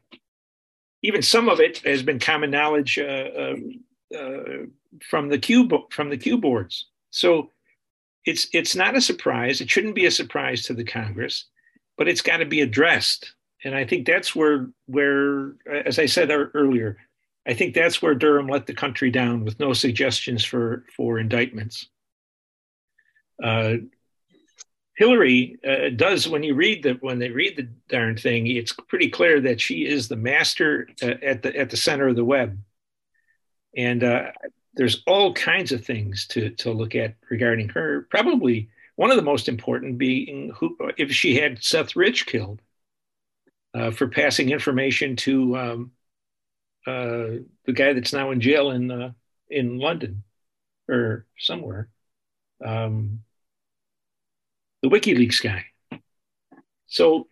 Even 1.02 1.22
some 1.22 1.50
of 1.50 1.60
it 1.60 1.80
has 1.80 2.02
been 2.02 2.20
common 2.20 2.50
knowledge 2.50 2.98
uh, 2.98 3.56
uh, 4.16 4.36
from 5.02 5.30
the 5.30 5.38
Q 5.38 5.70
from 5.92 6.10
the 6.10 6.18
Q 6.18 6.38
boards. 6.38 6.88
So 7.12 7.50
it's 8.26 8.48
it's 8.54 8.76
not 8.76 8.96
a 8.96 9.02
surprise. 9.02 9.62
It 9.62 9.70
shouldn't 9.70 9.96
be 9.96 10.06
a 10.06 10.12
surprise 10.12 10.64
to 10.64 10.74
the 10.74 10.84
Congress, 10.84 11.46
but 11.98 12.08
it's 12.08 12.22
got 12.22 12.38
to 12.38 12.46
be 12.46 12.62
addressed. 12.62 13.34
And 13.64 13.76
I 13.76 13.86
think 13.86 14.06
that's 14.06 14.36
where 14.36 14.70
where, 14.88 15.56
as 15.86 16.00
I 16.00 16.06
said 16.06 16.30
earlier, 16.32 16.98
I 17.48 17.54
think 17.54 17.74
that's 17.74 18.02
where 18.02 18.16
Durham 18.16 18.48
let 18.48 18.66
the 18.66 18.74
country 18.74 19.12
down 19.12 19.44
with 19.44 19.60
no 19.60 19.74
suggestions 19.74 20.44
for 20.44 20.86
for 20.96 21.20
indictments. 21.20 21.88
Uh, 23.42 23.76
Hillary 24.96 25.58
uh, 25.68 25.90
does 25.96 26.28
when 26.28 26.44
you 26.44 26.56
read 26.56 26.84
the 26.84 26.94
when 27.02 27.20
they 27.20 27.30
read 27.30 27.58
the 27.58 27.70
darn 27.90 28.16
thing, 28.16 28.48
it's 28.48 28.74
pretty 28.88 29.10
clear 29.10 29.42
that 29.42 29.60
she 29.60 29.86
is 29.86 30.08
the 30.08 30.16
master 30.16 30.88
uh, 31.02 31.16
at 31.22 31.42
the 31.42 31.56
at 31.58 31.70
the 31.70 31.78
center 31.78 32.08
of 32.08 32.16
the 32.16 32.24
web, 32.26 32.60
and 33.76 34.04
uh, 34.04 34.32
there's 34.76 35.04
all 35.06 35.34
kinds 35.34 35.72
of 35.72 35.86
things 35.86 36.28
to 36.28 36.50
to 36.52 36.72
look 36.72 36.96
at 36.96 37.16
regarding 37.30 37.70
her. 37.70 38.08
Probably 38.10 38.70
one 38.96 39.12
of 39.12 39.18
the 39.18 39.24
most 39.24 39.48
important 39.48 39.98
being 39.98 40.52
who 40.56 40.78
if 40.98 41.12
she 41.12 41.36
had 41.36 41.64
Seth 41.64 41.96
Rich 41.96 42.26
killed 42.26 42.62
uh, 43.74 43.92
for 43.92 44.08
passing 44.08 44.50
information 44.50 45.16
to 45.18 45.58
um, 45.58 45.92
uh, 46.86 47.42
the 47.66 47.74
guy 47.74 47.94
that's 47.94 48.14
now 48.14 48.32
in 48.32 48.42
jail 48.42 48.72
in 48.72 48.92
uh, 48.92 49.12
in 49.50 49.78
London 49.78 50.24
or 50.90 51.26
somewhere, 51.38 51.90
um, 52.64 53.20
the 54.82 54.90
WikiLeaks 54.90 55.42
guy. 55.42 55.66
So, 56.88 57.28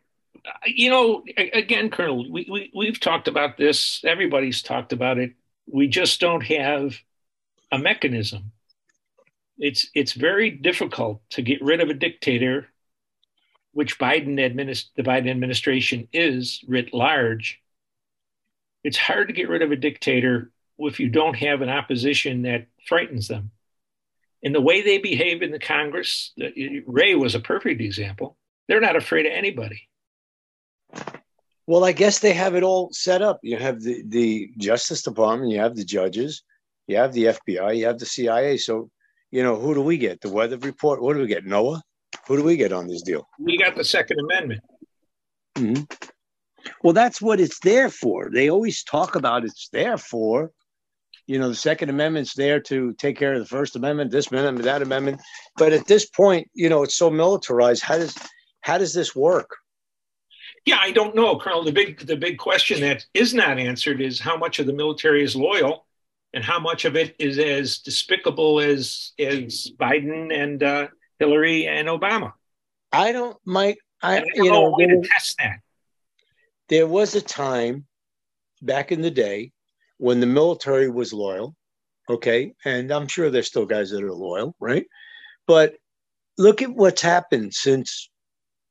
you 0.66 0.90
know, 0.90 1.24
again, 1.38 1.90
Colonel, 1.90 2.32
we, 2.32 2.48
we 2.50 2.72
we've 2.74 3.00
talked 3.00 3.28
about 3.28 3.58
this. 3.58 4.02
Everybody's 4.04 4.62
talked 4.62 4.94
about 4.94 5.18
it. 5.18 5.34
We 5.68 5.88
just 5.88 6.20
don't 6.20 6.42
have 6.42 6.96
a 7.72 7.78
mechanism. 7.78 8.52
It's 9.58 9.88
it's 9.94 10.14
very 10.14 10.50
difficult 10.50 11.22
to 11.32 11.42
get 11.42 11.62
rid 11.62 11.82
of 11.82 11.90
a 11.90 11.94
dictator, 11.94 12.68
which 13.74 14.00
Biden 14.00 14.40
administ- 14.40 14.90
the 14.96 15.04
Biden 15.04 15.30
administration 15.30 16.08
is 16.12 16.64
writ 16.68 16.94
large 16.94 17.62
it's 18.84 18.98
hard 18.98 19.28
to 19.28 19.34
get 19.34 19.50
rid 19.50 19.62
of 19.62 19.72
a 19.72 19.76
dictator 19.76 20.52
if 20.80 21.00
you 21.00 21.10
don't 21.10 21.36
have 21.36 21.62
an 21.62 21.70
opposition 21.70 22.44
that 22.44 22.68
frightens 22.88 23.28
them. 23.28 23.52
And 24.44 24.56
the 24.56 24.62
way 24.62 24.82
they 24.82 24.98
behave 24.98 25.44
in 25.44 25.52
the 25.52 25.60
Congress, 25.60 26.34
Wray 26.88 27.14
was 27.14 27.36
a 27.36 27.40
perfect 27.40 27.80
example. 27.80 28.38
They're 28.68 28.82
not 28.82 28.96
afraid 28.96 29.28
of 29.28 29.34
anybody. 29.34 29.88
Well, 31.68 31.86
I 31.86 31.92
guess 31.92 32.20
they 32.20 32.34
have 32.34 32.56
it 32.56 32.64
all 32.64 32.90
set 32.92 33.22
up. 33.22 33.40
You 33.44 33.58
have 33.58 33.82
the, 33.82 34.04
the 34.08 34.52
Justice 34.58 35.04
Department, 35.04 35.52
you 35.52 35.60
have 35.60 35.76
the 35.76 35.86
judges, 35.86 36.44
you 36.92 36.98
have 36.98 37.14
the 37.14 37.26
FBI, 37.26 37.78
you 37.78 37.86
have 37.86 37.98
the 37.98 38.06
CIA. 38.06 38.58
So, 38.58 38.90
you 39.32 39.44
know, 39.44 39.56
who 39.56 39.74
do 39.74 39.82
we 39.82 39.98
get? 39.98 40.22
The 40.22 40.30
weather 40.30 40.58
report? 40.58 41.02
What 41.02 41.14
do 41.14 41.22
we 41.22 41.28
get? 41.28 41.46
NOAA? 41.46 41.82
Who 42.28 42.38
do 42.38 42.44
we 42.44 42.58
get 42.58 42.74
on 42.74 42.88
this 42.88 43.02
deal? 43.02 43.28
We 43.40 43.58
got 43.58 43.76
the 43.76 43.84
Second 43.84 44.20
Amendment. 44.20 44.62
Mm-hmm. 45.56 45.84
Well, 46.84 46.94
that's 46.94 47.22
what 47.22 47.40
it's 47.40 47.60
there 47.60 47.90
for. 47.90 48.30
They 48.32 48.50
always 48.50 48.84
talk 48.84 49.16
about 49.16 49.46
it's 49.46 49.70
there 49.72 49.98
for. 49.98 50.52
You 51.28 51.40
know, 51.40 51.50
the 51.50 51.56
Second 51.56 51.90
Amendment's 51.90 52.34
there 52.34 52.60
to 52.62 52.94
take 52.94 53.18
care 53.18 53.34
of 53.34 53.40
the 53.40 53.46
First 53.46 53.76
Amendment, 53.76 54.12
this 54.12 54.32
amendment, 54.32 54.66
that 54.66 54.82
amendment. 54.82 55.22
But 55.56 55.72
at 55.72 55.88
this 55.88 56.06
point, 56.06 56.50
you 56.54 56.70
know, 56.70 56.84
it's 56.84 56.96
so 56.96 57.10
militarized. 57.10 57.84
How 57.84 57.98
does 57.98 58.16
how 58.62 58.78
does 58.78 58.94
this 58.94 59.16
work? 59.16 59.50
Yeah, 60.66 60.78
I 60.80 60.92
don't 60.92 61.16
know, 61.16 61.40
Colonel. 61.40 61.64
The 61.64 61.72
big 61.72 62.06
the 62.06 62.18
big 62.18 62.38
question 62.38 62.82
that 62.82 63.06
is 63.14 63.34
not 63.34 63.60
answered 63.60 64.02
is 64.02 64.20
how 64.20 64.38
much 64.38 64.60
of 64.60 64.66
the 64.66 64.74
military 64.74 65.24
is 65.24 65.36
loyal, 65.36 65.86
and 66.34 66.44
how 66.44 66.60
much 66.60 66.86
of 66.86 66.96
it 66.96 67.16
is 67.20 67.38
as 67.40 67.80
despicable 67.80 68.60
as 68.60 69.14
as 69.20 69.72
Biden 69.80 70.34
and 70.34 70.64
uh, 70.64 70.88
Hillary 71.20 71.68
and 71.68 71.88
Obama. 71.88 72.34
I 72.92 73.12
don't, 73.12 73.38
Mike. 73.46 73.80
I, 74.02 74.20
I 74.20 74.26
you 74.36 74.52
know, 74.52 74.72
way 74.72 74.88
to 74.88 75.02
test 75.02 75.38
that 75.38 75.60
there 76.72 76.88
was 76.88 77.16
a 77.16 77.22
time 77.22 77.86
back 78.62 78.94
in 78.94 79.02
the 79.02 79.12
day 79.12 79.52
when 79.98 80.22
the 80.22 80.26
military 80.26 80.90
was 80.90 81.12
loyal, 81.12 81.54
okay? 82.10 82.54
And 82.64 82.92
I'm 82.92 83.10
sure 83.10 83.30
there's 83.30 83.48
still 83.48 83.66
guys 83.66 83.92
that 83.92 84.02
are 84.02 84.14
loyal, 84.14 84.56
right? 84.58 84.86
But 85.48 85.76
look 86.38 86.62
at 86.62 86.74
what's 86.74 87.02
happened 87.02 87.54
since 87.54 88.10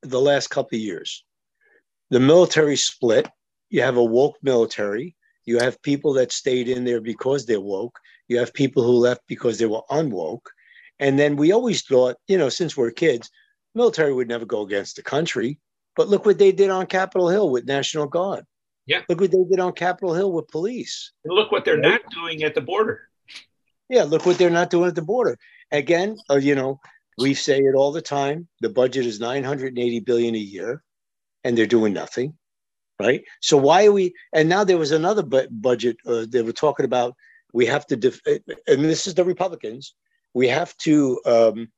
the 0.00 0.20
last 0.20 0.48
couple 0.48 0.76
of 0.76 0.80
years. 0.80 1.26
The 2.08 2.20
military 2.20 2.76
split. 2.76 3.28
You 3.68 3.82
have 3.82 3.98
a 3.98 4.02
woke 4.02 4.38
military. 4.42 5.14
You 5.44 5.58
have 5.58 5.82
people 5.82 6.12
that 6.14 6.32
stayed 6.32 6.68
in 6.68 6.84
there 6.84 7.00
because 7.00 7.46
they're 7.46 7.60
woke. 7.60 7.98
You 8.28 8.38
have 8.38 8.54
people 8.54 8.82
who 8.82 8.92
left 8.92 9.22
because 9.26 9.58
they 9.58 9.66
were 9.66 9.82
unwoke. 9.90 10.46
And 10.98 11.18
then 11.18 11.36
we 11.36 11.52
always 11.52 11.82
thought, 11.82 12.16
you 12.28 12.38
know, 12.38 12.48
since 12.48 12.76
we're 12.76 12.90
kids, 12.90 13.30
military 13.74 14.12
would 14.12 14.28
never 14.28 14.44
go 14.44 14.62
against 14.62 14.96
the 14.96 15.02
country. 15.02 15.58
But 15.96 16.08
look 16.08 16.24
what 16.24 16.38
they 16.38 16.52
did 16.52 16.70
on 16.70 16.86
Capitol 16.86 17.28
Hill 17.28 17.50
with 17.50 17.66
National 17.66 18.06
Guard. 18.06 18.44
Yeah. 18.86 19.02
Look 19.08 19.20
what 19.20 19.30
they 19.30 19.44
did 19.48 19.60
on 19.60 19.72
Capitol 19.72 20.14
Hill 20.14 20.32
with 20.32 20.48
police. 20.48 21.12
And 21.24 21.34
look 21.34 21.50
what 21.52 21.64
they're 21.64 21.78
right? 21.78 22.00
not 22.02 22.12
doing 22.12 22.42
at 22.42 22.54
the 22.54 22.60
border. 22.60 23.08
Yeah, 23.88 24.04
look 24.04 24.24
what 24.26 24.38
they're 24.38 24.50
not 24.50 24.70
doing 24.70 24.88
at 24.88 24.94
the 24.94 25.02
border. 25.02 25.36
Again, 25.72 26.16
uh, 26.30 26.36
you 26.36 26.54
know, 26.54 26.80
we 27.18 27.34
say 27.34 27.58
it 27.58 27.74
all 27.74 27.92
the 27.92 28.02
time. 28.02 28.48
The 28.60 28.68
budget 28.68 29.06
is 29.06 29.20
980 29.20 30.00
billion 30.00 30.34
a 30.34 30.38
year, 30.38 30.82
and 31.44 31.56
they're 31.56 31.66
doing 31.66 31.92
nothing, 31.92 32.34
right? 33.00 33.22
So 33.40 33.56
why 33.56 33.86
are 33.86 33.92
we? 33.92 34.12
And 34.34 34.48
now 34.48 34.64
there 34.64 34.78
was 34.78 34.92
another 34.92 35.22
bu- 35.22 35.48
budget. 35.50 35.96
Uh, 36.06 36.26
they 36.28 36.42
were 36.42 36.52
talking 36.52 36.86
about 36.86 37.14
we 37.52 37.66
have 37.66 37.86
to, 37.86 37.96
def- 37.96 38.20
and 38.26 38.84
this 38.84 39.06
is 39.06 39.14
the 39.14 39.24
Republicans. 39.24 39.94
We 40.34 40.46
have 40.48 40.76
to 40.78 41.20
um, 41.26 41.68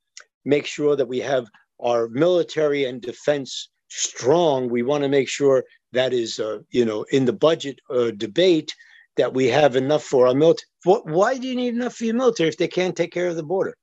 make 0.44 0.66
sure 0.66 0.96
that 0.96 1.08
we 1.08 1.20
have 1.20 1.46
our 1.80 2.08
military 2.08 2.84
and 2.84 3.00
defense 3.00 3.70
strong. 3.88 4.68
We 4.68 4.82
want 4.82 5.04
to 5.04 5.08
make 5.08 5.28
sure 5.28 5.64
that 5.92 6.12
is, 6.12 6.38
uh, 6.38 6.58
you 6.70 6.84
know, 6.84 7.04
in 7.12 7.24
the 7.24 7.32
budget 7.32 7.78
uh, 7.90 8.10
debate 8.16 8.74
that 9.16 9.32
we 9.32 9.46
have 9.46 9.76
enough 9.76 10.04
for 10.04 10.26
our 10.26 10.34
military. 10.34 10.68
Why 10.84 11.38
do 11.38 11.46
you 11.46 11.56
need 11.56 11.74
enough 11.74 11.96
for 11.96 12.04
your 12.04 12.14
military 12.14 12.48
if 12.48 12.58
they 12.58 12.68
can't 12.68 12.96
take 12.96 13.12
care 13.12 13.28
of 13.28 13.36
the 13.36 13.42
border? 13.42 13.74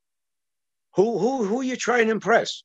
Who 0.95 1.17
who 1.17 1.45
who 1.45 1.61
are 1.61 1.63
you 1.63 1.75
trying 1.75 2.07
to 2.07 2.11
impress? 2.11 2.63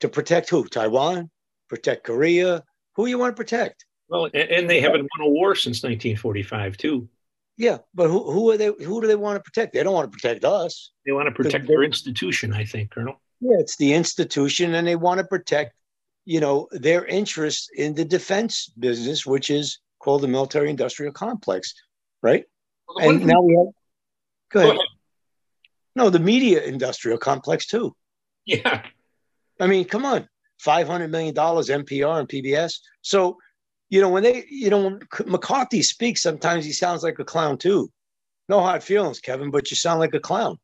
To 0.00 0.08
protect 0.08 0.50
who? 0.50 0.66
Taiwan? 0.66 1.30
Protect 1.68 2.04
Korea? 2.04 2.62
Who 2.96 3.06
you 3.06 3.18
want 3.18 3.36
to 3.36 3.40
protect? 3.42 3.85
Well, 4.08 4.28
and 4.32 4.70
they 4.70 4.80
haven't 4.80 5.08
won 5.18 5.28
a 5.28 5.30
war 5.30 5.54
since 5.54 5.82
1945 5.82 6.76
too. 6.76 7.08
Yeah, 7.56 7.78
but 7.94 8.08
who, 8.08 8.30
who 8.30 8.50
are 8.50 8.56
they? 8.56 8.66
Who 8.66 9.00
do 9.00 9.06
they 9.06 9.16
want 9.16 9.36
to 9.36 9.42
protect? 9.42 9.72
They 9.72 9.82
don't 9.82 9.94
want 9.94 10.12
to 10.12 10.16
protect 10.16 10.44
us. 10.44 10.92
They 11.06 11.12
want 11.12 11.26
to 11.28 11.34
protect 11.34 11.66
their 11.66 11.82
institution, 11.82 12.52
I 12.52 12.64
think, 12.64 12.90
Colonel. 12.90 13.20
Yeah, 13.40 13.56
it's 13.58 13.76
the 13.76 13.94
institution, 13.94 14.74
and 14.74 14.86
they 14.86 14.96
want 14.96 15.18
to 15.18 15.24
protect 15.24 15.72
you 16.26 16.40
know, 16.40 16.68
their 16.72 17.06
interest 17.06 17.70
in 17.74 17.94
the 17.94 18.04
defense 18.04 18.68
business, 18.78 19.24
which 19.24 19.48
is 19.48 19.78
called 20.00 20.22
the 20.22 20.28
military 20.28 20.68
industrial 20.68 21.12
complex, 21.12 21.72
right? 22.20 22.44
Well, 22.88 23.08
and 23.08 23.24
now 23.24 23.40
we 23.40 23.54
have, 23.54 23.66
go 24.50 24.60
ahead. 24.60 24.68
go 24.68 24.70
ahead. 24.72 24.80
No, 25.94 26.10
the 26.10 26.18
media 26.18 26.62
industrial 26.62 27.16
complex 27.16 27.66
too. 27.66 27.96
Yeah. 28.44 28.82
I 29.58 29.66
mean, 29.66 29.86
come 29.86 30.04
on, 30.04 30.28
$500 30.64 31.08
million 31.10 31.34
NPR 31.34 32.20
and 32.20 32.28
PBS. 32.28 32.80
So, 33.00 33.38
you 33.88 34.00
know, 34.00 34.08
when 34.08 34.22
they, 34.22 34.44
you 34.48 34.70
know, 34.70 34.84
when 34.84 35.00
McCarthy 35.26 35.82
speaks, 35.82 36.22
sometimes 36.22 36.64
he 36.64 36.72
sounds 36.72 37.02
like 37.02 37.18
a 37.18 37.24
clown 37.24 37.58
too. 37.58 37.90
No 38.48 38.60
hard 38.60 38.82
feelings, 38.82 39.20
Kevin, 39.20 39.50
but 39.50 39.70
you 39.70 39.76
sound 39.76 40.00
like 40.00 40.14
a 40.14 40.20
clown. 40.20 40.58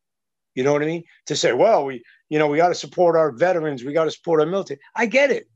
You 0.55 0.63
know 0.63 0.71
what 0.71 0.83
I 0.83 0.85
mean? 0.85 1.03
To 1.27 1.35
say, 1.35 1.53
well, 1.53 1.85
we, 1.85 2.03
you 2.29 2.37
know, 2.37 2.47
we 2.47 2.57
got 2.57 2.69
to 2.69 2.75
support 2.75 3.15
our 3.15 3.31
veterans, 3.31 3.83
we 3.83 3.93
got 3.93 4.05
to 4.05 4.11
support 4.11 4.39
our 4.39 4.45
military. 4.45 4.79
I 4.95 5.05
get 5.05 5.31
it. 5.31 5.47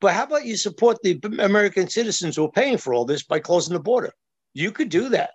But 0.00 0.14
how 0.14 0.24
about 0.24 0.46
you 0.46 0.56
support 0.56 0.98
the 1.02 1.20
American 1.40 1.88
citizens 1.88 2.36
who 2.36 2.44
are 2.44 2.52
paying 2.52 2.78
for 2.78 2.94
all 2.94 3.04
this 3.04 3.24
by 3.24 3.40
closing 3.40 3.74
the 3.74 3.80
border? 3.80 4.12
You 4.54 4.70
could 4.70 4.88
do 4.88 5.08
that. 5.10 5.30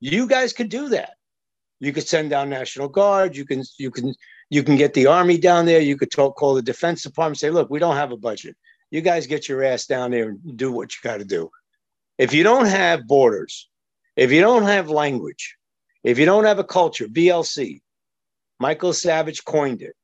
You 0.00 0.26
guys 0.26 0.52
could 0.52 0.70
do 0.70 0.88
that. 0.90 1.10
You 1.80 1.92
could 1.92 2.08
send 2.08 2.30
down 2.30 2.48
National 2.48 2.88
Guard. 2.88 3.36
You 3.36 3.44
can 3.44 3.62
you 3.78 3.90
can 3.90 4.14
you 4.48 4.62
can 4.62 4.76
get 4.76 4.94
the 4.94 5.06
army 5.06 5.36
down 5.36 5.66
there. 5.66 5.80
You 5.80 5.96
could 5.96 6.10
talk, 6.10 6.36
call 6.36 6.54
the 6.54 6.62
Defense 6.62 7.02
Department, 7.02 7.38
say, 7.38 7.50
look, 7.50 7.70
we 7.70 7.78
don't 7.78 7.96
have 7.96 8.12
a 8.12 8.16
budget. 8.16 8.56
You 8.90 9.00
guys 9.00 9.26
get 9.26 9.48
your 9.48 9.64
ass 9.64 9.86
down 9.86 10.10
there 10.12 10.30
and 10.30 10.56
do 10.56 10.72
what 10.72 10.92
you 10.94 11.00
got 11.02 11.18
to 11.18 11.24
do. 11.24 11.50
If 12.18 12.32
you 12.34 12.42
don't 12.44 12.66
have 12.66 13.06
borders, 13.06 13.68
if 14.16 14.32
you 14.32 14.40
don't 14.40 14.64
have 14.64 14.88
language, 14.90 15.56
if 16.04 16.18
you 16.18 16.26
don't 16.26 16.44
have 16.44 16.58
a 16.60 16.64
culture, 16.64 17.06
BLC, 17.08 17.80
Michael 18.60 18.92
Savage 18.92 19.44
coined 19.44 19.82
it. 19.82 19.94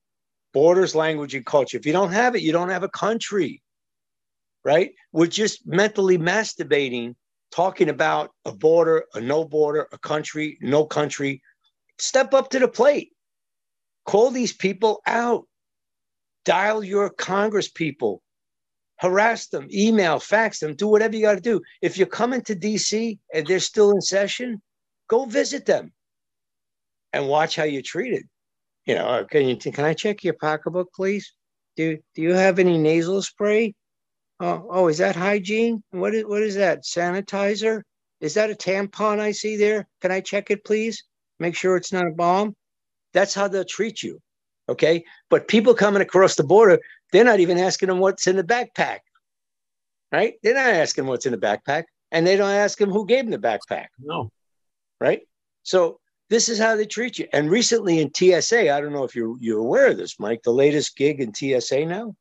Borders, 0.52 0.94
language, 0.94 1.34
and 1.34 1.46
culture. 1.46 1.76
If 1.78 1.86
you 1.86 1.92
don't 1.92 2.12
have 2.12 2.34
it, 2.34 2.42
you 2.42 2.52
don't 2.52 2.70
have 2.70 2.82
a 2.82 2.88
country. 2.88 3.62
right? 4.64 4.92
We're 5.12 5.26
just 5.26 5.66
mentally 5.66 6.18
masturbating, 6.18 7.14
talking 7.52 7.88
about 7.88 8.30
a 8.44 8.52
border, 8.52 9.04
a 9.14 9.20
no 9.20 9.44
border, 9.44 9.88
a 9.92 9.98
country, 9.98 10.58
no 10.60 10.84
country. 10.84 11.42
Step 11.98 12.34
up 12.34 12.50
to 12.50 12.58
the 12.58 12.68
plate. 12.68 13.10
Call 14.06 14.30
these 14.30 14.52
people 14.52 15.00
out. 15.06 15.44
Dial 16.44 16.82
your 16.82 17.10
Congress 17.10 17.68
people. 17.68 18.22
Harass 19.00 19.46
them, 19.48 19.66
email, 19.72 20.18
fax 20.18 20.58
them, 20.58 20.74
do 20.74 20.86
whatever 20.86 21.16
you 21.16 21.22
got 21.22 21.34
to 21.34 21.40
do. 21.40 21.62
If 21.80 21.96
you're 21.96 22.06
coming 22.06 22.42
to 22.42 22.54
DC 22.54 23.18
and 23.32 23.46
they're 23.46 23.58
still 23.58 23.92
in 23.92 24.00
session, 24.02 24.60
go 25.08 25.24
visit 25.24 25.64
them 25.64 25.92
and 27.12 27.26
watch 27.26 27.56
how 27.56 27.64
you're 27.64 27.82
treated. 27.82 28.28
You 28.84 28.96
know, 28.96 29.06
uh, 29.06 29.24
can 29.24 29.48
you 29.48 29.56
can 29.56 29.84
I 29.84 29.94
check 29.94 30.22
your 30.22 30.34
pocketbook, 30.34 30.92
please? 30.94 31.32
Do 31.76 31.96
do 32.14 32.22
you 32.22 32.34
have 32.34 32.58
any 32.58 32.76
nasal 32.76 33.22
spray? 33.22 33.74
Oh, 34.38 34.66
oh, 34.70 34.88
is 34.88 34.98
that 34.98 35.16
hygiene? 35.16 35.82
What 35.90 36.14
is 36.14 36.24
what 36.24 36.42
is 36.42 36.56
that? 36.56 36.84
Sanitizer? 36.84 37.82
Is 38.20 38.34
that 38.34 38.50
a 38.50 38.54
tampon 38.54 39.18
I 39.18 39.32
see 39.32 39.56
there? 39.56 39.88
Can 40.02 40.10
I 40.10 40.20
check 40.20 40.50
it, 40.50 40.64
please? 40.64 41.04
Make 41.38 41.56
sure 41.56 41.76
it's 41.76 41.92
not 41.92 42.06
a 42.06 42.10
bomb. 42.14 42.54
That's 43.14 43.32
how 43.32 43.48
they'll 43.48 43.64
treat 43.64 44.02
you. 44.02 44.20
Okay. 44.70 45.04
But 45.28 45.48
people 45.48 45.74
coming 45.74 46.00
across 46.00 46.36
the 46.36 46.44
border, 46.44 46.78
they're 47.12 47.24
not 47.24 47.40
even 47.40 47.58
asking 47.58 47.88
them 47.88 47.98
what's 47.98 48.26
in 48.26 48.36
the 48.36 48.44
backpack. 48.44 49.00
Right? 50.12 50.34
They're 50.42 50.54
not 50.54 50.68
asking 50.68 51.06
what's 51.06 51.26
in 51.26 51.32
the 51.32 51.38
backpack. 51.38 51.84
And 52.12 52.26
they 52.26 52.36
don't 52.36 52.50
ask 52.50 52.78
them 52.78 52.90
who 52.90 53.06
gave 53.06 53.24
them 53.24 53.30
the 53.30 53.38
backpack. 53.38 53.88
No. 53.98 54.30
Right? 55.00 55.22
So 55.62 56.00
this 56.30 56.48
is 56.48 56.58
how 56.58 56.76
they 56.76 56.86
treat 56.86 57.18
you. 57.18 57.26
And 57.32 57.50
recently 57.50 58.00
in 58.00 58.12
TSA, 58.14 58.72
I 58.72 58.80
don't 58.80 58.92
know 58.92 59.04
if 59.04 59.14
you're 59.14 59.36
you're 59.40 59.58
aware 59.58 59.88
of 59.88 59.96
this, 59.96 60.18
Mike. 60.18 60.42
The 60.42 60.52
latest 60.52 60.96
gig 60.96 61.20
in 61.20 61.34
TSA 61.34 61.86
now 61.86 62.14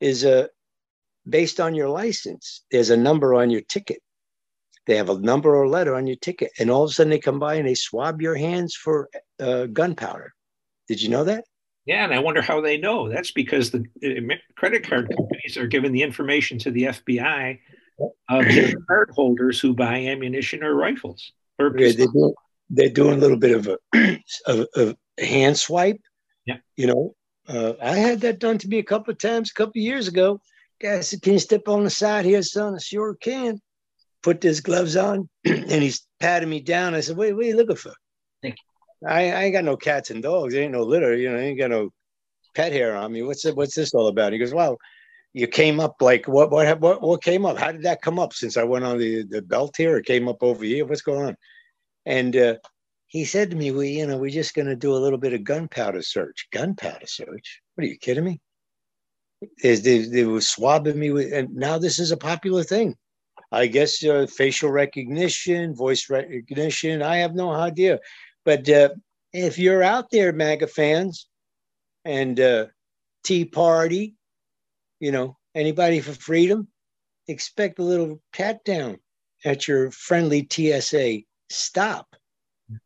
is 0.00 0.24
uh, 0.24 0.48
based 1.28 1.60
on 1.60 1.74
your 1.74 1.88
license. 1.88 2.64
There's 2.70 2.90
a 2.90 2.96
number 2.96 3.34
on 3.34 3.50
your 3.50 3.62
ticket. 3.62 3.98
They 4.86 4.96
have 4.96 5.10
a 5.10 5.18
number 5.18 5.54
or 5.54 5.68
letter 5.68 5.94
on 5.94 6.06
your 6.06 6.16
ticket, 6.16 6.50
and 6.58 6.70
all 6.70 6.84
of 6.84 6.90
a 6.90 6.92
sudden 6.92 7.10
they 7.10 7.18
come 7.18 7.38
by 7.38 7.54
and 7.54 7.66
they 7.66 7.74
swab 7.74 8.20
your 8.20 8.34
hands 8.34 8.74
for 8.74 9.08
uh, 9.40 9.66
gunpowder. 9.66 10.34
Did 10.92 11.02
you 11.02 11.08
know 11.08 11.24
that? 11.24 11.44
Yeah, 11.86 12.04
and 12.04 12.12
I 12.12 12.18
wonder 12.18 12.42
how 12.42 12.60
they 12.60 12.76
know. 12.76 13.08
That's 13.08 13.32
because 13.32 13.70
the 13.70 13.84
uh, 14.04 14.34
credit 14.56 14.86
card 14.86 15.08
companies 15.08 15.56
are 15.56 15.66
giving 15.66 15.92
the 15.92 16.02
information 16.02 16.58
to 16.58 16.70
the 16.70 16.84
FBI 16.84 17.58
of 18.28 18.44
card 18.88 19.10
holders 19.14 19.58
who 19.58 19.74
buy 19.74 19.96
ammunition 20.06 20.62
or 20.62 20.74
rifles. 20.74 21.32
Or 21.58 21.72
yeah, 21.78 21.92
they 21.92 22.06
do, 22.06 22.34
they're 22.70 22.90
doing 22.90 23.14
a 23.14 23.20
little 23.20 23.38
bit 23.38 23.56
of 23.56 23.68
a, 23.68 23.78
a, 24.46 24.66
a 24.76 25.24
hand 25.24 25.56
swipe. 25.56 26.00
Yeah. 26.46 26.58
You 26.76 26.88
know, 26.88 27.14
uh, 27.48 27.72
I 27.82 27.96
had 27.96 28.20
that 28.20 28.38
done 28.38 28.58
to 28.58 28.68
me 28.68 28.78
a 28.78 28.84
couple 28.84 29.12
of 29.12 29.18
times 29.18 29.50
a 29.50 29.54
couple 29.54 29.72
of 29.72 29.76
years 29.84 30.08
ago. 30.08 30.40
Guy 30.80 31.00
said, 31.00 31.22
Can 31.22 31.34
you 31.34 31.38
step 31.38 31.68
on 31.68 31.84
the 31.84 31.90
side 31.90 32.24
here, 32.26 32.42
son? 32.42 32.74
I 32.74 32.78
sure 32.78 33.14
can. 33.14 33.58
Put 34.22 34.42
his 34.42 34.60
gloves 34.60 34.96
on 34.96 35.28
and 35.44 35.82
he's 35.82 36.06
patting 36.20 36.50
me 36.50 36.60
down. 36.60 36.94
I 36.94 37.00
said, 37.00 37.16
Wait, 37.16 37.32
what 37.32 37.44
are 37.44 37.48
you 37.48 37.56
looking 37.56 37.76
for? 37.76 37.92
I, 39.06 39.30
I 39.30 39.44
ain't 39.44 39.54
got 39.54 39.64
no 39.64 39.76
cats 39.76 40.10
and 40.10 40.22
dogs. 40.22 40.54
There 40.54 40.62
ain't 40.62 40.72
no 40.72 40.82
litter. 40.82 41.16
You 41.16 41.30
know, 41.30 41.38
I 41.38 41.42
ain't 41.42 41.58
got 41.58 41.70
no 41.70 41.90
pet 42.54 42.72
hair 42.72 42.96
on 42.96 43.12
me. 43.12 43.22
What's 43.22 43.44
it, 43.44 43.56
what's 43.56 43.74
this 43.74 43.94
all 43.94 44.08
about? 44.08 44.32
He 44.32 44.38
goes, 44.38 44.54
Well, 44.54 44.78
you 45.32 45.46
came 45.46 45.80
up 45.80 45.96
like 46.00 46.28
what 46.28 46.50
what 46.50 46.80
what 46.80 47.02
what 47.02 47.22
came 47.22 47.46
up? 47.46 47.58
How 47.58 47.72
did 47.72 47.82
that 47.82 48.02
come 48.02 48.18
up 48.18 48.32
since 48.32 48.56
I 48.56 48.64
went 48.64 48.84
on 48.84 48.98
the, 48.98 49.22
the 49.24 49.42
belt 49.42 49.74
here? 49.76 49.96
It 49.96 50.06
came 50.06 50.28
up 50.28 50.42
over 50.42 50.64
here. 50.64 50.84
What's 50.84 51.02
going 51.02 51.26
on? 51.28 51.36
And 52.04 52.36
uh, 52.36 52.56
he 53.06 53.24
said 53.24 53.50
to 53.50 53.56
me, 53.56 53.70
"We, 53.70 53.90
you 53.90 54.06
know, 54.06 54.18
we're 54.18 54.30
just 54.30 54.54
going 54.54 54.68
to 54.68 54.76
do 54.76 54.94
a 54.94 54.98
little 54.98 55.18
bit 55.18 55.32
of 55.32 55.44
gunpowder 55.44 56.02
search. 56.02 56.48
Gunpowder 56.52 57.06
search? 57.06 57.62
What 57.74 57.84
are 57.84 57.88
you 57.88 57.98
kidding 57.98 58.24
me?" 58.24 58.40
They, 59.62 59.74
they, 59.76 59.98
they 60.02 60.24
were 60.24 60.40
swabbing 60.40 60.98
me 60.98 61.10
with, 61.10 61.32
and 61.32 61.54
now 61.54 61.78
this 61.78 61.98
is 61.98 62.10
a 62.10 62.16
popular 62.16 62.62
thing. 62.62 62.96
I 63.50 63.66
guess 63.66 64.04
uh, 64.04 64.26
facial 64.26 64.70
recognition, 64.70 65.74
voice 65.74 66.08
recognition. 66.08 67.02
I 67.02 67.16
have 67.18 67.34
no 67.34 67.50
idea, 67.50 67.98
but 68.44 68.68
uh, 68.68 68.90
if 69.32 69.58
you're 69.58 69.82
out 69.82 70.10
there, 70.10 70.32
MAGA 70.32 70.66
fans, 70.66 71.26
and 72.04 72.38
uh, 72.38 72.66
Tea 73.24 73.44
Party, 73.44 74.16
you 75.00 75.12
know, 75.12 75.36
anybody 75.54 76.00
for 76.00 76.12
freedom, 76.12 76.68
expect 77.28 77.78
a 77.78 77.84
little 77.84 78.20
pat 78.32 78.64
down 78.64 78.98
at 79.44 79.68
your 79.68 79.90
friendly 79.90 80.46
TSA 80.50 81.20
stop. 81.50 82.16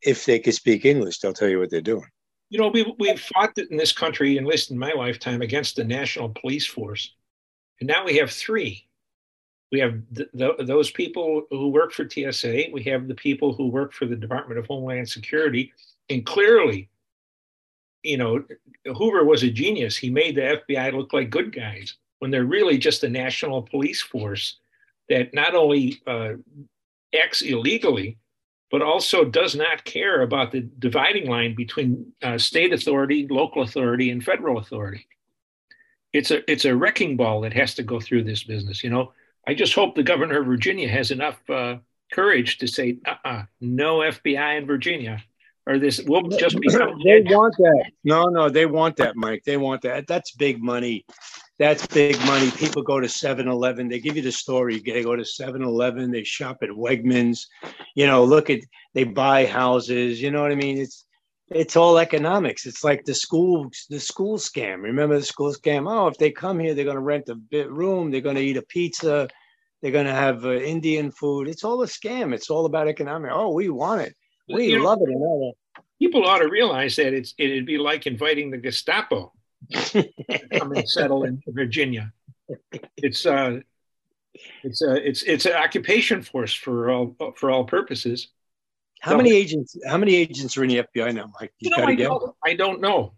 If 0.03 0.25
they 0.25 0.39
could 0.39 0.55
speak 0.55 0.85
English, 0.85 1.19
they'll 1.19 1.33
tell 1.33 1.49
you 1.49 1.59
what 1.59 1.71
they're 1.71 1.81
doing. 1.81 2.09
You 2.49 2.59
know, 2.59 2.69
we, 2.69 2.95
we've 2.99 3.21
fought 3.21 3.59
in 3.59 3.77
this 3.77 3.93
country, 3.93 4.39
at 4.39 4.45
least 4.45 4.71
in 4.71 4.79
my 4.79 4.93
lifetime, 4.93 5.43
against 5.43 5.77
the 5.77 5.85
national 5.85 6.31
police 6.41 6.67
force. 6.67 7.15
And 7.81 7.89
now 7.89 8.05
we 8.05 8.17
have 8.17 8.31
three. 8.31 8.86
We 9.73 9.81
have 9.81 10.01
th- 10.15 10.29
th- 10.37 10.59
those 10.61 10.91
people 10.91 11.43
who 11.51 11.69
work 11.69 11.93
for 11.93 12.09
TSA, 12.09 12.67
we 12.73 12.83
have 12.85 13.09
the 13.09 13.15
people 13.15 13.53
who 13.53 13.67
work 13.67 13.93
for 13.93 14.07
the 14.07 14.17
Department 14.17 14.59
of 14.59 14.67
Homeland 14.67 15.09
Security. 15.09 15.73
And 16.09 16.25
clearly, 16.25 16.89
you 18.03 18.17
know, 18.17 18.45
Hoover 18.85 19.25
was 19.25 19.43
a 19.43 19.51
genius. 19.51 19.97
He 19.97 20.11
made 20.11 20.37
the 20.37 20.63
FBI 20.69 20.93
look 20.93 21.13
like 21.13 21.31
good 21.31 21.53
guys 21.53 21.97
when 22.21 22.31
they're 22.31 22.45
really 22.45 22.79
just 22.79 23.03
a 23.05 23.09
national 23.09 23.63
police 23.63 24.01
force 24.01 24.57
that 25.09 25.35
not 25.35 25.55
only 25.55 26.01
uh, 26.07 26.35
acts 27.15 27.43
illegally, 27.43 28.19
but 28.71 28.83
also 28.83 29.25
does 29.25 29.55
not 29.55 29.85
care 29.85 30.23
about 30.23 30.51
the 30.51 30.69
dividing 30.79 31.29
line 31.29 31.55
between 31.55 32.13
uh, 32.23 32.39
state 32.39 32.73
authority, 32.73 33.27
local 33.29 33.63
authority, 33.63 34.11
and 34.11 34.25
federal 34.25 34.59
authority. 34.59 35.07
It's 36.13 36.31
a 36.31 36.51
it's 36.51 36.65
a 36.65 36.75
wrecking 36.75 37.17
ball 37.17 37.43
that 37.43 37.53
has 37.53 37.75
to 37.75 37.83
go 37.83 38.01
through 38.01 38.25
this 38.25 38.43
business. 38.43 38.83
You 38.83 38.91
know, 38.91 39.13
I 39.47 39.55
just 39.55 39.75
hope 39.75 39.95
the 39.95 40.03
governor 40.03 40.41
of 40.41 40.47
Virginia 40.47 40.89
has 40.89 41.11
enough 41.11 41.39
uh, 41.49 41.77
courage 42.13 42.59
to 42.59 42.67
say, 42.67 42.99
uh-uh, 43.07 43.45
no 43.61 43.99
FBI 43.99 44.59
in 44.59 44.67
Virginia, 44.67 45.23
or 45.67 45.79
this 45.79 46.01
will 46.03 46.29
just 46.29 46.59
be. 46.59 46.69
they 46.69 47.23
want 47.23 47.55
that. 47.59 47.91
No, 48.05 48.25
no, 48.25 48.49
they 48.49 48.67
want 48.67 48.97
that, 48.97 49.17
Mike. 49.17 49.43
They 49.45 49.57
want 49.57 49.83
that. 49.83 50.07
That's 50.07 50.33
big 50.33 50.63
money 50.63 51.05
that's 51.59 51.87
big 51.87 52.19
money. 52.27 52.51
People 52.51 52.83
go 52.83 53.01
to 53.01 53.09
7 53.09 53.49
Eleven. 53.49 53.89
They 53.89 53.99
give 53.99 54.17
you 54.17 54.23
the 54.23 54.33
story. 54.33 54.79
They 54.79 55.03
go 55.03 55.17
to 55.17 55.25
7 55.25 55.63
Eleven. 55.63 56.11
They 56.11 56.23
shop 56.23 56.59
at 56.63 56.69
Wegmans. 56.69 57.47
You 57.95 58.07
know, 58.07 58.25
look 58.25 58.51
at, 58.51 58.61
they 58.95 59.05
buy 59.05 59.47
houses. 59.47 60.21
You 60.21 60.31
know 60.31 60.43
what 60.43 60.53
I 60.53 60.57
mean? 60.57 60.79
It's, 60.79 61.06
it's 61.51 61.77
all 61.77 61.99
economics. 61.99 62.67
It's 62.67 62.83
like 62.83 63.05
the 63.05 63.15
school, 63.15 63.71
the 63.89 64.01
school 64.01 64.37
scam. 64.37 64.83
Remember 64.83 65.19
the 65.19 65.25
school 65.25 65.53
scam? 65.53 65.91
Oh, 65.91 66.09
if 66.09 66.19
they 66.19 66.31
come 66.31 66.59
here, 66.59 66.75
they're 66.75 66.85
going 66.85 66.97
to 66.97 67.03
rent 67.03 67.29
a 67.29 67.35
bit 67.35 67.71
room. 67.71 68.11
They're 68.11 68.21
going 68.21 68.37
to 68.37 68.43
eat 68.43 68.57
a 68.57 68.63
pizza. 68.63 69.29
They're 69.81 69.93
going 69.93 70.07
to 70.07 70.15
have 70.15 70.45
uh, 70.45 70.55
Indian 70.55 71.13
food. 71.13 71.49
It's 71.49 71.63
all 71.63 71.83
a 71.83 71.87
scam. 71.87 72.35
It's 72.35 72.51
all 72.51 72.67
about 72.67 72.89
economic. 72.89 73.31
Oh, 73.33 73.53
we 73.53 73.69
want 73.69 74.03
it. 74.03 74.17
We 74.49 74.73
you 74.73 74.83
love 74.83 74.99
know, 75.01 75.53
it. 75.77 75.83
People 76.01 76.27
ought 76.27 76.39
to 76.39 76.49
realize 76.49 76.97
that 76.97 77.13
it's 77.15 77.35
it'd 77.39 77.67
be 77.67 77.79
like 77.79 78.07
inviting 78.07 78.51
the 78.51 78.59
Gestapo 78.59 79.33
to 79.73 80.09
come 80.53 80.73
and 80.73 80.89
settle 80.89 81.25
in 81.25 81.41
Virginia. 81.49 82.13
It's 82.97 83.27
uh, 83.27 83.61
it's 84.63 84.83
a 84.83 84.93
uh, 84.93 84.95
it's 84.95 85.23
it's 85.23 85.47
an 85.47 85.55
occupation 85.55 86.23
force 86.23 86.55
for 86.55 86.91
all 86.91 87.17
for 87.37 87.51
all 87.51 87.65
purposes. 87.65 88.29
How 89.01 89.13
so, 89.13 89.17
many 89.19 89.33
agents? 89.33 89.77
How 89.87 89.99
many 89.99 90.15
agents 90.15 90.57
are 90.57 90.65
in 90.65 90.71
the 90.71 90.83
FBI 90.83 91.15
now, 91.15 91.31
Mike? 91.39 91.53
You, 91.59 91.71
you 91.71 91.77
know, 91.77 91.85
I 91.85 91.95
don't, 91.95 92.35
I 92.45 92.55
don't 92.55 92.81
know. 92.81 93.15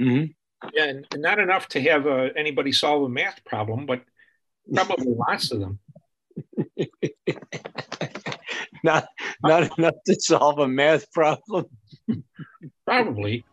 Mm-hmm. 0.00 0.26
Yeah, 0.74 0.84
and 0.84 1.06
not 1.16 1.38
enough 1.38 1.68
to 1.68 1.80
have 1.82 2.06
uh, 2.06 2.28
anybody 2.36 2.72
solve 2.72 3.02
a 3.04 3.08
math 3.08 3.44
problem, 3.44 3.86
but 3.86 4.02
probably 4.72 5.14
lots 5.28 5.52
of 5.52 5.60
them. 5.60 5.78
not 8.84 9.08
not 9.42 9.78
enough 9.78 9.94
to 10.06 10.20
solve 10.20 10.58
a 10.58 10.68
math 10.68 11.10
problem. 11.12 11.66
probably 12.86 13.44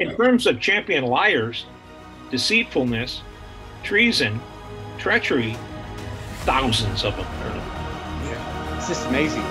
in 0.00 0.16
terms 0.16 0.46
of 0.46 0.60
champion 0.60 1.04
liars, 1.04 1.66
deceitfulness, 2.30 3.22
treason, 3.82 4.40
treachery, 4.98 5.56
thousands 6.44 7.04
of 7.04 7.16
them. 7.16 7.26
Yeah, 8.24 8.76
it's 8.76 8.88
just 8.88 9.06
amazing. 9.08 9.42